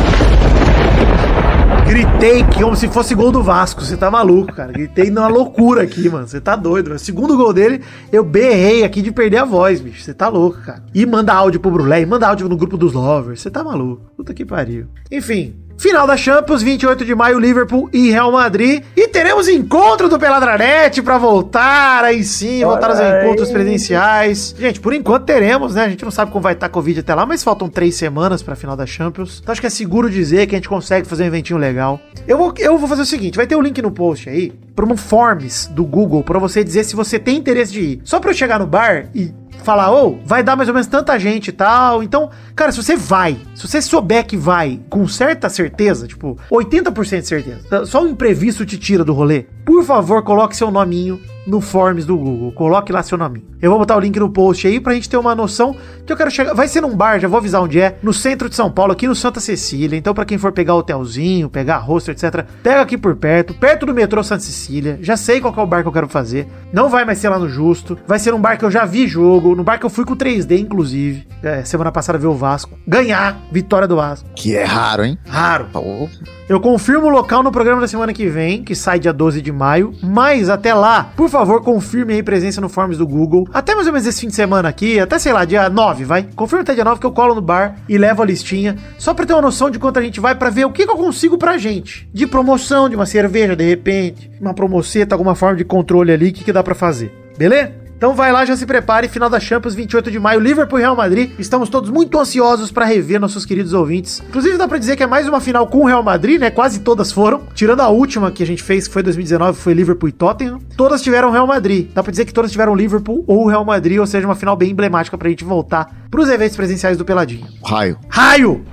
Gritei 1.87 2.43
como 2.57 2.75
se 2.75 2.87
fosse 2.87 3.13
gol 3.13 3.31
do 3.31 3.43
Vasco. 3.43 3.83
Você 3.83 3.95
tá 3.95 4.09
maluco, 4.09 4.53
cara. 4.53 4.71
Gritei 4.71 5.11
numa 5.11 5.27
loucura 5.27 5.83
aqui, 5.83 6.09
mano. 6.09 6.27
Você 6.27 6.41
tá 6.41 6.55
doido. 6.55 6.91
O 6.91 6.99
segundo 6.99 7.37
gol 7.37 7.53
dele, 7.53 7.81
eu 8.11 8.23
berrei 8.23 8.83
aqui 8.83 9.01
de 9.01 9.11
perder 9.11 9.37
a 9.37 9.45
voz, 9.45 9.79
bicho. 9.79 10.01
Você 10.01 10.13
tá 10.13 10.27
louco, 10.27 10.59
cara. 10.61 10.83
E 10.93 11.05
manda 11.05 11.33
áudio 11.33 11.59
pro 11.59 11.69
Brulé, 11.69 12.05
manda 12.05 12.27
áudio 12.27 12.49
no 12.49 12.57
grupo 12.57 12.75
dos 12.75 12.93
lovers. 12.93 13.39
Você 13.39 13.51
tá 13.51 13.63
maluco. 13.63 14.01
Puta 14.17 14.33
que 14.33 14.43
pariu. 14.43 14.87
Enfim. 15.11 15.64
Final 15.77 16.07
da 16.07 16.15
Champions, 16.15 16.61
28 16.61 17.03
de 17.03 17.13
maio, 17.13 17.37
Liverpool 17.37 17.89
e 17.91 18.09
Real 18.09 18.31
Madrid. 18.31 18.83
E 18.95 19.07
teremos 19.07 19.47
encontro 19.47 20.07
do 20.07 20.17
Peladranete 20.17 21.01
pra 21.01 21.17
voltar 21.17 22.03
aí 22.03 22.23
sim, 22.23 22.63
voltar 22.63 22.89
aos 22.89 22.99
Olha 22.99 23.23
encontros 23.23 23.51
presenciais. 23.51 24.55
Gente, 24.57 24.79
por 24.79 24.93
enquanto 24.93 25.25
teremos, 25.25 25.75
né? 25.75 25.83
A 25.83 25.89
gente 25.89 26.03
não 26.03 26.11
sabe 26.11 26.31
como 26.31 26.41
vai 26.41 26.53
estar 26.53 26.67
a 26.67 26.69
Covid 26.69 27.01
até 27.01 27.13
lá, 27.13 27.25
mas 27.25 27.43
faltam 27.43 27.69
três 27.69 27.95
semanas 27.95 28.41
pra 28.41 28.55
final 28.55 28.75
da 28.75 28.85
Champions. 28.85 29.39
Então 29.41 29.51
acho 29.51 29.61
que 29.61 29.67
é 29.67 29.69
seguro 29.69 30.09
dizer 30.09 30.47
que 30.47 30.55
a 30.55 30.57
gente 30.57 30.69
consegue 30.69 31.07
fazer 31.07 31.23
um 31.23 31.27
eventinho 31.27 31.59
legal. 31.59 31.99
Eu 32.27 32.37
vou, 32.37 32.53
eu 32.57 32.77
vou 32.77 32.87
fazer 32.87 33.01
o 33.01 33.05
seguinte: 33.05 33.35
vai 33.35 33.45
ter 33.45 33.55
o 33.55 33.61
link 33.61 33.81
no 33.81 33.91
post 33.91 34.29
aí, 34.29 34.53
para 34.75 34.85
um 34.85 34.97
Forms 34.97 35.67
do 35.67 35.83
Google, 35.83 36.23
pra 36.23 36.39
você 36.39 36.63
dizer 36.63 36.83
se 36.83 36.95
você 36.95 37.19
tem 37.19 37.37
interesse 37.37 37.71
de 37.71 37.81
ir. 37.81 38.01
Só 38.03 38.19
pra 38.19 38.31
eu 38.31 38.35
chegar 38.35 38.59
no 38.59 38.65
bar 38.65 39.07
e 39.13 39.31
falar, 39.63 39.91
ô, 39.91 40.19
vai 40.25 40.43
dar 40.43 40.55
mais 40.55 40.69
ou 40.69 40.73
menos 40.73 40.87
tanta 40.87 41.17
gente 41.19 41.49
e 41.49 41.51
tal. 41.51 42.03
Então, 42.03 42.29
cara, 42.55 42.71
se 42.71 42.81
você 42.81 42.95
vai, 42.95 43.37
se 43.55 43.67
você 43.67 43.81
souber 43.81 44.25
que 44.25 44.37
vai 44.37 44.79
com 44.89 45.07
certa 45.07 45.49
certeza, 45.49 46.07
tipo, 46.07 46.37
80% 46.51 47.21
de 47.21 47.27
certeza, 47.27 47.85
só 47.85 48.03
o 48.03 48.07
imprevisto 48.07 48.65
te 48.65 48.77
tira 48.77 49.03
do 49.03 49.13
rolê, 49.13 49.45
por 49.65 49.83
favor, 49.83 50.23
coloque 50.23 50.55
seu 50.55 50.69
nominho 50.71 51.19
no 51.45 51.61
Forms 51.61 52.05
do 52.05 52.17
Google. 52.17 52.51
Coloque 52.51 52.91
lá 52.91 53.03
seu 53.03 53.17
nominho. 53.17 53.45
Eu 53.61 53.69
vou 53.69 53.79
botar 53.79 53.95
o 53.95 53.99
link 53.99 54.19
no 54.19 54.29
post 54.29 54.67
aí 54.67 54.79
pra 54.79 54.93
gente 54.93 55.09
ter 55.09 55.17
uma 55.17 55.35
noção 55.35 55.75
que 56.05 56.11
eu 56.11 56.17
quero 56.17 56.29
chegar. 56.31 56.53
Vai 56.53 56.67
ser 56.67 56.81
num 56.81 56.95
bar, 56.95 57.19
já 57.19 57.27
vou 57.27 57.37
avisar 57.37 57.61
onde 57.61 57.79
é, 57.79 57.97
no 58.01 58.13
centro 58.13 58.49
de 58.49 58.55
São 58.55 58.71
Paulo, 58.71 58.91
aqui 58.93 59.07
no 59.07 59.15
Santa 59.15 59.39
Cecília. 59.39 59.97
Então, 59.97 60.13
pra 60.13 60.25
quem 60.25 60.37
for 60.37 60.51
pegar 60.51 60.75
hotelzinho, 60.75 61.49
pegar 61.49 61.77
hostel, 61.77 62.13
etc., 62.13 62.45
pega 62.61 62.81
aqui 62.81 62.97
por 62.97 63.15
perto, 63.15 63.53
perto 63.53 63.85
do 63.85 63.93
metrô 63.93 64.23
Santa 64.23 64.41
Cecília. 64.41 64.99
Já 65.01 65.17
sei 65.17 65.41
qual 65.41 65.53
que 65.53 65.59
é 65.59 65.63
o 65.63 65.67
bar 65.67 65.81
que 65.81 65.87
eu 65.87 65.93
quero 65.93 66.07
fazer. 66.07 66.47
Não 66.71 66.89
vai 66.89 67.05
mais 67.05 67.17
ser 67.17 67.29
lá 67.29 67.39
no 67.39 67.49
Justo. 67.49 67.97
Vai 68.07 68.19
ser 68.19 68.31
num 68.31 68.41
bar 68.41 68.57
que 68.57 68.65
eu 68.65 68.71
já 68.71 68.85
vi 68.85 69.07
jogo, 69.07 69.55
no 69.55 69.63
bar 69.63 69.79
que 69.79 69.85
eu 69.85 69.89
fui 69.89 70.05
com 70.05 70.15
3D, 70.15 70.59
inclusive. 70.59 71.27
É, 71.41 71.63
semana 71.63 71.91
passada 71.91 72.17
ver 72.17 72.27
o 72.27 72.35
Vasco. 72.35 72.77
Ganhar, 72.87 73.39
vitória 73.51 73.87
do 73.87 73.95
Vasco. 73.95 74.27
Que 74.35 74.55
é 74.55 74.63
raro, 74.63 75.03
hein? 75.03 75.17
Raro. 75.27 75.67
Pô, 75.71 76.09
Eu 76.47 76.59
confirmo 76.59 77.07
o 77.07 77.09
local 77.09 77.41
no 77.41 77.51
programa 77.51 77.81
da 77.81 77.87
semana 77.87 78.13
que 78.13 78.27
vem, 78.27 78.63
que 78.63 78.75
sai 78.75 78.99
dia 78.99 79.11
12 79.11 79.41
de 79.41 79.51
maio. 79.51 79.95
Mas 80.03 80.47
até 80.47 80.75
lá, 80.75 81.11
por 81.15 81.27
favor, 81.27 81.63
confirme 81.63 82.13
aí 82.13 82.21
presença 82.21 82.61
no 82.61 82.69
Forms 82.69 82.99
do 82.99 83.07
Google. 83.07 83.47
Até 83.51 83.73
mais 83.73 83.87
ou 83.87 83.93
menos 83.93 84.07
esse 84.07 84.21
fim 84.21 84.27
de 84.27 84.35
semana 84.35 84.69
aqui, 84.69 84.99
até 84.99 85.17
sei 85.17 85.33
lá, 85.33 85.43
dia 85.43 85.67
9, 85.67 86.03
vai. 86.03 86.27
Confirma 86.35 86.61
até 86.61 86.75
dia 86.75 86.83
9 86.83 86.99
que 86.99 87.05
eu 87.07 87.11
colo 87.11 87.33
no 87.33 87.41
bar 87.41 87.77
e 87.89 87.97
levo 87.97 88.21
a 88.21 88.25
listinha. 88.25 88.75
Só 88.99 89.11
pra 89.15 89.25
ter 89.25 89.33
uma 89.33 89.41
noção 89.41 89.71
de 89.71 89.79
quanto 89.79 89.97
a 89.97 90.03
gente 90.03 90.19
vai, 90.19 90.35
pra 90.35 90.51
ver 90.51 90.65
o 90.65 90.71
que, 90.71 90.85
que 90.85 90.91
eu 90.91 90.97
consigo 90.97 91.35
pra 91.35 91.57
gente. 91.57 92.07
De 92.13 92.27
promoção, 92.27 92.87
de 92.87 92.95
uma 92.95 93.07
cerveja, 93.07 93.55
de 93.55 93.67
repente, 93.67 94.29
uma 94.39 94.53
promoceta, 94.53 95.15
alguma 95.15 95.33
forma 95.33 95.57
de 95.57 95.65
controle 95.65 96.11
ali, 96.11 96.29
o 96.29 96.33
que, 96.33 96.43
que 96.43 96.53
dá 96.53 96.61
pra 96.61 96.75
fazer. 96.75 97.11
Beleza? 97.39 97.84
Então 97.97 98.13
vai 98.13 98.31
lá, 98.31 98.43
já 98.45 98.55
se 98.55 98.65
prepare. 98.65 99.07
Final 99.07 99.29
da 99.29 99.39
Champions, 99.39 99.73
28 99.73 100.11
de 100.11 100.19
maio, 100.19 100.39
Liverpool 100.39 100.79
e 100.79 100.81
Real 100.81 100.95
Madrid. 100.95 101.31
Estamos 101.39 101.69
todos 101.69 101.89
muito 101.89 102.19
ansiosos 102.19 102.71
para 102.71 102.85
rever 102.85 103.19
nossos 103.19 103.45
queridos 103.45 103.73
ouvintes. 103.73 104.21
Inclusive, 104.27 104.57
dá 104.57 104.67
para 104.67 104.77
dizer 104.77 104.95
que 104.95 105.03
é 105.03 105.07
mais 105.07 105.27
uma 105.27 105.39
final 105.39 105.65
com 105.67 105.79
o 105.79 105.85
Real 105.85 106.03
Madrid, 106.03 106.39
né? 106.39 106.51
Quase 106.51 106.79
todas 106.79 107.11
foram. 107.11 107.43
Tirando 107.53 107.79
a 107.81 107.89
última 107.89 108.31
que 108.31 108.43
a 108.43 108.45
gente 108.45 108.61
fez, 108.61 108.87
que 108.87 108.93
foi 108.93 109.01
2019, 109.01 109.57
foi 109.57 109.73
Liverpool 109.73 110.09
e 110.09 110.11
Tottenham. 110.11 110.59
Todas 110.75 111.01
tiveram 111.01 111.31
Real 111.31 111.47
Madrid. 111.47 111.89
Dá 111.93 112.03
para 112.03 112.11
dizer 112.11 112.25
que 112.25 112.33
todas 112.33 112.51
tiveram 112.51 112.75
Liverpool 112.75 113.23
ou 113.27 113.47
Real 113.47 113.63
Madrid, 113.63 113.97
ou 113.99 114.05
seja, 114.05 114.27
uma 114.27 114.35
final 114.35 114.55
bem 114.55 114.71
emblemática 114.71 115.17
pra 115.17 115.29
gente 115.29 115.43
voltar 115.43 115.87
pros 116.11 116.29
eventos 116.29 116.57
presenciais 116.57 116.97
do 116.97 117.05
Peladinho. 117.05 117.47
Raio. 117.63 117.97
Raio! 118.09 118.65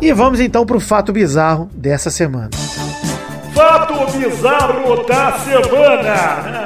E 0.00 0.12
vamos 0.12 0.40
então 0.40 0.66
pro 0.66 0.80
fato 0.80 1.12
bizarro 1.12 1.68
dessa 1.74 2.10
semana. 2.10 2.50
Fato 3.54 3.83
bizarro 4.18 5.04
da 5.06 5.32
semana. 5.38 6.64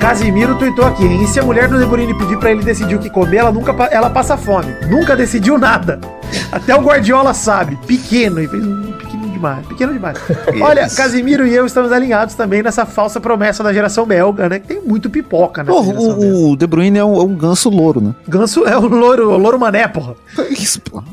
Casimiro 0.00 0.56
tweetou 0.56 0.84
aqui, 0.84 1.04
hein? 1.04 1.24
E 1.24 1.26
se 1.26 1.40
a 1.40 1.42
mulher 1.42 1.68
do 1.68 1.78
Deborini 1.78 2.16
pedir 2.16 2.38
pra 2.38 2.52
ele 2.52 2.62
decidir 2.62 2.94
o 2.94 2.98
que 3.00 3.10
comer, 3.10 3.38
ela 3.38 3.50
nunca 3.50 3.72
ela 3.90 4.08
passa 4.08 4.36
fome. 4.36 4.72
Nunca 4.88 5.16
decidiu 5.16 5.58
nada. 5.58 6.00
Até 6.52 6.76
o 6.76 6.80
Guardiola 6.80 7.34
sabe. 7.34 7.76
Pequeno. 7.86 8.40
E 8.40 8.46
fez 8.46 8.64
um 8.64 8.92
demais. 9.36 9.66
Pequeno 9.66 9.92
demais. 9.92 10.18
Olha, 10.60 10.88
Casimiro 10.90 11.46
e 11.46 11.54
eu 11.54 11.64
estamos 11.66 11.92
alinhados 11.92 12.34
também 12.34 12.62
nessa 12.62 12.84
falsa 12.84 13.20
promessa 13.20 13.62
da 13.62 13.72
geração 13.72 14.04
belga, 14.04 14.48
né? 14.48 14.58
Que 14.58 14.66
tem 14.68 14.80
muito 14.82 15.08
pipoca 15.08 15.64
geração 15.64 15.84
belga. 15.94 16.26
o, 16.26 16.50
o 16.52 16.56
De 16.56 16.66
Bruyne 16.66 16.98
é 16.98 17.04
um, 17.04 17.16
é 17.20 17.22
um 17.24 17.34
ganso 17.34 17.70
louro, 17.70 18.00
né? 18.00 18.14
Ganso 18.28 18.64
é 18.66 18.76
o 18.76 18.86
louro, 18.86 19.30
o 19.30 19.36
louro 19.38 19.58
mané, 19.58 19.86
porra. 19.88 20.14
Isso, 20.50 20.80
pô. 20.80 21.02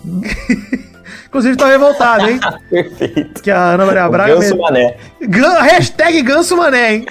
Inclusive 1.27 1.55
tá 1.57 1.67
revoltado, 1.67 2.29
hein? 2.29 2.39
Perfeito. 2.69 3.41
Que 3.41 3.49
a 3.49 3.71
Ana 3.71 3.85
Maria 3.87 4.07
O 4.07 4.11
Braga... 4.11 4.35
Ganso 4.35 4.55
me- 4.55 4.61
Mané. 4.61 4.97
Gan- 5.21 5.61
hashtag 5.61 6.21
Ganso 6.21 6.55
Mané, 6.55 6.93
hein? 6.93 7.05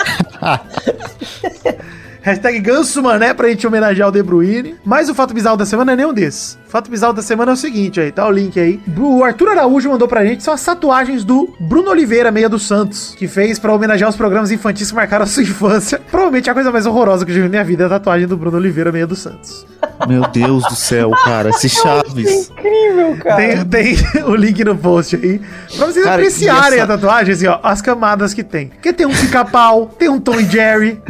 Hashtag 2.23 2.61
Ganso 2.61 3.03
Mané 3.03 3.35
pra 3.35 3.49
gente 3.49 3.67
homenagear 3.67 4.09
o 4.09 4.13
De 4.13 4.23
Bruyne. 4.23 4.77
Mas 4.85 5.09
o 5.09 5.15
fato 5.15 5.35
bizarro 5.35 5.57
da 5.57 5.67
semana 5.67 5.93
é 5.93 5.97
nenhum 5.97 6.13
desses. 6.15 6.59
O 6.67 6.71
fato 6.71 6.91
bizarro 6.91 7.13
da 7.13 7.21
semana 7.23 7.53
é 7.53 7.55
o 7.55 7.57
seguinte 7.57 8.01
aí, 8.01 8.11
tá 8.11 8.27
o 8.27 8.31
link 8.31 8.59
aí. 8.59 8.81
O 8.99 9.23
Arthur 9.23 9.49
Araújo 9.51 9.91
mandou 9.91 10.09
pra 10.09 10.25
gente 10.25 10.43
são 10.43 10.55
as 10.55 10.65
tatuagens 10.65 11.23
do 11.25 11.53
Bruno 11.61 11.91
Oliveira, 11.91 12.31
meia 12.31 12.49
dos 12.49 12.67
Santos, 12.67 13.15
que 13.19 13.29
fez 13.29 13.59
pra 13.59 13.75
homenagear 13.75 14.09
os 14.09 14.17
programas 14.17 14.51
infantis 14.51 14.89
que 14.91 14.97
marcaram 14.97 15.25
a 15.25 15.27
sua 15.27 15.43
infância. 15.43 16.01
Provavelmente 16.11 16.49
a 16.49 16.55
coisa 16.55 16.73
mais 16.73 16.87
horrorosa 16.87 17.25
que 17.27 17.31
eu 17.33 17.35
já 17.37 17.41
vi 17.43 17.49
na 17.49 17.51
minha 17.51 17.65
vida 17.65 17.83
é 17.83 17.87
a 17.87 17.91
tatuagem 17.91 18.27
do 18.27 18.37
Bruno 18.37 18.57
Oliveira, 18.57 18.91
meia 18.91 19.07
dos 19.07 19.19
Santos. 19.21 19.67
Meu 20.09 20.23
Deus 20.29 20.65
do 20.65 20.75
céu, 20.75 21.11
cara. 21.25 21.51
Esse 21.51 21.69
Chaves. 21.69 22.51
Incrível, 22.51 23.17
cara. 23.23 23.37
Tem, 23.37 23.65
tem 23.67 23.97
o 24.25 24.35
link 24.35 24.65
no 24.65 24.77
post 24.77 25.17
aí. 25.17 25.41
Pra 25.77 25.87
vocês 25.87 26.05
Cara, 26.05 26.17
apreciarem 26.17 26.79
essa- 26.81 26.85
a 26.85 26.97
tatuagem, 26.97 27.35
assim, 27.35 27.47
ó, 27.49 27.59
as 27.63 27.83
camadas 27.83 28.33
que 28.33 28.43
tem. 28.43 28.69
Porque 28.69 28.93
tem 28.93 29.07
um 29.07 29.11
pica-pau, 29.15 29.87
tem 29.99 30.09
um 30.09 30.19
Tom 30.21 30.41
e 30.41 30.45
Jerry, 30.45 31.01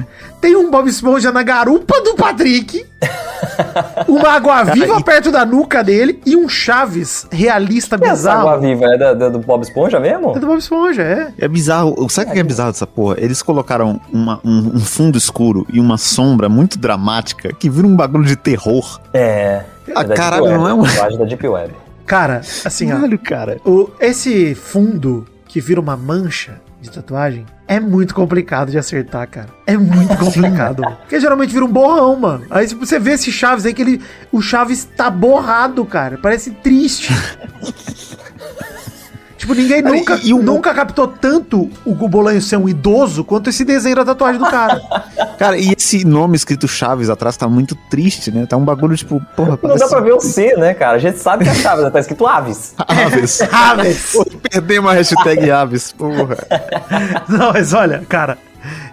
tem 0.42 0.56
um 0.56 0.70
Bob 0.70 0.88
Esponja 0.90 1.30
na 1.30 1.42
garupa 1.44 2.00
do 2.02 2.14
Patrick, 2.16 2.84
uma 4.08 4.30
água-viva 4.30 5.00
perto 5.00 5.30
da 5.30 5.46
nuca 5.46 5.82
dele 5.84 6.20
e 6.26 6.36
um 6.36 6.48
Chaves 6.48 7.26
realista 7.30 7.94
Essa 8.02 8.32
água 8.32 8.56
bizarro. 8.56 8.60
viva 8.60 8.84
é 8.92 8.98
da, 8.98 9.14
da- 9.14 9.28
do 9.28 9.38
Bob 9.38 9.62
Esponja 9.62 10.00
mesmo? 10.00 10.32
É 10.36 10.40
do 10.40 10.46
Bob 10.46 10.58
Esponja, 10.58 11.02
é. 11.02 11.32
É 11.38 11.46
bizarro. 11.48 12.08
Sabe 12.10 12.30
o 12.30 12.32
que 12.34 12.40
é 12.40 12.42
bizarro 12.42 12.72
dessa 12.72 12.86
porra? 12.86 13.14
Eles 13.18 13.40
colocaram 13.40 14.00
uma- 14.12 14.40
um, 14.44 14.76
um 14.76 14.80
fundo 14.80 15.16
escuro 15.16 15.64
e 15.72 15.78
uma 15.78 15.96
sombra 15.96 16.48
muito 16.48 16.76
dramática 16.78 17.52
que 17.54 17.70
vira 17.70 17.86
um 17.86 17.94
bagulho 17.94 18.24
de 18.24 18.34
terror. 18.36 19.00
É. 19.14 19.62
Ah, 19.94 20.02
É 20.02 20.04
caralho, 20.14 20.42
Deep 20.44 20.56
não 20.58 20.68
é 20.68 20.72
Web, 20.74 20.82
um- 20.82 20.92
tatuagem 20.92 21.18
da 21.18 21.24
Deep 21.24 21.46
Web. 21.48 21.74
Cara, 22.04 22.40
assim, 22.64 22.90
ó. 22.92 22.96
Caralho, 22.96 23.18
cara. 23.18 23.60
O, 23.64 23.88
esse 24.00 24.54
fundo 24.56 25.24
que 25.46 25.60
vira 25.60 25.80
uma 25.80 25.96
mancha 25.96 26.60
de 26.82 26.90
tatuagem 26.90 27.46
é 27.66 27.80
muito 27.80 28.14
complicado 28.14 28.70
de 28.70 28.76
acertar, 28.76 29.26
cara. 29.28 29.48
É 29.66 29.78
muito 29.78 30.14
complicado. 30.18 30.82
Porque 30.82 31.18
geralmente 31.18 31.52
vira 31.52 31.64
um 31.64 31.72
borrão, 31.72 32.16
mano. 32.16 32.44
Aí 32.50 32.66
você 32.66 32.98
vê 32.98 33.12
esse 33.12 33.32
Chaves 33.32 33.64
aí, 33.64 33.72
que 33.72 33.80
ele, 33.80 34.02
o 34.30 34.42
Chaves 34.42 34.84
tá 34.84 35.08
borrado, 35.08 35.84
cara. 35.86 36.18
Parece 36.18 36.50
triste. 36.50 37.10
tipo, 39.42 39.54
ninguém 39.54 39.82
Cara, 39.82 39.94
nunca, 39.94 40.14
e- 40.22 40.28
e 40.28 40.34
o- 40.34 40.42
nunca 40.42 40.72
captou 40.72 41.06
tanto 41.06 41.68
o 41.84 41.94
Gubolanho 41.94 42.40
ser 42.40 42.56
um 42.56 42.68
idoso 42.68 43.22
quanto 43.24 43.50
esse 43.50 43.64
desenho 43.64 43.96
da 43.96 44.04
tatuagem 44.04 44.40
do 44.40 44.48
cara. 44.50 44.80
Cara, 45.38 45.56
e 45.58 45.72
esse 45.76 46.04
nome 46.04 46.36
escrito 46.36 46.68
Chaves 46.68 47.10
atrás 47.10 47.36
tá 47.36 47.48
muito 47.48 47.74
triste, 47.90 48.30
né? 48.30 48.46
Tá 48.46 48.56
um 48.56 48.64
bagulho 48.64 48.96
tipo, 48.96 49.20
porra, 49.36 49.50
Não 49.50 49.56
parece 49.58 49.80
dá 49.80 49.88
pra 49.88 50.00
ver 50.00 50.12
o 50.12 50.20
C, 50.20 50.54
né, 50.56 50.72
cara? 50.74 50.96
A 50.96 51.00
gente 51.00 51.18
sabe 51.18 51.44
que 51.44 51.50
a 51.50 51.54
chave 51.54 51.90
tá 51.90 51.98
escrito 52.00 52.26
Aves. 52.26 52.74
Aves. 52.86 53.38
Chaves! 53.50 54.12
Pô, 54.12 54.24
Perdemos 54.50 54.90
a 54.90 54.94
hashtag 54.94 55.50
Aves, 55.50 55.92
porra. 55.92 56.36
Não, 57.28 57.52
mas 57.52 57.72
olha, 57.72 58.04
cara. 58.08 58.38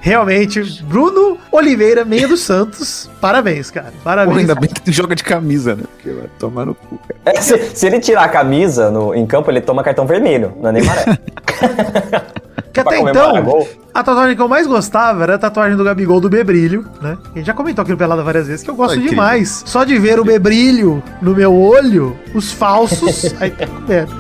Realmente, 0.02 0.62
Bruno 0.84 1.38
Oliveira, 1.52 2.06
meia 2.06 2.28
dos 2.28 2.42
Santos. 2.42 3.10
Parabéns, 3.20 3.70
cara. 3.72 3.94
Parabéns. 4.04 4.34
Pô, 4.34 4.40
ainda 4.40 4.56
bem 4.56 4.70
que 4.70 4.82
tu 4.82 4.92
joga 4.92 5.16
de 5.16 5.24
camisa, 5.24 5.76
né? 5.76 5.84
Porque 5.96 6.10
vai 6.10 6.30
tomar 6.40 6.66
no 6.66 6.76
cu, 6.76 6.98
cara. 6.98 7.38
É, 7.38 7.42
se, 7.42 7.76
se 7.76 7.88
ele 7.88 8.00
tirar 8.00 8.24
a 8.24 8.30
camisa 8.30 8.90
no, 8.90 9.14
em 9.14 9.26
campo, 9.26 9.52
ele 9.52 9.62
toma 9.62 9.84
cartão 9.84 10.06
vermelho, 10.06 10.54
não 10.60 10.70
é 10.70 10.74
nem 10.74 10.84
amarelo. 10.84 11.18
Que 12.72 12.80
até 12.80 13.00
então, 13.00 13.66
a 13.94 14.04
tatuagem 14.04 14.36
que 14.36 14.42
eu 14.42 14.48
mais 14.48 14.68
gostava 14.68 15.24
era 15.24 15.36
a 15.36 15.38
tatuagem 15.38 15.76
do 15.76 15.84
Gabigol 15.84 16.22
do 16.22 16.30
Bebrilho, 16.30 16.86
né? 17.02 17.18
A 17.34 17.38
gente 17.38 17.48
já 17.48 17.54
comentou 17.54 17.82
aqui 17.82 17.92
no 17.92 17.98
Pelada 17.98 18.22
várias 18.22 18.48
vezes 18.48 18.64
que 18.64 18.70
eu 18.70 18.76
gosto 18.76 18.94
incrível. 18.94 19.12
demais. 19.12 19.64
Só 19.66 19.84
de 19.84 19.98
ver 19.98 20.20
o 20.20 20.24
Bebrilho 20.24 21.02
no 21.22 21.34
meu 21.34 21.54
olho, 21.54 22.16
os 22.34 22.52
falsos, 22.52 23.34
aí 23.42 23.50
tá 23.50 23.66
coberto. 23.66 24.16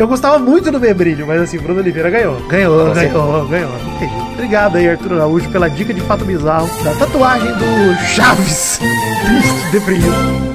Eu 0.00 0.08
gostava 0.08 0.38
muito 0.38 0.72
do 0.72 0.80
Bebrilho, 0.80 1.26
mas 1.26 1.42
assim, 1.42 1.58
Bruno 1.58 1.80
Oliveira 1.80 2.08
ganhou. 2.08 2.40
Ganhou, 2.48 2.86
Você- 2.88 3.06
ganhou, 3.08 3.46
ganhou. 3.46 3.70
Jeito. 3.98 4.14
Obrigado 4.32 4.76
aí, 4.76 4.88
Arthur 4.88 5.12
Araújo, 5.12 5.50
pela 5.50 5.68
dica 5.68 5.92
de 5.92 6.00
fato 6.00 6.24
bizarro 6.24 6.70
da 6.82 6.94
tatuagem 6.94 7.52
do 7.52 7.94
Chaves. 8.06 8.78
Triste, 8.78 9.70
deprimido. 9.70 10.50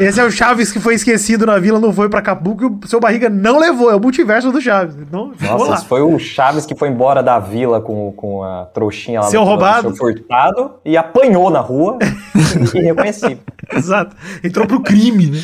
Esse 0.00 0.18
é 0.20 0.24
o 0.24 0.30
Chaves 0.30 0.72
que 0.72 0.80
foi 0.80 0.94
esquecido 0.94 1.44
na 1.44 1.58
vila, 1.58 1.78
não 1.78 1.92
foi 1.92 2.08
pra 2.08 2.20
Acapulco 2.20 2.64
e 2.64 2.66
o 2.66 2.88
seu 2.88 2.98
barriga 2.98 3.28
não 3.28 3.58
levou. 3.58 3.90
É 3.90 3.94
o 3.94 4.00
multiverso 4.00 4.50
do 4.50 4.58
Chaves. 4.60 4.96
Nossa, 5.12 5.74
esse 5.74 5.84
foi 5.84 6.00
o 6.00 6.18
Chaves 6.18 6.64
que 6.64 6.74
foi 6.74 6.88
embora 6.88 7.22
da 7.22 7.38
vila 7.38 7.80
com, 7.82 8.10
com 8.12 8.42
a 8.42 8.64
trouxinha 8.72 9.20
lá 9.20 9.26
Seu 9.26 9.40
no- 9.40 9.46
no 9.46 9.52
roubado. 9.52 9.88
Seu 9.94 9.96
furtado 9.96 10.72
e 10.82 10.96
apanhou 10.96 11.50
na 11.50 11.60
rua 11.60 11.98
irreconhecível. 12.74 13.38
Exato. 13.70 14.16
Entrou 14.42 14.66
pro 14.66 14.80
crime, 14.80 15.26
né? 15.26 15.40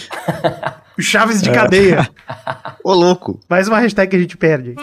O 0.98 1.02
Chaves 1.02 1.42
de 1.42 1.50
cadeia. 1.50 2.08
Ô, 2.82 2.94
louco. 2.94 3.38
Mais 3.48 3.68
uma 3.68 3.78
hashtag 3.78 4.10
que 4.10 4.16
a 4.16 4.18
gente 4.18 4.36
perde. 4.36 4.74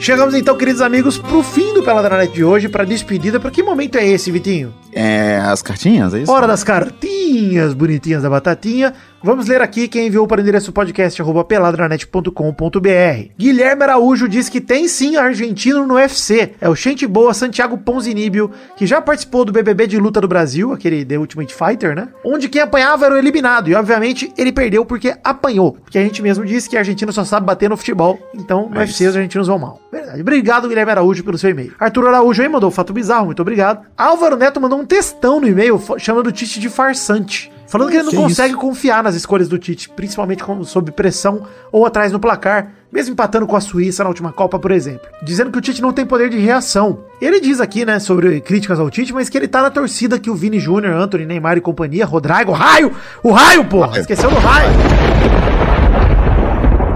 Chegamos 0.00 0.34
então, 0.34 0.56
queridos 0.56 0.80
amigos, 0.80 1.18
pro 1.18 1.42
fim 1.42 1.74
do 1.74 1.82
Peladranet 1.82 2.32
de 2.32 2.42
hoje, 2.42 2.68
pra 2.68 2.84
despedida. 2.84 3.38
Pra 3.38 3.50
que 3.50 3.62
momento 3.62 3.96
é 3.96 4.06
esse, 4.06 4.30
Vitinho? 4.30 4.74
É, 4.92 5.38
as 5.44 5.60
cartinhas, 5.62 6.14
é 6.14 6.22
isso? 6.22 6.32
Hora 6.32 6.46
das 6.46 6.64
cartinhas 6.64 7.74
bonitinhas 7.74 8.22
da 8.22 8.30
batatinha. 8.30 8.94
Vamos 9.22 9.46
ler 9.46 9.60
aqui 9.60 9.86
quem 9.86 10.06
enviou 10.06 10.26
para 10.26 10.38
o 10.38 10.40
endereço 10.40 10.72
podcast 10.72 11.20
arroba 11.20 11.44
peladranet.com.br. 11.44 13.28
Guilherme 13.36 13.82
Araújo 13.82 14.26
diz 14.26 14.48
que 14.48 14.62
tem 14.62 14.88
sim 14.88 15.16
argentino 15.16 15.86
no 15.86 15.96
UFC. 15.96 16.54
É 16.58 16.70
o 16.70 16.74
gente 16.74 17.06
boa 17.06 17.34
Santiago 17.34 17.76
Ponzinibio, 17.76 18.50
que 18.78 18.86
já 18.86 19.02
participou 19.02 19.44
do 19.44 19.52
BBB 19.52 19.88
de 19.88 19.98
luta 19.98 20.22
do 20.22 20.28
Brasil, 20.28 20.72
aquele 20.72 21.04
The 21.04 21.18
Ultimate 21.18 21.54
Fighter, 21.54 21.94
né? 21.94 22.08
Onde 22.24 22.48
quem 22.48 22.62
apanhava 22.62 23.04
era 23.04 23.14
o 23.14 23.18
eliminado. 23.18 23.68
E 23.68 23.74
obviamente 23.74 24.32
ele 24.38 24.52
perdeu 24.52 24.86
porque 24.86 25.14
apanhou. 25.22 25.72
Porque 25.72 25.98
a 25.98 26.02
gente 26.02 26.22
mesmo 26.22 26.46
disse 26.46 26.70
que 26.70 26.78
argentino 26.78 27.12
só 27.12 27.22
sabe 27.22 27.44
bater 27.44 27.68
no 27.68 27.76
futebol. 27.76 28.18
Então 28.34 28.70
no 28.70 28.78
UFC 28.78 29.06
os 29.06 29.16
argentinos 29.16 29.48
vão 29.48 29.58
mal. 29.58 29.78
Verdade. 29.92 30.22
Obrigado, 30.22 30.66
Guilherme 30.66 30.92
Araújo, 30.92 31.22
pelo 31.22 31.36
seu 31.36 31.50
e-mail. 31.50 31.74
Arthur 31.78 32.06
Araújo 32.06 32.40
aí 32.40 32.48
mandou 32.48 32.70
um 32.70 32.72
fato 32.72 32.94
bizarro, 32.94 33.26
muito 33.26 33.42
obrigado. 33.42 33.84
Álvaro 33.98 34.38
Neto 34.38 34.58
mandou 34.58 34.80
um 34.80 34.86
textão 34.86 35.38
no 35.38 35.46
e-mail 35.46 35.78
chamando 35.98 36.28
o 36.28 36.32
Tite 36.32 36.58
de 36.58 36.70
farsante. 36.70 37.52
Falando 37.70 37.88
que 37.90 37.94
ele 37.96 38.02
não 38.02 38.10
Que 38.10 38.16
consegue 38.16 38.54
confiar 38.54 39.00
nas 39.02 39.14
escolhas 39.14 39.48
do 39.48 39.56
Tite, 39.56 39.88
principalmente 39.90 40.42
com- 40.42 40.64
sob 40.64 40.90
pressão 40.90 41.46
ou 41.70 41.86
atrás 41.86 42.10
no 42.10 42.18
placar, 42.18 42.72
mesmo 42.92 43.12
empatando 43.12 43.46
com 43.46 43.54
a 43.54 43.60
Suíça 43.60 44.02
na 44.02 44.08
última 44.08 44.32
Copa, 44.32 44.58
por 44.58 44.72
exemplo. 44.72 45.06
Dizendo 45.22 45.52
que 45.52 45.58
o 45.58 45.60
Tite 45.60 45.80
não 45.80 45.92
tem 45.92 46.04
poder 46.04 46.28
de 46.30 46.36
reação. 46.38 47.04
Ele 47.20 47.38
diz 47.40 47.60
aqui, 47.60 47.84
né, 47.84 48.00
sobre 48.00 48.40
críticas 48.40 48.80
ao 48.80 48.90
Tite, 48.90 49.12
mas 49.12 49.28
que 49.28 49.38
ele 49.38 49.46
tá 49.46 49.62
na 49.62 49.70
torcida 49.70 50.18
que 50.18 50.28
o 50.28 50.34
Vini 50.34 50.58
Júnior, 50.58 50.94
Anthony, 50.94 51.24
Neymar 51.24 51.58
e 51.58 51.60
companhia, 51.60 52.04
Rodrigo, 52.04 52.50
Raio! 52.50 52.92
O 53.22 53.30
Raio, 53.30 53.64
porra! 53.64 54.00
Esqueceu 54.00 54.28
do 54.30 54.36
Raio! 54.40 54.70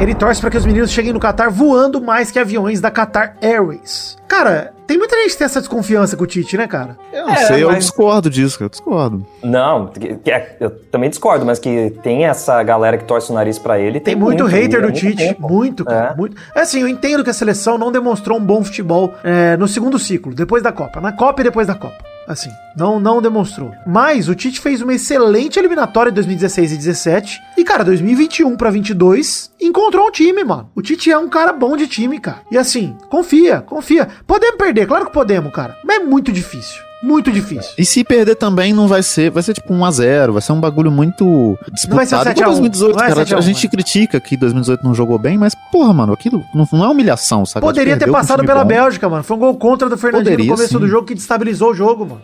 Ele 0.00 0.12
torce 0.14 0.40
pra 0.40 0.50
que 0.50 0.56
os 0.58 0.66
meninos 0.66 0.90
cheguem 0.90 1.12
no 1.12 1.20
Qatar 1.20 1.50
voando 1.52 2.00
mais 2.02 2.30
que 2.30 2.38
aviões 2.38 2.80
da 2.80 2.90
Qatar 2.90 3.36
Airways. 3.40 4.16
Cara, 4.26 4.74
tem 4.86 4.98
muita 4.98 5.16
gente 5.16 5.32
que 5.32 5.38
tem 5.38 5.44
essa 5.44 5.60
desconfiança 5.60 6.16
com 6.16 6.24
o 6.24 6.26
Tite, 6.26 6.56
né, 6.56 6.66
cara? 6.66 6.96
Eu 7.12 7.26
não 7.26 7.32
É, 7.32 7.36
sei, 7.46 7.62
eu 7.62 7.68
mas- 7.68 7.78
discordo 7.84 8.28
disso, 8.30 8.58
cara, 8.58 8.66
eu 8.66 8.70
discordo. 8.70 9.26
Não, 9.42 9.90
é- 10.26 10.56
eu 10.60 10.70
também 10.70 11.08
discordo, 11.10 11.44
mas 11.46 11.58
que 11.58 11.90
tem 12.02 12.26
essa 12.26 12.62
galera 12.62 12.96
que 12.98 13.04
torce 13.04 13.30
o 13.30 13.34
nariz 13.34 13.58
pra 13.58 13.78
ele. 13.78 14.00
Tem 14.00 14.14
muito 14.14 14.44
hater 14.44 14.78
e 14.78 14.82
do 14.82 14.88
muito 14.88 14.98
Tite, 15.00 15.36
muito, 15.38 15.84
cara, 15.84 16.12
É. 16.12 16.16
muito. 16.16 16.36
Assim, 16.54 16.80
eu 16.80 16.88
entendo 16.88 17.24
que 17.24 17.30
a 17.30 17.34
seleção 17.34 17.76
não 17.78 17.90
demonstrou 17.92 18.38
um 18.38 18.44
bom 18.44 18.62
futebol 18.64 19.12
é, 19.22 19.56
no 19.56 19.66
segundo 19.68 19.98
ciclo, 19.98 20.34
depois 20.34 20.62
da 20.62 20.72
Copa. 20.72 21.00
Na 21.00 21.12
Copa 21.12 21.40
e 21.40 21.44
depois 21.44 21.66
da 21.66 21.74
Copa. 21.74 21.96
Assim, 22.26 22.48
não, 22.74 22.98
não 22.98 23.20
demonstrou. 23.20 23.70
Mas 23.86 24.30
o 24.30 24.34
Tite 24.34 24.58
fez 24.58 24.80
uma 24.80 24.94
excelente 24.94 25.58
eliminatória 25.58 26.08
em 26.10 26.14
2016 26.14 26.72
e 26.72 26.76
17. 26.78 27.38
E, 27.58 27.62
cara, 27.62 27.84
2021 27.84 28.56
pra 28.56 28.70
22, 28.70 29.50
encontrou 29.60 30.06
um 30.08 30.10
time, 30.10 30.42
mano. 30.42 30.70
O 30.74 30.80
Tite 30.80 31.10
é 31.12 31.18
um 31.18 31.28
cara 31.28 31.52
bom 31.52 31.76
de 31.76 31.86
time, 31.86 32.18
cara. 32.18 32.38
E 32.50 32.56
assim, 32.56 32.96
confia, 33.10 33.60
confia. 33.60 34.08
Podemos 34.26 34.56
perder, 34.56 34.73
claro 34.86 35.06
que 35.06 35.12
podemos, 35.12 35.52
cara. 35.52 35.76
Mas 35.84 35.96
é 35.96 36.04
muito 36.04 36.32
difícil. 36.32 36.82
Muito 37.04 37.30
difícil. 37.30 37.70
E 37.76 37.84
se 37.84 38.02
perder 38.02 38.34
também 38.34 38.72
não 38.72 38.88
vai 38.88 39.02
ser, 39.02 39.30
vai 39.30 39.42
ser 39.42 39.52
tipo 39.52 39.74
1x0, 39.74 40.32
vai 40.32 40.40
ser 40.40 40.52
um 40.52 40.60
bagulho 40.60 40.90
muito 40.90 41.58
disputado. 41.70 41.96
vai 41.96 42.06
ser 42.06 42.16
7 42.16 42.26
a 42.26 42.30
1, 42.30 42.32
Igual 42.32 42.50
2018, 42.52 42.96
não 42.96 43.04
é 43.04 43.08
cara, 43.08 43.20
7 43.20 43.34
a 43.34 43.36
1, 43.36 43.38
a 43.38 43.42
gente 43.42 43.64
né? 43.64 43.70
critica 43.70 44.20
que 44.20 44.36
2018 44.38 44.82
não 44.82 44.94
jogou 44.94 45.18
bem, 45.18 45.36
mas 45.36 45.54
porra, 45.70 45.92
mano, 45.92 46.14
aquilo 46.14 46.42
não, 46.54 46.66
não 46.72 46.84
é 46.84 46.88
humilhação, 46.88 47.44
sabe? 47.44 47.66
Poderia 47.66 47.98
ter 47.98 48.10
passado 48.10 48.42
pela 48.44 48.62
bom. 48.62 48.68
Bélgica, 48.68 49.06
mano. 49.08 49.22
Foi 49.22 49.36
um 49.36 49.40
gol 49.40 49.54
contra 49.56 49.88
do 49.88 49.98
Fernandinho 49.98 50.30
Poderia, 50.30 50.50
no 50.50 50.56
começo 50.56 50.72
sim. 50.72 50.78
do 50.78 50.88
jogo 50.88 51.06
que 51.06 51.14
destabilizou 51.14 51.72
o 51.72 51.74
jogo, 51.74 52.06
mano. 52.06 52.22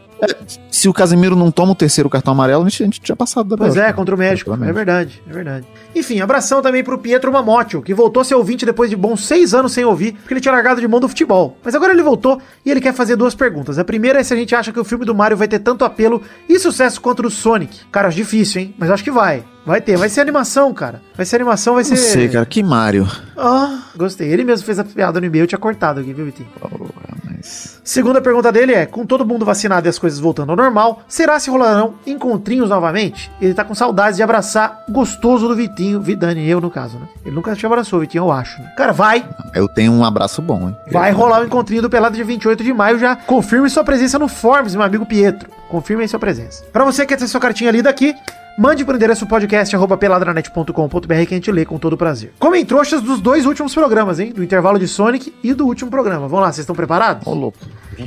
Se 0.70 0.88
o 0.88 0.92
Casemiro 0.92 1.36
não 1.36 1.50
toma 1.50 1.72
o 1.72 1.74
terceiro 1.74 2.08
cartão 2.08 2.32
amarelo, 2.32 2.64
a 2.64 2.68
gente, 2.68 2.82
a 2.82 2.86
gente 2.86 3.00
tinha 3.00 3.16
passado 3.16 3.48
da 3.48 3.56
Pois 3.56 3.74
é, 3.74 3.80
Bélgica. 3.80 3.94
contra 3.94 4.14
o 4.14 4.18
México. 4.18 4.52
É 4.52 4.72
verdade, 4.72 5.22
é 5.28 5.32
verdade. 5.32 5.66
Enfim, 5.94 6.20
abração 6.20 6.62
também 6.62 6.84
pro 6.84 6.98
Pietro 6.98 7.32
Mamotio, 7.32 7.82
que 7.82 7.92
voltou 7.92 8.20
a 8.20 8.24
ser 8.24 8.34
ouvinte 8.34 8.64
depois 8.64 8.88
de 8.88 8.96
bons 8.96 9.24
seis 9.26 9.52
anos 9.54 9.72
sem 9.72 9.84
ouvir, 9.84 10.12
porque 10.12 10.34
ele 10.34 10.40
tinha 10.40 10.52
largado 10.52 10.80
de 10.80 10.88
mão 10.88 11.00
do 11.00 11.08
futebol. 11.08 11.56
Mas 11.64 11.74
agora 11.74 11.92
ele 11.92 12.02
voltou 12.02 12.40
e 12.64 12.70
ele 12.70 12.80
quer 12.80 12.94
fazer 12.94 13.16
duas 13.16 13.34
perguntas. 13.34 13.78
A 13.78 13.84
primeira 13.84 14.20
é 14.20 14.22
se 14.22 14.32
a 14.32 14.36
gente 14.36 14.54
acha 14.54 14.69
que 14.72 14.80
o 14.80 14.84
filme 14.84 15.04
do 15.04 15.14
Mario 15.14 15.36
vai 15.36 15.48
ter 15.48 15.58
tanto 15.58 15.84
apelo 15.84 16.22
e 16.48 16.58
sucesso 16.58 17.00
quanto 17.00 17.26
o 17.26 17.30
Sonic. 17.30 17.80
Cara, 17.90 18.08
acho 18.08 18.16
difícil, 18.16 18.62
hein? 18.62 18.74
Mas 18.78 18.90
acho 18.90 19.04
que 19.04 19.10
vai. 19.10 19.44
Vai 19.64 19.80
ter, 19.80 19.96
vai 19.96 20.08
ser 20.08 20.20
animação, 20.20 20.72
cara. 20.72 21.02
Vai 21.14 21.26
ser 21.26 21.36
animação, 21.36 21.74
vai 21.74 21.84
ser. 21.84 21.90
Não 21.90 22.02
sei, 22.02 22.28
cara, 22.28 22.46
que 22.46 22.62
Mario. 22.62 23.06
Ah, 23.36 23.82
gostei. 23.96 24.28
Ele 24.28 24.44
mesmo 24.44 24.64
fez 24.64 24.78
a 24.78 24.84
piada 24.84 25.20
no 25.20 25.26
e-mail, 25.26 25.44
eu 25.44 25.46
tinha 25.46 25.58
cortado 25.58 26.00
aqui, 26.00 26.12
viu, 26.12 26.24
Vitinho? 26.24 26.48
Porra, 26.58 27.16
mas... 27.24 27.79
Segunda 27.90 28.20
pergunta 28.20 28.52
dele 28.52 28.72
é: 28.72 28.86
com 28.86 29.04
todo 29.04 29.26
mundo 29.26 29.44
vacinado 29.44 29.88
e 29.88 29.90
as 29.90 29.98
coisas 29.98 30.20
voltando 30.20 30.50
ao 30.50 30.56
normal, 30.56 31.02
será 31.08 31.40
se 31.40 31.50
rolarão 31.50 31.94
encontrinhos 32.06 32.70
novamente? 32.70 33.28
Ele 33.42 33.52
tá 33.52 33.64
com 33.64 33.74
saudades 33.74 34.16
de 34.16 34.22
abraçar 34.22 34.84
o 34.88 34.92
gostoso 34.92 35.48
do 35.48 35.56
Vitinho, 35.56 36.00
Vidani, 36.00 36.48
eu 36.48 36.60
no 36.60 36.70
caso, 36.70 37.00
né? 37.00 37.08
Ele 37.26 37.34
nunca 37.34 37.52
te 37.56 37.66
abraçou, 37.66 37.98
Vitinho, 37.98 38.26
eu 38.26 38.30
acho. 38.30 38.62
Né? 38.62 38.72
Cara, 38.76 38.92
vai, 38.92 39.28
Eu 39.56 39.66
tenho 39.66 39.90
um 39.90 40.04
abraço 40.04 40.40
bom, 40.40 40.68
hein? 40.68 40.76
vai 40.92 41.10
rolar 41.10 41.40
o 41.40 41.44
encontrinho 41.44 41.82
do 41.82 41.90
Pelado 41.90 42.14
dia 42.14 42.24
28 42.24 42.62
de 42.62 42.72
maio. 42.72 42.96
Já 42.96 43.16
confirme 43.16 43.68
sua 43.68 43.82
presença 43.82 44.20
no 44.20 44.28
Forms, 44.28 44.76
meu 44.76 44.84
amigo 44.84 45.04
Pietro. 45.04 45.50
Confirme 45.68 46.04
aí 46.04 46.08
sua 46.08 46.20
presença. 46.20 46.64
Pra 46.72 46.84
você 46.84 47.02
que 47.02 47.08
quer 47.08 47.18
ter 47.18 47.26
sua 47.26 47.40
cartinha 47.40 47.72
lida 47.72 47.90
aqui, 47.90 48.14
mande 48.56 48.84
pro 48.84 48.94
endereço 48.94 49.26
podcast 49.26 49.74
arroba 49.74 49.96
peladranet.com.br 49.96 51.06
que 51.26 51.34
a 51.34 51.36
gente 51.36 51.50
lê 51.50 51.64
com 51.64 51.76
todo 51.76 51.96
prazer. 51.96 52.32
Comem 52.38 52.64
trouxas 52.64 53.02
dos 53.02 53.20
dois 53.20 53.46
últimos 53.46 53.74
programas, 53.74 54.20
hein? 54.20 54.32
Do 54.32 54.44
intervalo 54.44 54.78
de 54.78 54.86
Sonic 54.86 55.34
e 55.42 55.52
do 55.52 55.66
último 55.66 55.90
programa. 55.90 56.28
Vamos 56.28 56.44
lá, 56.44 56.52
vocês 56.52 56.60
estão 56.60 56.76
preparados? 56.76 57.26
Ô, 57.26 57.34
louco. 57.34 57.58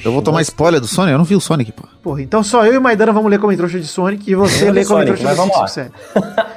Eu 0.03 0.11
vou 0.11 0.21
tomar 0.21 0.41
spoiler 0.41 0.79
do 0.79 0.87
Sonic? 0.87 1.11
Eu 1.11 1.17
não 1.17 1.25
vi 1.25 1.35
o 1.35 1.39
Sonic, 1.41 1.71
pô. 1.71 1.83
Porra, 2.01 2.21
então 2.21 2.43
só 2.43 2.65
eu 2.65 2.73
e 2.75 2.79
Maidana 2.79 3.11
vamos 3.11 3.29
ler 3.29 3.39
como 3.39 3.55
trouxa 3.55 3.79
de 3.79 3.87
Sonic 3.87 4.29
e 4.29 4.35
você 4.35 4.69
Eu 4.69 4.73
lê 4.73 4.85
como 4.85 4.99
Sonic, 5.01 5.17
trouxa 5.21 5.41
lá. 5.41 5.47
557. 5.47 5.91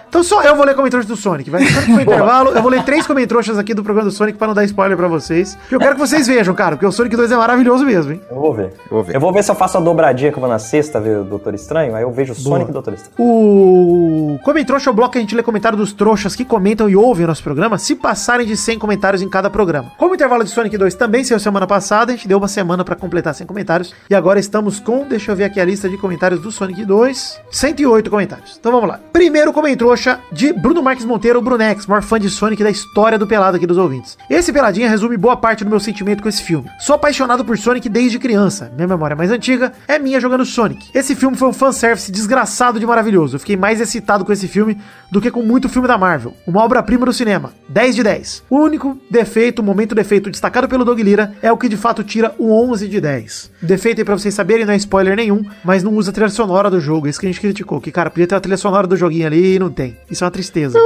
Então 0.17 0.25
só 0.25 0.43
eu 0.43 0.57
vou 0.57 0.65
ler 0.65 0.75
trouxa 0.75 1.07
do 1.07 1.15
Sonic. 1.15 1.51
Vai 1.51 1.63
intervalo, 2.01 2.53
eu 2.53 2.63
vou 2.63 2.71
ler 2.71 2.83
três 2.85 3.07
comentroxas 3.07 3.59
aqui 3.59 3.75
do 3.75 3.85
programa 3.85 4.09
do 4.09 4.15
Sonic 4.15 4.39
pra 4.39 4.47
não 4.47 4.55
dar 4.55 4.65
spoiler 4.65 4.97
pra 4.97 5.09
vocês. 5.09 5.59
Que 5.69 5.75
eu 5.75 5.79
quero 5.79 5.93
que 5.93 6.01
vocês 6.01 6.27
vejam, 6.27 6.55
cara, 6.55 6.75
porque 6.75 6.87
o 6.87 6.91
Sonic 6.93 7.15
2 7.15 7.33
é 7.33 7.37
maravilhoso 7.37 7.85
mesmo, 7.85 8.13
hein? 8.13 8.21
Eu 8.31 8.41
vou 8.41 8.55
ver. 8.55 8.73
vou 8.91 9.03
ver. 9.05 9.15
Eu 9.15 9.21
vou 9.21 9.31
ver 9.31 9.45
se 9.45 9.51
eu 9.51 9.55
faço 9.55 9.77
a 9.77 9.81
dobradinha 9.81 10.33
que 10.33 10.39
eu 10.39 10.41
vou 10.41 10.49
na 10.49 10.59
sexta 10.59 10.99
ver 10.99 11.19
o 11.19 11.25
Doutor 11.25 11.53
Estranho, 11.53 11.95
aí 11.95 12.03
eu 12.03 12.11
vejo 12.11 12.33
o 12.33 12.35
Sonic 12.35 12.69
e 12.69 12.71
o 12.71 12.73
Doutor 12.73 12.95
Estranho. 12.95 13.15
O 13.19 14.39
Comentrouxa 14.43 14.89
é 14.89 14.91
o 14.91 14.95
bloco 14.95 15.13
que 15.13 15.19
a 15.19 15.21
gente 15.21 15.35
lê 15.35 15.43
comentário 15.43 15.77
dos 15.77 15.93
trouxas 15.93 16.35
que 16.35 16.47
comentam 16.47 16.89
e 16.89 16.97
ouvem 16.97 17.27
o 17.27 17.29
nosso 17.29 17.43
programa, 17.43 17.77
se 17.77 17.95
passarem 17.95 18.47
de 18.47 18.57
100 18.57 18.79
comentários 18.79 19.21
em 19.21 19.29
cada 19.29 19.51
programa. 19.51 19.93
Como 19.99 20.13
o 20.13 20.15
intervalo 20.15 20.45
de 20.45 20.49
Sonic 20.49 20.79
2 20.79 20.95
também 20.95 21.25
saiu 21.25 21.39
semana 21.39 21.67
passada, 21.67 22.15
a 22.15 22.17
gente 22.17 22.27
deu 22.27 22.39
uma 22.39 22.49
semana 22.49 22.83
pra 22.83 22.97
completar 22.97 23.35
100 23.35 23.47
comentários. 23.47 23.95
E 24.09 24.15
agora 24.15 24.41
estamos 24.41 24.81
com, 24.81 25.07
deixa 25.07 25.31
eu 25.33 25.37
ver 25.37 25.45
aqui 25.45 25.61
a 25.61 25.65
lista 25.67 25.91
de 25.91 25.99
comentários 25.99 26.41
do 26.41 26.51
Sonic 26.51 26.87
2, 26.87 27.43
108 27.51 28.09
comentários. 28.09 28.57
Então 28.59 28.73
vamos 28.73 28.89
lá. 28.89 28.99
Primeiro 29.13 29.53
comentrouxa 29.53 30.06
de 30.33 30.53
Bruno 30.53 30.83
Marques 30.83 31.05
Monteiro, 31.05 31.39
o 31.39 31.43
Brunex, 31.43 31.87
maior 31.87 32.03
fã 32.03 32.19
de 32.19 32.31
Sonic 32.31 32.63
da 32.63 32.71
história 32.71 33.19
do 33.19 33.27
Pelado 33.27 33.57
aqui 33.57 33.67
dos 33.67 33.79
ouvintes. 33.79 34.17
Esse 34.29 34.53
Peladinha 34.53 34.89
resume 34.89 35.17
boa 35.17 35.37
parte 35.37 35.65
do 35.65 35.71
meu 35.71 35.81
sentimento 35.81 36.23
com 36.23 36.29
esse 36.29 36.43
filme. 36.43 36.69
Sou 36.79 36.95
apaixonado 36.97 37.45
por 37.45 37.57
Sonic 37.59 37.89
desde 37.89 38.19
criança. 38.19 38.71
Minha 38.75 38.89
memória 38.89 39.17
mais 39.17 39.31
antiga 39.31 39.73
é 39.89 39.99
minha 39.99 40.21
jogando 40.21 40.45
Sonic. 40.45 40.91
Esse 40.95 41.15
filme 41.15 41.37
foi 41.37 41.49
um 41.49 41.53
fanservice 41.53 42.13
desgraçado 42.13 42.79
de 42.79 42.87
maravilhoso. 42.87 43.37
Eu 43.37 43.41
fiquei 43.41 43.57
mais 43.57 43.81
excitado 43.81 44.25
com 44.25 44.33
esse 44.33 44.49
filme 44.49 44.79
do 45.11 45.21
que 45.21 45.31
com 45.31 45.43
muito 45.43 45.69
filme 45.69 45.89
da 45.89 45.99
Marvel. 45.99 46.35
Uma 46.47 46.63
obra-prima 46.63 47.07
do 47.07 47.13
cinema. 47.13 47.53
10 47.69 47.97
de 47.97 48.03
10. 48.03 48.43
O 48.51 48.59
único 48.59 48.99
defeito, 49.11 49.63
momento 49.63 49.95
defeito 49.95 50.31
destacado 50.31 50.69
pelo 50.69 50.85
Doug 50.85 51.01
Lira 51.01 51.35
é 51.43 51.51
o 51.51 51.57
que 51.57 51.69
de 51.69 51.77
fato 51.77 52.03
tira 52.03 52.35
o 52.39 52.53
11 52.53 52.89
de 52.89 53.01
10. 53.01 53.51
Defeito 53.63 54.01
aí 54.01 54.05
pra 54.05 54.19
vocês 54.19 54.35
saberem, 54.35 54.65
não 54.65 54.73
é 54.73 54.77
spoiler 54.77 55.17
nenhum, 55.17 55.45
mas 55.65 55.83
não 55.83 55.95
usa 55.95 56.13
trilha 56.13 56.29
sonora 56.29 56.71
do 56.71 56.81
jogo. 56.81 57.07
Isso 57.09 57.21
que 57.21 57.27
a 57.27 57.31
gente 57.31 57.41
criticou. 57.41 57.81
Que, 57.81 57.91
cara, 57.93 58.11
podia 58.11 58.27
ter 58.27 58.35
a 58.35 58.41
trilha 58.41 58.57
sonora 58.57 58.87
do 58.87 58.97
joguinho 58.97 59.27
ali 59.27 59.55
e 59.55 59.59
não 59.59 59.71
tem. 59.71 59.86
Isso 60.11 60.23
é 60.23 60.25
uma 60.25 60.31
tristeza. 60.31 60.79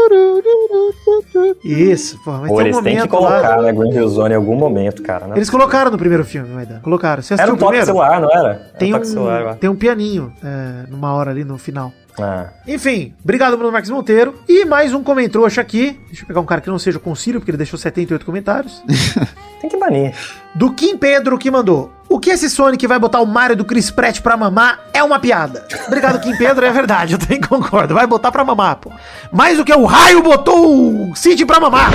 Isso, 1.64 2.18
pô, 2.24 2.32
mas 2.32 2.48
Pô, 2.50 2.56
tem 2.56 2.64
um 2.64 2.68
eles 2.68 2.78
têm 2.80 3.00
que 3.00 3.08
colocar, 3.08 3.56
lá. 3.56 3.62
né, 3.62 3.72
Green 3.72 3.92
Hill 3.92 4.08
Zone 4.08 4.32
em 4.32 4.36
algum 4.36 4.54
momento, 4.56 5.02
cara. 5.02 5.26
Né? 5.26 5.36
Eles 5.36 5.50
colocaram 5.50 5.90
no 5.90 5.98
primeiro 5.98 6.24
filme, 6.24 6.48
Maidan. 6.48 6.80
Colocaram. 6.80 7.22
Você 7.22 7.34
Era 7.34 7.44
um 7.44 7.56
toque 7.56 7.58
primeiro? 7.66 7.86
celular, 7.86 8.20
não 8.20 8.30
era? 8.30 8.48
Era 8.50 8.78
Tem 8.78 8.94
um 8.94 9.04
celular, 9.04 9.40
eu 9.40 9.46
um, 9.46 9.50
acho. 9.50 9.58
tem 9.58 9.70
um 9.70 9.76
pianinho 9.76 10.32
é, 10.42 10.90
numa 10.90 11.12
hora 11.14 11.30
ali 11.30 11.44
no 11.44 11.58
final. 11.58 11.92
Ah. 12.20 12.48
Enfim, 12.66 13.14
obrigado, 13.22 13.56
Bruno 13.56 13.72
Marques 13.72 13.90
Monteiro. 13.90 14.34
E 14.48 14.64
mais 14.64 14.92
um 14.92 15.02
comentrouxa 15.02 15.60
aqui. 15.60 15.98
Deixa 16.06 16.22
eu 16.22 16.26
pegar 16.26 16.40
um 16.40 16.44
cara 16.44 16.60
que 16.60 16.68
não 16.68 16.78
seja 16.78 16.98
o 16.98 17.00
concílio, 17.00 17.40
porque 17.40 17.50
ele 17.50 17.58
deixou 17.58 17.78
78 17.78 18.24
comentários. 18.24 18.82
Tem 19.60 19.68
que 19.68 19.76
banir. 19.76 20.14
Do 20.54 20.72
Kim 20.72 20.96
Pedro, 20.96 21.38
que 21.38 21.50
mandou. 21.50 21.92
O 22.08 22.18
que 22.18 22.30
esse 22.30 22.50
Sonic 22.50 22.86
vai 22.86 22.98
botar 22.98 23.20
o 23.20 23.26
Mario 23.26 23.56
do 23.56 23.64
Chris 23.64 23.90
Pratt 23.90 24.20
pra 24.20 24.36
mamar 24.36 24.80
é 24.92 25.02
uma 25.02 25.20
piada. 25.20 25.66
Obrigado, 25.86 26.20
Kim 26.20 26.36
Pedro, 26.36 26.66
é 26.66 26.72
verdade, 26.72 27.12
eu 27.14 27.18
também 27.18 27.40
concordo. 27.40 27.94
Vai 27.94 28.06
botar 28.06 28.32
pra 28.32 28.44
mamar, 28.44 28.76
pô. 28.76 28.90
Mais 29.32 29.58
do 29.58 29.64
que 29.64 29.72
o 29.72 29.84
raio 29.84 30.22
botou 30.22 31.10
o 31.10 31.14
Cid 31.14 31.46
pra 31.46 31.60
mamar. 31.60 31.90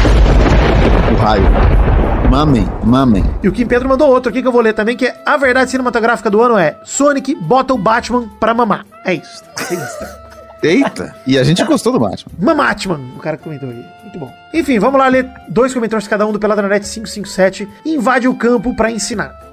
O 1.12 1.16
raio. 1.16 1.95
Mamem, 2.36 2.68
mamem. 2.84 3.24
E 3.42 3.48
o 3.48 3.52
Kim 3.54 3.66
Pedro 3.66 3.88
mandou 3.88 4.10
outro 4.10 4.30
aqui 4.30 4.42
que 4.42 4.48
eu 4.50 4.52
vou 4.52 4.60
ler 4.60 4.74
também, 4.74 4.98
que 4.98 5.06
é 5.06 5.16
a 5.26 5.38
verdade 5.38 5.72
cinematográfica 5.72 6.30
do 6.30 6.42
ano 6.42 6.58
é 6.58 6.78
Sonic 6.84 7.34
bota 7.34 7.74
o 7.74 7.78
Batman 7.78 8.28
pra 8.42 8.54
mamar. 8.54 8.86
É 9.06 9.14
isso. 9.14 9.42
É 9.72 9.74
isso. 9.74 10.06
Eita. 10.62 11.16
E 11.26 11.40
a 11.40 11.46
gente 11.46 11.64
gostou 11.64 11.94
do 11.94 12.00
Batman. 12.00 12.34
Mamatman, 12.38 13.00
o 13.16 13.20
cara 13.20 13.38
que 13.38 13.44
comentou 13.44 13.70
aí. 13.70 13.86
Muito 14.02 14.20
bom. 14.20 14.34
Enfim, 14.54 14.80
vamos 14.80 15.00
lá 15.00 15.08
ler 15.08 15.32
dois 15.48 15.74
comentários 15.74 16.10
cada 16.10 16.28
um 16.28 16.34
do 16.34 16.40
Peladranet 16.40 16.86
557 16.86 17.70
e 17.86 17.96
invade 17.96 18.28
o 18.28 18.36
campo 18.36 18.76
pra 18.76 18.92
ensinar? 18.92 19.45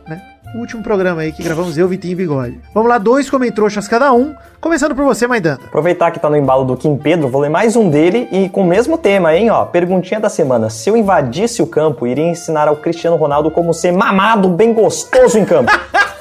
O 0.55 0.59
último 0.59 0.83
programa 0.83 1.23
aí 1.23 1.33
que 1.33 1.43
gravamos 1.43 1.79
eu, 1.79 1.89
Vitinho 1.89 2.13
e 2.13 2.15
Bigode. 2.15 2.61
Vamos 2.75 2.91
lá, 2.91 2.99
dois 2.99 3.31
comentroxas 3.31 3.89
cada 3.89 4.13
um, 4.13 4.35
começando 4.61 4.95
por 4.95 5.03
você, 5.03 5.27
Maidana. 5.27 5.59
Aproveitar 5.65 6.11
que 6.11 6.21
tá 6.21 6.29
no 6.29 6.37
embalo 6.37 6.65
do 6.65 6.77
Kim 6.77 6.95
Pedro, 6.95 7.29
vou 7.29 7.41
ler 7.41 7.49
mais 7.49 7.75
um 7.75 7.89
dele 7.89 8.29
e 8.31 8.51
com 8.51 8.61
o 8.61 8.67
mesmo 8.67 8.99
tema, 8.99 9.35
hein, 9.35 9.49
ó. 9.49 9.65
Perguntinha 9.65 10.21
da 10.21 10.29
semana. 10.29 10.69
Se 10.69 10.91
eu 10.91 10.97
invadisse 10.97 11.63
o 11.63 11.67
campo, 11.67 12.07
iria 12.07 12.29
ensinar 12.29 12.69
ao 12.69 12.77
Cristiano 12.77 13.17
Ronaldo 13.17 13.51
como 13.51 13.73
ser 13.73 13.93
mamado 13.93 14.47
bem 14.51 14.75
gostoso 14.75 15.39
em 15.39 15.45
campo. 15.45 15.73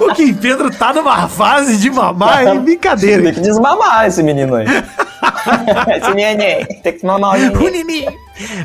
O 0.00 0.14
Kim 0.14 0.32
Pedro 0.32 0.70
tá 0.70 0.92
numa 0.92 1.28
fase 1.28 1.76
de 1.76 1.90
mamar, 1.90 2.46
é 2.46 2.58
brincadeira. 2.58 3.22
Tem 3.22 3.34
que 3.34 3.40
desmamar 3.42 4.06
esse 4.06 4.22
menino 4.22 4.54
aí. 4.54 4.66
esse 5.96 6.14
neném. 6.14 6.64
Tem 6.82 6.92
que 6.92 7.04
mamar 7.04 7.34
o 7.34 7.70
neném. 7.70 8.06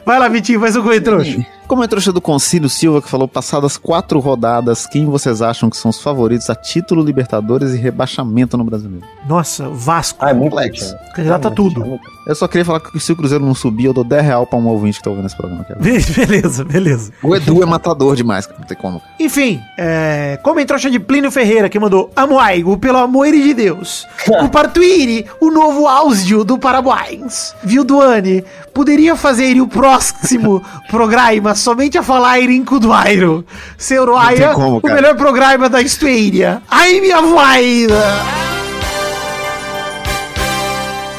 Vai 0.05 0.19
lá, 0.19 0.27
Vitinho, 0.27 0.59
faz 0.59 0.75
o 0.75 0.83
comentrouxa. 0.83 1.45
Como 1.67 1.83
é 1.83 1.87
trouxa 1.87 2.13
do 2.13 2.21
Concílio 2.21 2.69
Silva 2.69 3.01
que 3.01 3.09
falou, 3.09 3.27
passadas 3.27 3.75
quatro 3.75 4.19
rodadas, 4.19 4.87
quem 4.87 5.05
vocês 5.05 5.41
acham 5.41 5.69
que 5.69 5.75
são 5.75 5.89
os 5.89 6.01
favoritos 6.01 6.49
a 6.49 6.55
título 6.55 7.03
Libertadores 7.03 7.73
e 7.73 7.77
rebaixamento 7.77 8.57
no 8.57 8.63
Brasileiro? 8.63 9.05
Nossa, 9.27 9.67
Vasco. 9.67 10.17
Ah, 10.23 10.29
é 10.29 10.33
muito 10.33 10.51
Complexo. 10.51 10.85
difícil. 10.85 10.97
Candidato 11.13 11.47
a 11.49 11.51
tudo. 11.51 11.99
Eu 12.25 12.35
só 12.35 12.47
queria 12.47 12.63
falar 12.63 12.79
que 12.79 12.97
se 12.99 13.11
o 13.11 13.15
Cruzeiro 13.15 13.45
não 13.45 13.53
subir, 13.53 13.85
eu 13.85 13.93
dou 13.93 14.03
10 14.03 14.23
real 14.23 14.47
pra 14.47 14.57
um 14.57 14.67
ouvinte 14.67 14.97
que 14.99 15.03
tá 15.03 15.09
ouvindo 15.09 15.25
esse 15.25 15.35
programa. 15.35 15.65
Cara. 15.65 15.79
Beleza, 15.81 16.63
beleza. 16.63 17.11
O 17.21 17.35
Edu 17.35 17.61
é 17.61 17.65
matador 17.65 18.15
demais. 18.15 18.47
Não 18.57 18.65
tem 18.65 18.77
como. 18.77 19.01
Enfim, 19.19 19.59
é, 19.77 20.39
comentroxa 20.43 20.89
de 20.89 20.99
Plínio 20.99 21.31
Ferreira 21.31 21.67
que 21.69 21.79
mandou 21.79 22.09
Amoaigo, 22.15 22.77
pelo 22.77 22.97
amor 22.97 23.27
de 23.31 23.53
Deus. 23.53 24.05
Compartilhe 24.25 25.25
o 25.41 25.49
novo 25.51 25.87
áudio 25.87 26.43
do 26.43 26.57
Paraguaians. 26.57 27.53
Viu, 27.63 27.83
Duane? 27.83 28.43
Poderia 28.73 29.15
fazer 29.15 29.59
o 29.59 29.67
próximo 29.67 30.61
programa 30.89 31.55
somente 31.57 31.97
a 31.97 32.03
falar 32.03 32.39
em 32.39 32.63
Cuduairo. 32.63 33.45
Seu 33.77 34.05
Roya, 34.05 34.53
como, 34.53 34.79
o 34.81 34.87
melhor 34.87 35.15
programa 35.15 35.67
da 35.67 35.81
história. 35.81 36.61
Ai, 36.69 37.01
minha 37.01 37.21
voida! 37.21 38.03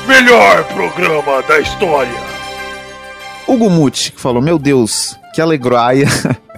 Melhor 0.06 0.64
programa 0.64 1.42
da 1.42 1.60
história. 1.60 2.28
Hugo 3.46 3.68
Muti, 3.68 4.12
que 4.12 4.20
falou, 4.20 4.40
meu 4.40 4.58
Deus, 4.58 5.18
que 5.34 5.40
alegraia 5.40 6.06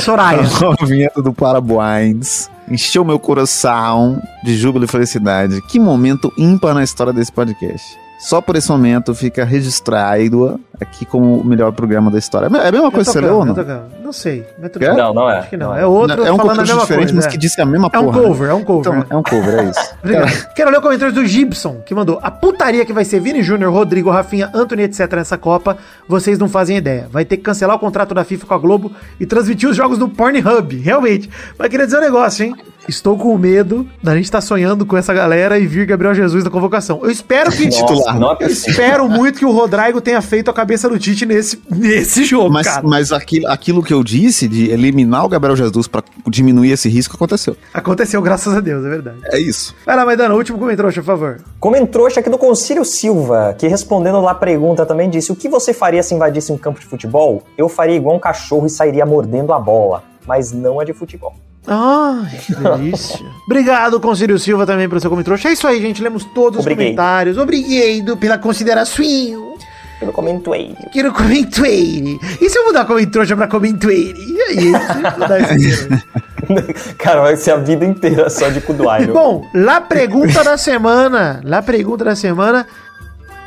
Soraya. 0.00 0.42
a 0.80 0.84
vinheta 0.84 1.22
do 1.22 1.32
Paraboines. 1.32 2.50
Encheu 2.68 3.04
meu 3.04 3.18
coração 3.18 4.20
de 4.42 4.56
júbilo 4.56 4.84
e 4.84 4.88
felicidade. 4.88 5.60
Que 5.62 5.78
momento 5.78 6.32
ímpar 6.38 6.74
na 6.74 6.82
história 6.82 7.12
desse 7.12 7.32
podcast. 7.32 8.01
Só 8.22 8.40
por 8.40 8.54
esse 8.56 8.70
momento 8.70 9.14
fica 9.14 9.44
registrado 9.44 10.60
aqui 10.80 11.04
como 11.04 11.36
o 11.36 11.44
melhor 11.44 11.72
programa 11.72 12.10
da 12.10 12.18
história. 12.18 12.46
É 12.46 12.68
a 12.68 12.72
mesma 12.72 12.90
coisa 12.90 13.10
que 13.10 13.18
você 13.18 13.20
leu 13.20 13.36
ou 13.38 13.44
não? 13.44 13.54
Não 14.02 14.12
sei. 14.12 14.44
Bem. 14.78 14.96
Não, 14.96 15.14
não 15.14 15.30
é. 15.30 15.38
Acho 15.40 15.50
que 15.50 15.56
não. 15.56 15.68
Não 15.68 15.76
É 15.76 15.82
é. 15.82 15.86
outro 15.86 16.24
é 16.24 16.32
um 16.32 16.36
falando 16.36 16.60
a 16.60 16.62
mesma 16.62 16.80
diferente, 16.80 17.04
coisa. 17.04 17.14
mas 17.16 17.26
é. 17.26 17.28
que 17.28 17.36
disse 17.38 17.60
a 17.60 17.64
mesma 17.64 17.88
É 17.92 17.98
um 17.98 18.04
porra. 18.04 18.20
né? 18.20 18.28
cover, 18.28 18.50
é 18.50 18.54
um 18.54 18.64
cover. 18.64 18.92
Então, 18.92 19.06
é 19.10 19.16
um 19.16 19.22
cover, 19.22 19.58
é 19.58 19.64
isso. 19.70 19.94
Obrigado. 20.02 20.54
Quero 20.54 20.70
ler 20.70 20.78
o 20.78 20.82
comentário 20.82 21.14
do 21.14 21.24
Gibson, 21.26 21.80
que 21.86 21.94
mandou 21.94 22.18
a 22.22 22.30
putaria 22.30 22.84
que 22.84 22.92
vai 22.92 23.04
ser 23.04 23.20
Vini 23.20 23.42
Júnior, 23.42 23.72
Rodrigo, 23.72 24.10
Rafinha, 24.10 24.50
Anthony, 24.54 24.82
etc. 24.84 25.12
nessa 25.14 25.36
Copa, 25.38 25.76
vocês 26.08 26.38
não 26.38 26.48
fazem 26.48 26.76
ideia. 26.76 27.08
Vai 27.10 27.24
ter 27.24 27.36
que 27.36 27.42
cancelar 27.42 27.76
o 27.76 27.78
contrato 27.78 28.14
da 28.14 28.24
FIFA 28.24 28.46
com 28.46 28.54
a 28.54 28.58
Globo 28.58 28.92
e 29.18 29.26
transmitir 29.26 29.68
os 29.68 29.76
jogos 29.76 29.98
no 29.98 30.08
Pornhub, 30.08 30.76
realmente. 30.78 31.28
Mas 31.58 31.68
queria 31.68 31.86
dizer 31.86 31.98
um 31.98 32.02
negócio, 32.02 32.44
hein? 32.44 32.54
Estou 32.88 33.16
com 33.16 33.36
medo 33.38 33.86
da 34.02 34.14
gente 34.14 34.24
estar 34.24 34.40
sonhando 34.40 34.84
com 34.84 34.96
essa 34.96 35.14
galera 35.14 35.58
e 35.58 35.66
vir 35.66 35.86
Gabriel 35.86 36.14
Jesus 36.14 36.44
na 36.44 36.50
convocação. 36.50 37.00
Eu 37.02 37.10
espero 37.10 37.50
que... 37.50 37.68
Nossa, 37.68 38.12
não 38.14 38.36
é 38.40 38.44
espero 38.46 39.08
muito 39.08 39.38
que 39.38 39.44
o 39.44 39.50
Rodrigo 39.52 40.00
tenha 40.00 40.20
feito 40.20 40.50
a 40.50 40.54
cabeça 40.54 40.88
do 40.88 40.98
Tite 40.98 41.24
nesse, 41.24 41.60
nesse 41.70 42.24
jogo, 42.24 42.50
Mas, 42.50 42.66
cara. 42.66 42.82
mas 42.86 43.12
aquilo, 43.12 43.48
aquilo 43.48 43.82
que 43.82 43.94
eu 43.94 44.02
disse 44.02 44.48
de 44.48 44.70
eliminar 44.70 45.24
o 45.24 45.28
Gabriel 45.28 45.56
Jesus 45.56 45.86
pra 45.86 46.02
diminuir 46.28 46.72
esse 46.72 46.88
risco 46.88 47.14
aconteceu. 47.16 47.56
Aconteceu, 47.72 48.20
graças 48.20 48.54
a 48.54 48.60
Deus, 48.60 48.84
é 48.84 48.88
verdade. 48.88 49.18
É 49.24 49.38
isso. 49.38 49.74
Vai 49.86 49.96
lá, 49.96 50.04
Maidana, 50.04 50.34
último 50.34 50.58
comentário, 50.58 50.92
por 50.92 51.04
favor. 51.04 51.40
Comentário 51.60 52.06
aqui 52.18 52.30
do 52.30 52.38
Concílio 52.38 52.84
Silva, 52.84 53.54
que 53.58 53.66
respondendo 53.68 54.20
lá 54.20 54.32
a 54.32 54.34
pergunta 54.34 54.84
também 54.84 55.08
disse: 55.08 55.30
O 55.30 55.36
que 55.36 55.48
você 55.48 55.72
faria 55.72 56.02
se 56.02 56.14
invadisse 56.14 56.50
um 56.52 56.58
campo 56.58 56.80
de 56.80 56.86
futebol? 56.86 57.42
Eu 57.56 57.68
faria 57.68 57.96
igual 57.96 58.16
um 58.16 58.20
cachorro 58.20 58.66
e 58.66 58.70
sairia 58.70 59.06
mordendo 59.06 59.52
a 59.52 59.58
bola, 59.58 60.02
mas 60.26 60.52
não 60.52 60.80
a 60.80 60.84
de 60.84 60.92
futebol. 60.92 61.34
Ai, 61.66 62.38
que 62.38 62.54
delícia. 62.54 63.26
Obrigado, 63.46 64.00
Concílio 64.00 64.38
Silva, 64.38 64.66
também 64.66 64.88
pelo 64.88 65.00
seu 65.00 65.10
comentário. 65.10 65.40
É 65.46 65.52
isso 65.52 65.66
aí, 65.66 65.80
gente. 65.80 66.02
Lemos 66.02 66.24
todos 66.24 66.60
os 66.60 66.64
Obriguei. 66.64 66.86
comentários. 66.86 67.38
Obrigado 67.38 68.16
pela 68.16 68.38
consideração. 68.38 69.52
Eu 70.00 70.12
comentário. 70.12 70.76
Quero 70.92 71.12
comentário. 71.12 72.18
E 72.40 72.50
se 72.50 72.58
eu 72.58 72.66
mudar 72.66 72.84
comentário 72.84 73.36
pra 73.36 73.46
comentário? 73.46 73.96
E 73.96 74.42
aí? 74.42 74.72
Cara, 76.98 77.20
vai 77.20 77.36
ser 77.36 77.52
a 77.52 77.56
vida 77.56 77.84
inteira 77.84 78.28
só 78.28 78.48
de 78.48 78.60
Kuduairo. 78.60 79.12
Bom, 79.12 79.46
lá 79.54 79.80
pergunta 79.80 80.42
da 80.42 80.58
semana. 80.58 81.40
Lá 81.44 81.62
pergunta 81.62 82.04
da 82.04 82.16
semana. 82.16 82.66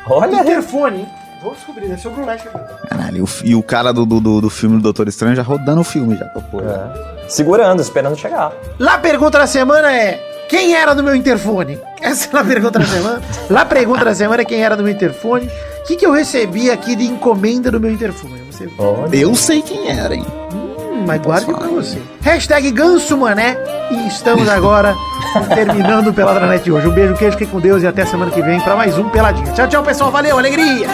Olha, 0.08 0.40
Interfone, 0.40 1.00
hein? 1.00 1.08
Vou 1.42 1.52
descobrir, 1.52 1.88
deve 1.88 2.00
ser 2.00 2.08
o 2.08 2.12
Brunete. 2.12 2.48
Caralho, 2.88 3.24
e 3.44 3.54
o, 3.54 3.62
cara 3.62 3.92
do, 3.92 4.06
do, 4.06 4.40
do, 4.40 4.50
filme 4.50 4.76
do 4.76 4.82
Doutor 4.82 5.08
Estranho 5.08 5.36
já 5.36 5.42
rodando 5.42 5.82
o 5.82 5.84
filme, 5.84 6.16
já 6.16 6.24
topou. 6.26 6.60
É. 6.60 7.15
segurando, 7.28 7.80
esperando 7.80 8.16
chegar. 8.16 8.52
Lá 8.78 8.98
pergunta 8.98 9.38
da 9.38 9.46
semana 9.46 9.92
é: 9.92 10.20
quem 10.48 10.74
era 10.74 10.94
do 10.94 11.02
meu 11.02 11.14
interfone? 11.14 11.78
Essa 12.00 12.36
é 12.36 12.40
a 12.40 12.44
pergunta 12.44 12.78
da 12.78 12.86
semana. 12.86 13.22
Lá 13.50 13.64
pergunta 13.64 14.04
da 14.04 14.14
semana 14.14 14.42
é 14.42 14.44
quem 14.44 14.62
era 14.62 14.76
do 14.76 14.82
meu 14.82 14.92
interfone. 14.92 15.46
O 15.46 15.86
que, 15.86 15.96
que 15.96 16.06
eu 16.06 16.12
recebi 16.12 16.70
aqui 16.70 16.96
de 16.96 17.04
encomenda 17.04 17.70
do 17.70 17.80
meu 17.80 17.90
interfone? 17.90 18.40
Você. 18.50 18.68
Eu 19.12 19.34
sei 19.34 19.62
quem 19.62 19.90
era, 19.90 20.14
hein? 20.14 20.26
Hum, 20.52 21.04
mas 21.06 21.20
guarde 21.20 21.46
pra 21.46 21.68
você. 21.68 22.00
Hashtag 22.22 22.70
Ganso 22.70 23.16
Mané. 23.16 23.56
E 23.90 24.08
estamos 24.08 24.48
agora 24.48 24.96
terminando 25.54 26.08
o 26.08 26.12
Peladranet 26.14 26.64
de 26.64 26.72
hoje. 26.72 26.88
Um 26.88 26.92
beijo, 26.92 27.14
queijo, 27.14 27.38
fique 27.38 27.50
com 27.50 27.60
Deus 27.60 27.82
e 27.82 27.86
até 27.86 28.04
semana 28.04 28.30
que 28.30 28.42
vem 28.42 28.60
pra 28.60 28.74
mais 28.74 28.98
um 28.98 29.08
Peladinho. 29.08 29.52
Tchau, 29.54 29.68
tchau, 29.68 29.82
pessoal. 29.82 30.10
Valeu, 30.10 30.38
alegria! 30.38 30.88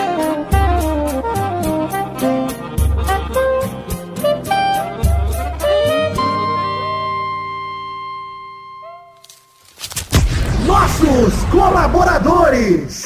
Nossos 11.00 11.32
colaboradores! 11.50 13.02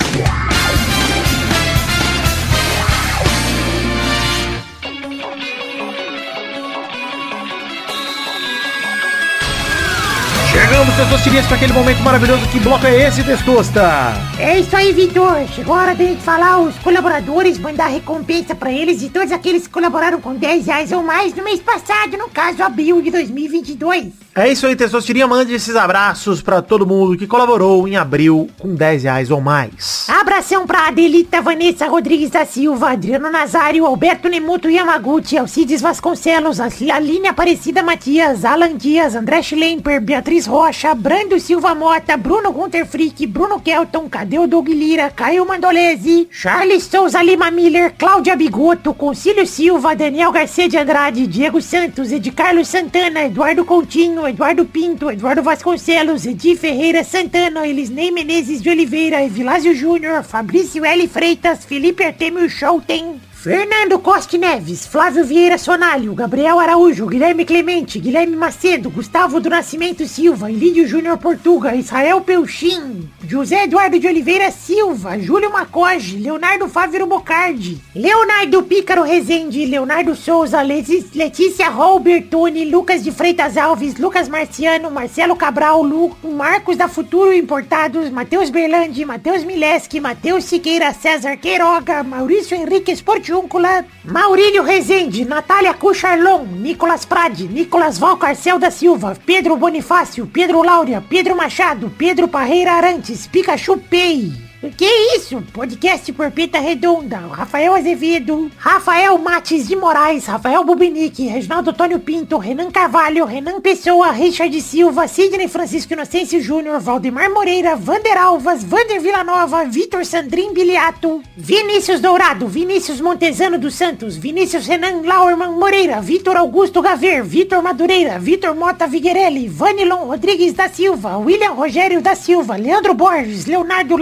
Chegamos, 10.87 10.97
Testosterinhas, 10.97 11.47
para 11.47 11.57
aquele 11.57 11.73
momento 11.73 11.99
maravilhoso. 12.03 12.47
Que 12.49 12.61
bloco 12.61 12.87
é 12.87 13.09
esse, 13.09 13.25
Testosta? 13.25 14.13
É 14.39 14.61
isso 14.61 14.77
aí, 14.77 14.93
Vitor. 14.93 15.47
Chegou 15.55 15.75
a 15.75 15.79
hora 15.79 15.95
da 15.95 16.05
gente 16.05 16.23
falar 16.23 16.61
os 16.61 16.77
colaboradores, 16.79 17.59
mandar 17.59 17.89
recompensa 17.89 18.55
pra 18.55 18.71
eles 18.71 19.03
e 19.03 19.09
todos 19.09 19.33
aqueles 19.33 19.67
que 19.67 19.73
colaboraram 19.73 20.21
com 20.21 20.35
10 20.35 20.67
reais 20.67 20.93
ou 20.93 21.03
mais 21.03 21.35
no 21.35 21.43
mês 21.43 21.61
passado, 21.61 22.17
no 22.17 22.29
caso, 22.29 22.63
abril 22.63 23.03
de 23.03 23.11
2022. 23.11 24.13
É 24.35 24.53
isso 24.53 24.67
aí, 24.67 24.77
Testosterinha. 24.77 25.27
Mande 25.27 25.55
esses 25.55 25.75
abraços 25.75 26.43
para 26.43 26.61
todo 26.61 26.87
mundo 26.87 27.17
que 27.17 27.27
colaborou 27.27 27.89
em 27.89 27.97
abril 27.97 28.51
com 28.59 28.75
10 28.75 29.05
reais 29.05 29.31
ou 29.31 29.41
mais. 29.41 30.07
Abração 30.09 30.67
pra 30.67 30.89
Adelita 30.89 31.41
Vanessa 31.41 31.87
Rodrigues 31.89 32.31
da 32.31 32.45
Silva, 32.45 32.91
Adriano 32.91 33.31
Nazário, 33.31 33.87
Alberto 33.87 34.29
Nemuto 34.29 34.69
Yamaguchi, 34.69 35.39
Alcides 35.39 35.81
Vasconcelos, 35.81 36.61
Aline 36.61 37.29
Aparecida 37.29 37.83
Matias, 37.83 38.45
Alan 38.45 38.77
Dias, 38.77 39.15
André 39.15 39.43
Schlemper, 39.43 40.03
Beatriz 40.03 40.47
Rocha, 40.47 40.76
Brando 40.95 41.39
Silva 41.41 41.75
Mota, 41.75 42.17
Bruno 42.19 42.53
Gunter 42.53 42.87
Frick, 42.87 43.27
Bruno 43.27 43.61
Kelton, 43.61 44.09
Cadeu 44.11 44.47
Doug 44.47 44.69
Lira, 44.69 45.11
Caio 45.11 45.47
Mandolese, 45.47 46.29
Charles 46.31 46.85
Souza 46.85 47.23
Lima 47.23 47.51
Miller, 47.51 47.95
Cláudia 47.97 48.37
Bigoto, 48.37 48.93
Concílio 48.93 49.47
Silva, 49.47 49.97
Daniel 49.97 50.31
Garcia 50.31 50.69
de 50.69 50.77
Andrade, 50.77 51.27
Diego 51.27 51.63
Santos, 51.63 52.13
Ed 52.13 52.31
Carlos 52.33 52.69
Santana, 52.69 53.25
Eduardo 53.25 53.65
Coutinho, 53.65 54.29
Eduardo 54.29 54.67
Pinto, 54.67 55.11
Eduardo 55.11 55.43
Vasconcelos, 55.43 56.27
Edi 56.27 56.55
Ferreira 56.55 57.03
Santana, 57.03 57.67
Elisnei 57.67 58.11
Menezes 58.11 58.61
de 58.61 58.69
Oliveira, 58.69 59.25
Evilásio 59.25 59.75
Júnior, 59.75 60.23
Fabrício 60.25 60.85
L. 60.85 61.09
Freitas, 61.09 61.65
Felipe 61.65 62.05
Artemio 62.05 62.49
Schouten, 62.51 63.19
Fernando 63.47 64.01
Costa 64.01 64.37
Neves, 64.37 64.89
Flávio 64.89 65.25
Vieira 65.25 65.57
Sonalho, 65.57 66.13
Gabriel 66.17 66.59
Araújo, 66.59 67.07
Guilherme 67.07 67.45
Clemente, 67.45 68.01
Guilherme 68.01 68.35
Macedo, 68.35 68.91
Gustavo 68.91 69.39
do 69.39 69.49
Nascimento 69.49 70.05
Silva, 70.05 70.51
Lídio 70.51 70.85
Júnior 70.89 71.17
Portuga, 71.17 71.77
Israel 71.77 72.21
Peuchim, 72.23 73.09
José 73.31 73.63
Eduardo 73.63 74.01
de 74.01 74.09
Oliveira 74.09 74.51
Silva, 74.51 75.17
Júlio 75.17 75.53
Macoge, 75.53 76.17
Leonardo 76.17 76.69
Fávero 76.69 77.07
Bocardi, 77.07 77.81
Leonardo 77.95 78.65
Pícaro 78.65 79.05
Rezende, 79.05 79.65
Leonardo 79.65 80.17
Souza, 80.17 80.61
Letícia 80.63 81.69
Robertoni, 81.69 82.65
Lucas 82.65 83.05
de 83.05 83.13
Freitas 83.13 83.57
Alves, 83.57 83.97
Lucas 83.97 84.29
Marciano, 84.29 84.91
Marcelo 84.91 85.37
Cabral, 85.37 85.85
Lu, 85.85 86.17
Marcos 86.25 86.77
da 86.77 86.89
Futuro 86.89 87.33
Importados, 87.33 88.11
Matheus 88.11 88.51
Berlandi, 88.51 89.05
Matheus 89.05 89.45
Mileski, 89.45 90.01
Matheus 90.01 90.47
Siqueira, 90.47 90.93
César 90.93 91.37
Queiroga, 91.37 92.03
Maurício 92.03 92.57
Henrique 92.57 92.91
Esportiúncula, 93.37 93.85
Maurílio 94.05 94.63
Rezende, 94.63 95.25
Natália 95.25 95.75
Cucharlon, 95.75 96.47
Nicolas 96.47 97.05
Prade, 97.05 97.47
Nicolas 97.47 97.99
Valcarcel 97.99 98.59
da 98.59 98.71
Silva, 98.71 99.17
Pedro 99.27 99.57
Bonifácio, 99.57 100.27
Pedro 100.27 100.63
Laura, 100.63 101.05
Pedro 101.07 101.37
Machado, 101.37 101.93
Pedro 101.99 102.29
Parreira 102.29 102.73
Arantes, 102.73 103.27
Pikachu 103.27 103.77
Pay. 103.77 104.46
Que 104.61 104.87
isso? 105.17 105.43
Podcast 105.53 106.11
Porpeta 106.15 106.59
Redonda, 106.59 107.19
Rafael 107.19 107.75
Azevedo, 107.75 108.51
Rafael 108.57 109.19
Mates 109.19 109.69
de 109.69 109.77
Moraes, 109.77 110.27
Rafael 110.27 110.65
Bubinique, 110.65 111.27
Reginaldo 111.29 111.71
Antônio 111.71 112.01
Pinto, 112.01 112.39
Renan 112.39 112.71
Carvalho, 112.71 113.27
Renan 113.27 113.61
Pessoa, 113.61 114.11
Richard 114.13 114.59
Silva, 114.63 115.07
Sidney 115.09 115.47
Francisco 115.47 115.93
Inocêncio 115.93 116.41
Júnior, 116.41 116.81
Valdemar 116.81 117.31
Moreira, 117.31 117.77
Vander 117.77 118.17
Alvas, 118.17 118.65
Vander 118.65 118.99
Villanova, 118.99 119.67
Vitor 119.67 120.05
Sandrin 120.07 120.55
Biliato, 120.55 121.23
Vinícius 121.37 122.01
Dourado, 122.01 122.49
Vinícius 122.49 123.01
Montezano 123.01 123.59
dos 123.59 123.75
Santos, 123.75 124.17
Vinícius 124.17 124.67
Renan 124.67 125.03
Lauerman 125.03 125.53
Moreira, 125.53 126.01
Vitor 126.01 126.37
Augusto 126.37 126.81
Gaver, 126.81 127.23
Vitor 127.23 127.63
Madureira, 127.63 128.19
Vitor 128.19 128.55
Mota 128.55 128.87
Viguerelli, 128.87 129.49
Vanilon 129.49 130.07
Rodrigues 130.07 130.55
da 130.55 130.69
Silva, 130.69 131.19
William 131.19 131.55
Rogério 131.55 132.01
da 132.01 132.15
Silva, 132.15 132.57
Leandro 132.57 132.95
Borges, 132.95 133.45
Leonardo 133.45 133.97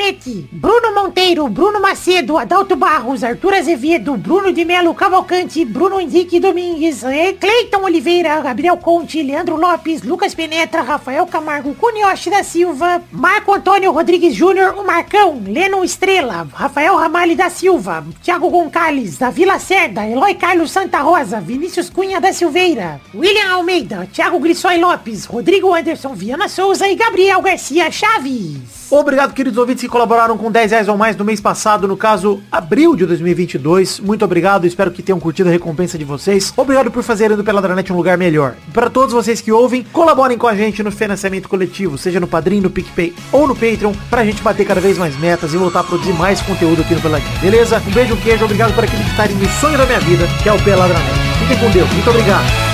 Lacmanetti, 0.00 0.48
Bruno 0.50 0.94
Monteiro, 0.94 1.46
Bruno 1.48 1.78
Macedo, 1.78 2.38
Adalto 2.38 2.74
Barros, 2.74 3.22
Arthur 3.22 3.54
Azevedo, 3.54 4.16
Bruno 4.16 4.50
de 4.50 4.64
Melo 4.64 4.94
Cavalcante, 4.94 5.62
Bruno 5.66 6.00
Henrique 6.00 6.40
Domingues, 6.40 7.04
eh, 7.04 7.36
Cleiton 7.38 7.84
Oliveira, 7.84 8.40
Gabriel 8.40 8.78
Conte, 8.78 9.22
Leandro 9.22 9.56
Lopes, 9.56 10.02
Lucas 10.02 10.34
Penetra, 10.34 10.80
Rafael 10.80 11.26
Camargo, 11.26 11.74
Cunioche 11.74 12.30
da 12.30 12.42
Silva, 12.42 13.02
Marco 13.12 13.52
Antônio 13.52 13.92
Rodrigues 13.92 14.34
Júnior, 14.34 14.74
o 14.78 14.86
Marcão, 14.86 15.42
Lennon 15.46 15.84
Estrela, 15.84 16.48
Rafael 16.50 16.96
Ramalho 16.96 17.36
da 17.36 17.50
Silva, 17.50 18.04
Thiago 18.22 18.48
Gonçalves, 18.48 19.18
da 19.18 19.28
Vila 19.28 19.58
Cerda, 19.58 20.06
Eloy 20.06 20.34
Carlos 20.34 20.70
Santa 20.70 21.00
Rosa, 21.00 21.40
Vinícius 21.40 21.90
Cunha 21.90 22.20
da 22.20 22.32
Silveira, 22.32 23.00
William 23.14 23.52
Almeida, 23.52 24.08
Thiago 24.10 24.40
Grissói 24.40 24.78
Lopes, 24.78 25.26
Rodrigo 25.26 25.74
Anderson 25.74 26.14
Viana 26.14 26.48
Souza 26.48 26.88
e 26.88 26.94
Gabriel 26.94 27.42
Garcia 27.42 27.90
Chaves. 27.90 28.79
Obrigado, 28.90 29.32
queridos 29.32 29.56
ouvintes 29.56 29.82
que 29.82 29.88
colaboraram 29.88 30.36
com 30.36 30.50
10 30.50 30.72
reais 30.72 30.88
ou 30.88 30.96
mais 30.96 31.16
no 31.16 31.24
mês 31.24 31.40
passado, 31.40 31.86
no 31.86 31.96
caso, 31.96 32.42
abril 32.50 32.96
de 32.96 33.06
2022. 33.06 34.00
Muito 34.00 34.24
obrigado, 34.24 34.66
espero 34.66 34.90
que 34.90 35.00
tenham 35.00 35.20
curtido 35.20 35.48
a 35.48 35.52
recompensa 35.52 35.96
de 35.96 36.04
vocês. 36.04 36.52
Obrigado 36.56 36.90
por 36.90 37.04
fazerem 37.04 37.36
do 37.36 37.44
Peladranet 37.44 37.92
um 37.92 37.96
lugar 37.96 38.18
melhor. 38.18 38.56
Para 38.72 38.90
todos 38.90 39.14
vocês 39.14 39.40
que 39.40 39.52
ouvem, 39.52 39.84
colaborem 39.92 40.36
com 40.36 40.48
a 40.48 40.56
gente 40.56 40.82
no 40.82 40.90
financiamento 40.90 41.48
coletivo, 41.48 41.96
seja 41.96 42.18
no 42.18 42.26
Padrim, 42.26 42.60
no 42.60 42.68
PicPay 42.68 43.14
ou 43.30 43.46
no 43.46 43.54
Patreon, 43.54 43.92
pra 44.10 44.24
gente 44.24 44.42
bater 44.42 44.66
cada 44.66 44.80
vez 44.80 44.98
mais 44.98 45.16
metas 45.20 45.54
e 45.54 45.56
voltar 45.56 45.80
a 45.80 45.84
produzir 45.84 46.12
mais 46.14 46.42
conteúdo 46.42 46.82
aqui 46.82 46.94
no 46.94 47.00
Peladinho. 47.00 47.38
Beleza? 47.40 47.80
Um 47.86 47.92
beijo, 47.92 48.14
um 48.14 48.20
queijo, 48.20 48.44
obrigado 48.44 48.74
por 48.74 48.82
acreditarem 48.82 49.36
no 49.36 49.48
sonho 49.60 49.78
da 49.78 49.86
minha 49.86 50.00
vida, 50.00 50.26
que 50.42 50.48
é 50.48 50.52
o 50.52 50.62
Peladranet. 50.64 51.14
Fiquem 51.38 51.58
com 51.58 51.70
Deus, 51.70 51.88
muito 51.92 52.10
obrigado. 52.10 52.69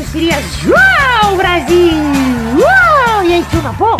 Testosterinha 0.00 0.38
Show, 0.42 1.36
Brasil. 1.36 1.92
Uou, 2.56 3.22
e 3.22 3.34
aí, 3.34 3.44
turma, 3.50 3.70
bom? 3.74 3.96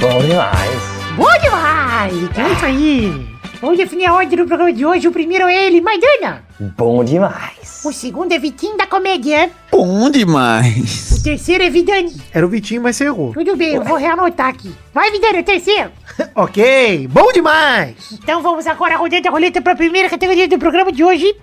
Bom 0.00 0.20
demais. 0.20 0.82
Bom 1.16 1.40
demais. 1.40 2.14
Então 2.14 2.46
é 2.46 2.52
isso 2.52 2.64
aí. 2.64 3.26
Vamos 3.60 3.78
definir 3.78 4.06
a 4.06 4.14
ordem 4.14 4.36
do 4.36 4.44
programa 4.44 4.72
de 4.72 4.84
hoje. 4.84 5.06
O 5.06 5.12
primeiro 5.12 5.46
é 5.46 5.66
ele, 5.66 5.80
Maidana. 5.80 6.42
Bom 6.76 7.04
demais. 7.04 7.82
O 7.84 7.92
segundo 7.92 8.32
é 8.32 8.40
Vitinho 8.40 8.76
da 8.76 8.88
Comédia. 8.88 9.50
Bom 9.70 10.10
demais. 10.10 11.15
O 11.26 11.28
terceiro 11.28 11.64
é 11.64 11.68
Vidani. 11.68 12.14
Era 12.32 12.46
o 12.46 12.48
Vitinho, 12.48 12.80
mas 12.80 12.94
você 12.94 13.06
errou. 13.06 13.32
Tudo 13.32 13.56
bem, 13.56 13.74
eu 13.74 13.82
vou 13.82 13.96
reanotar 13.96 14.46
aqui. 14.46 14.72
Vai, 14.94 15.10
Vidani, 15.10 15.40
o 15.40 15.42
terceiro. 15.42 15.90
ok, 16.36 17.08
bom 17.08 17.32
demais. 17.32 17.96
Então 18.12 18.40
vamos 18.40 18.64
agora 18.64 18.96
rodando 18.96 19.26
a 19.26 19.30
roleta 19.32 19.60
para 19.60 19.72
a 19.72 19.76
primeira 19.76 20.08
categoria 20.08 20.46
do 20.46 20.56
programa 20.56 20.92
de 20.92 21.02
hoje. 21.02 21.34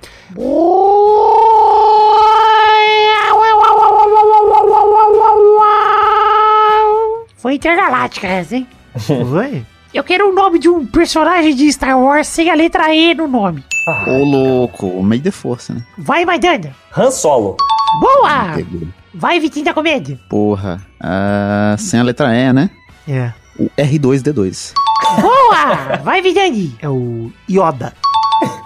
Foi 7.35 7.55
intergaláctica 7.55 8.25
essa, 8.25 8.55
hein? 8.55 8.65
Oi? 9.09 9.65
Eu 9.93 10.05
quero 10.05 10.29
o 10.29 10.33
nome 10.33 10.59
de 10.59 10.69
um 10.69 10.85
personagem 10.85 11.53
de 11.53 11.69
Star 11.73 11.99
Wars 11.99 12.27
sem 12.27 12.49
a 12.49 12.55
letra 12.55 12.95
E 12.95 13.13
no 13.13 13.27
nome. 13.27 13.61
Ô, 14.07 14.23
louco. 14.23 15.03
Meio 15.03 15.21
de 15.21 15.31
força, 15.31 15.73
né? 15.73 15.83
Vai, 15.97 16.23
Maidana. 16.23 16.73
Han 16.95 17.11
Solo. 17.11 17.57
Boa! 17.99 18.53
Pegou. 18.55 19.02
Vai, 19.15 19.39
Vitinho 19.39 19.65
da 19.65 19.73
Comédia. 19.73 20.19
Porra. 20.29 20.81
Ah, 20.99 21.75
sem 21.77 21.99
a 21.99 22.03
letra 22.03 22.33
E, 22.35 22.51
né? 22.51 22.69
É. 23.07 23.31
O 23.59 23.69
R2D2. 23.77 24.73
Boa! 25.21 25.97
Vai, 26.03 26.21
Vidani. 26.21 26.75
É 26.81 26.89
o 26.89 27.31
Yoda. 27.49 27.93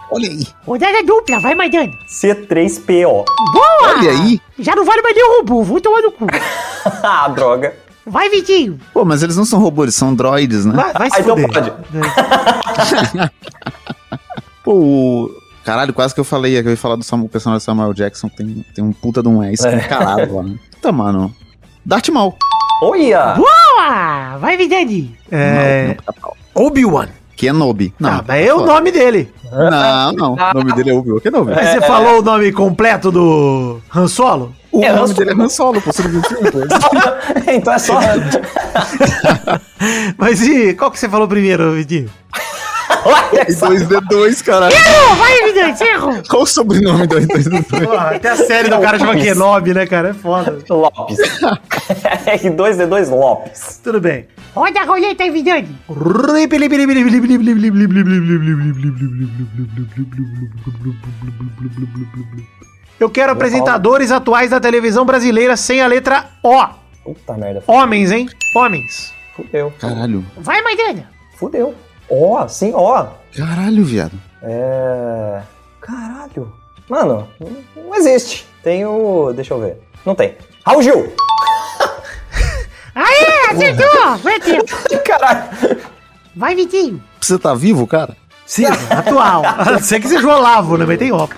Olha 0.10 0.30
aí. 0.30 0.48
Rodada 0.66 1.04
dupla, 1.04 1.40
vai, 1.40 1.54
Maidana. 1.54 1.92
C3PO. 2.22 3.26
Boa! 3.52 3.98
Olha 3.98 4.12
aí. 4.12 4.40
Já 4.58 4.74
não 4.76 4.86
vale 4.86 5.02
mais 5.02 5.18
o 5.18 5.38
robô, 5.40 5.64
vou 5.64 5.82
tomar 5.82 6.02
no 6.02 6.12
cu. 6.12 6.28
ah, 7.04 7.28
droga. 7.28 7.76
Vai, 8.06 8.30
Vitinho. 8.30 8.80
Pô, 8.94 9.04
mas 9.04 9.22
eles 9.22 9.36
não 9.36 9.44
são 9.44 9.60
robôs, 9.60 9.88
eles 9.88 9.96
são 9.96 10.16
droids, 10.16 10.64
né? 10.66 10.74
Vai, 10.74 10.94
vai 10.94 11.10
se 11.10 11.18
Ah, 11.18 11.20
então 11.20 11.36
pode. 11.36 11.74
Pô, 14.64 14.74
o- 14.74 15.30
caralho, 15.68 15.94
quase 15.94 16.14
que 16.14 16.20
eu 16.22 16.24
falei, 16.24 16.54
que 16.62 16.68
eu 16.70 16.72
ia 16.72 16.78
falar 16.78 16.96
do 16.96 17.04
Samuel, 17.04 17.28
personagem 17.28 17.62
do 17.62 17.66
Samuel 17.66 17.94
Jackson, 17.94 18.30
que 18.30 18.38
tem, 18.38 18.66
tem 18.74 18.84
um 18.86 18.94
puta 18.94 19.22
de 19.22 19.28
um 19.28 19.44
S 19.44 19.68
escancarado 19.68 20.38
lá. 20.38 20.44
né? 20.44 20.56
Tá, 20.82 20.94
mano. 20.94 21.36
Darth 21.86 22.08
Maul. 22.08 22.34
Olha! 22.82 23.34
Boa! 23.36 24.38
Vai, 24.40 24.56
Vidani. 24.56 25.14
É. 25.30 25.98
Obi-Wan. 26.56 27.10
Kenobi. 27.36 27.94
Não, 28.00 28.10
Ah, 28.10 28.24
mas 28.28 28.48
é 28.48 28.54
o 28.54 28.66
nome 28.66 28.92
dele. 28.92 29.32
Não, 29.52 30.12
não. 30.14 30.34
O 30.34 30.54
nome 30.54 30.72
dele 30.74 30.92
é 30.92 30.94
Obi-Wan 30.94 31.20
Kenobi. 31.20 31.52
Mas 31.54 31.68
você 31.70 31.82
falou 31.82 32.20
o 32.20 32.24
nome 32.24 32.52
completo 32.54 33.12
do 33.12 33.82
Han 33.94 34.08
Solo? 34.08 34.56
O 34.72 34.82
É, 34.84 34.94
nome 34.94 35.14
dele 35.14 35.32
é 35.32 35.34
Han 35.34 35.50
Solo, 35.50 35.82
pô, 35.82 35.92
você 35.92 36.04
não 36.04 36.12
viu 36.12 36.20
o 36.22 36.24
filme, 36.24 36.50
pô. 36.52 36.60
então 37.52 37.74
é 37.74 37.80
só. 37.80 38.00
Mas 40.18 40.42
e 40.42 40.74
qual 40.74 40.92
que 40.92 41.00
você 41.00 41.10
falou 41.10 41.28
primeiro, 41.28 41.74
Vidinho? 41.74 42.10
Olha 43.06 43.46
E 43.48 43.54
só. 43.54 43.70
2D2, 43.70 44.44
caralho. 44.44 44.74
Errou, 44.76 45.16
vai, 45.16 45.74
você 45.74 45.84
errou. 45.86 46.14
Qual 46.30 46.42
o 46.44 46.46
sobrenome 46.46 47.08
do 47.08 47.16
R2D2? 47.20 47.86
Porra, 47.86 48.16
até 48.16 48.30
a 48.30 48.36
série 48.36 48.70
do 48.70 48.80
cara 48.80 49.00
chama 49.00 49.16
Kenobi, 49.16 49.74
né, 49.74 49.86
cara? 49.86 50.10
É 50.10 50.14
foda. 50.14 50.58
Lopes. 50.70 51.18
R2D2 52.26 53.10
Lopes. 53.10 53.80
Tudo 53.84 54.02
bem. 54.02 54.28
Roda 54.56 54.82
a 54.82 54.86
roleta 54.86 55.24
aí, 55.24 55.30
Vidani. 55.30 55.70
Eu 63.00 63.10
quero 63.10 63.32
apresentadores 63.32 64.12
atuais 64.12 64.50
da 64.50 64.60
televisão 64.60 65.06
brasileira 65.06 65.56
sem 65.56 65.82
a 65.82 65.88
letra 65.88 66.26
O. 66.44 66.66
Puta 67.04 67.34
merda. 67.34 67.64
Homens, 67.68 68.12
hein? 68.12 68.28
Homens. 68.56 69.14
Fudeu. 69.36 69.72
Caralho. 69.80 70.26
Vai, 70.38 70.62
Maidana. 70.64 71.08
Fudeu. 71.36 71.76
Ó, 72.10 72.48
sim, 72.48 72.72
ó. 72.74 73.08
Caralho, 73.36 73.84
viado. 73.84 74.14
É. 74.42 75.42
Caralho. 75.82 76.52
Mano, 76.90 77.28
não- 77.76 77.96
existe. 77.96 78.46
Tem 78.64 78.86
o. 78.86 79.34
Deixa 79.36 79.54
eu 79.54 79.60
ver. 79.60 79.78
Não 80.06 80.16
tem. 80.16 80.36
Raul 80.66 80.82
Gil! 80.82 81.14
Aê, 82.96 83.52
acertou. 83.52 84.18
Foi 84.20 84.40
tempo. 84.40 84.66
Caralho! 85.06 85.78
Vai, 86.36 86.56
Vitinho. 86.56 87.02
Você 87.20 87.38
tá 87.38 87.54
vivo, 87.54 87.86
cara? 87.88 88.16
Sim, 88.46 88.66
atual. 88.66 89.44
Você 89.80 90.00
que 90.00 90.08
seja 90.08 90.28
Olavo, 90.28 90.78
né? 90.78 90.86
Mas 90.86 90.98
tem 90.98 91.12
O. 91.12 91.30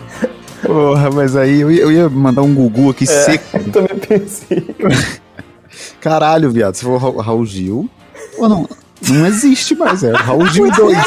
Porra, 0.62 1.10
mas 1.10 1.36
aí 1.38 1.62
eu 1.62 1.72
ia, 1.72 1.82
eu 1.84 1.92
ia 1.92 2.10
mandar 2.10 2.42
um 2.42 2.54
Gugu 2.54 2.90
aqui 2.92 3.06
seco. 3.08 3.46
Eu 3.58 3.72
também 3.72 3.98
pensei. 3.98 4.76
Caralho, 6.02 6.52
viado. 6.52 6.76
Se 6.76 6.84
for 6.84 6.98
Ra- 6.98 7.24
Raul 7.24 7.46
Gil. 7.46 7.90
Pô, 8.38 8.48
não. 8.50 8.68
Não 9.08 9.26
existe 9.26 9.76
mais, 9.76 10.04
é. 10.04 10.12
Raul 10.12 10.46
Gil 10.48 10.70
2. 10.72 10.98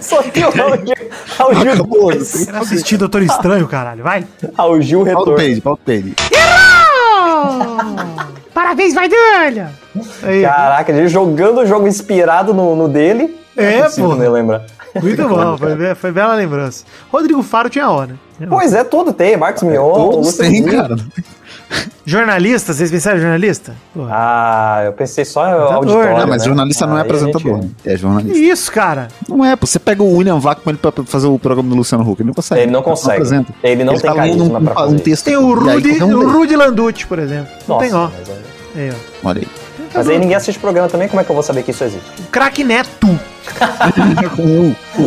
Só 0.00 0.22
tem 0.22 0.44
o 0.44 0.50
Raul 0.50 0.76
Gil. 0.78 1.10
Raul 1.36 1.54
Gil 1.54 1.72
Acabou. 1.72 2.12
2. 2.12 2.44
Quero 2.46 2.58
assistir 2.58 2.96
Doutor 2.96 3.22
Estranho, 3.22 3.68
caralho. 3.68 4.02
Vai. 4.02 4.26
Raul 4.56 4.80
Gil 4.80 5.04
Paulo 5.04 5.18
Retorno. 5.18 5.36
Peide, 5.36 5.60
Paulo 5.60 5.80
Peide. 5.84 6.14
Parabéns, 8.54 8.94
Maidana. 8.94 9.72
Aí. 10.22 10.42
Caraca, 10.42 10.92
ele 10.92 11.08
jogando 11.08 11.60
o 11.60 11.66
jogo 11.66 11.86
inspirado 11.86 12.54
no, 12.54 12.74
no 12.76 12.88
dele. 12.88 13.39
É, 13.56 13.76
Não 13.78 13.84
consigo 13.84 14.08
pô. 14.08 14.14
nem 14.14 14.28
lembrar. 14.28 14.62
Muito 15.02 15.28
bom, 15.28 15.56
foi, 15.58 15.74
be- 15.74 15.94
foi 15.94 16.12
bela 16.12 16.34
lembrança. 16.34 16.84
Rodrigo 17.12 17.42
Faro 17.42 17.68
tinha 17.68 17.88
O, 17.90 18.04
né? 18.06 18.14
Pois 18.48 18.72
é, 18.72 18.82
todo 18.84 19.12
tem. 19.12 19.36
Marcos 19.36 19.62
Mion, 19.62 19.92
Todos 19.92 20.36
Gil. 20.36 20.64
cara. 20.70 20.96
Jornalista, 22.04 22.72
vocês 22.72 22.90
pensaram 22.90 23.18
em 23.18 23.20
jornalista? 23.20 23.74
Porra. 23.94 24.10
Ah, 24.12 24.82
eu 24.86 24.92
pensei 24.92 25.24
só 25.24 25.44
auditório. 25.44 26.16
Não, 26.18 26.26
mas 26.26 26.42
né? 26.42 26.48
jornalista 26.48 26.86
não 26.86 26.98
é 26.98 27.02
Aí 27.02 27.06
a 27.08 27.12
gente- 27.14 27.26
apresentador. 27.28 27.58
né? 27.62 27.70
É 27.84 27.90
Que 27.90 27.96
jornalista. 27.96 28.38
isso, 28.38 28.72
cara? 28.72 29.08
Não 29.28 29.44
é, 29.44 29.54
pô. 29.54 29.66
Você 29.66 29.78
pega 29.78 30.02
o 30.02 30.16
William 30.16 30.38
Vac 30.40 30.60
pra 30.62 30.70
ele 30.72 30.78
pra 30.80 30.92
fazer 31.04 31.28
o 31.28 31.38
programa 31.38 31.68
do 31.68 31.76
Luciano 31.76 32.02
Huck. 32.02 32.20
Ele 32.22 32.26
não 32.26 32.34
consegue. 32.34 32.62
Ele 32.62 32.70
não 32.72 32.82
consegue. 32.82 33.12
apresenta. 33.12 33.54
Ele 33.62 33.84
não 33.84 33.92
tem 33.94 34.02
tá 34.10 34.14
carisma 34.16 34.44
um, 34.58 34.64
pra 34.64 34.72
um 34.72 34.74
fazer. 34.74 35.00
texto. 35.00 35.24
Tem 35.24 35.36
o 35.36 35.68
aí 35.68 35.74
Rudy, 35.76 36.02
um 36.02 36.18
o. 36.18 36.32
Rudy 36.32 36.56
Landucci, 36.56 37.06
por 37.06 37.18
exemplo. 37.20 37.52
Não 37.68 37.76
Nossa, 37.76 37.86
tem 37.88 37.94
ó. 37.96 38.08
Mas, 38.18 38.28
aí- 38.30 38.36
Aí, 38.76 38.90
ó. 38.90 39.28
Olha 39.28 39.40
aí. 39.42 39.48
Mas 39.92 40.08
aí 40.08 40.18
ninguém 40.18 40.36
assiste 40.36 40.56
o 40.56 40.60
programa 40.60 40.88
também, 40.88 41.08
como 41.08 41.20
é 41.20 41.24
que 41.24 41.30
eu 41.30 41.34
vou 41.34 41.42
saber 41.42 41.62
que 41.62 41.70
isso 41.70 41.84
existe? 41.84 42.08
O 42.20 42.26
craque 42.30 42.62
Neto. 42.64 43.18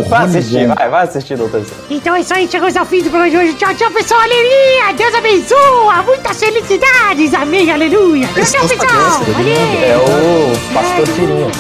Vai 0.10 0.26
assistir, 0.26 0.68
vai, 0.68 0.90
vai 0.90 1.04
assistir, 1.04 1.38
doutor. 1.38 1.64
Então 1.90 2.16
é 2.16 2.22
isso 2.22 2.34
aí, 2.34 2.48
chegamos 2.48 2.76
ao 2.76 2.86
fim 2.86 3.02
do 3.02 3.10
programa 3.10 3.30
de 3.30 3.38
hoje. 3.38 3.54
Tchau, 3.54 3.74
tchau, 3.76 3.92
pessoal. 3.92 4.22
Aleluia. 4.22 4.94
Deus 4.98 5.16
abençoa. 5.16 6.04
Muitas 6.04 6.40
felicidades. 6.40 7.34
Amém, 7.34 7.72
aleluia. 7.72 8.28
Tchau, 8.28 8.44
tchau, 8.44 8.68
pessoal. 8.68 9.24
Valeu. 9.24 9.56
É 9.56 9.98
o 9.98 10.74
Pastor 10.74 11.08
Tirinho. 11.16 11.52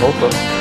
Voltou. 0.00 0.51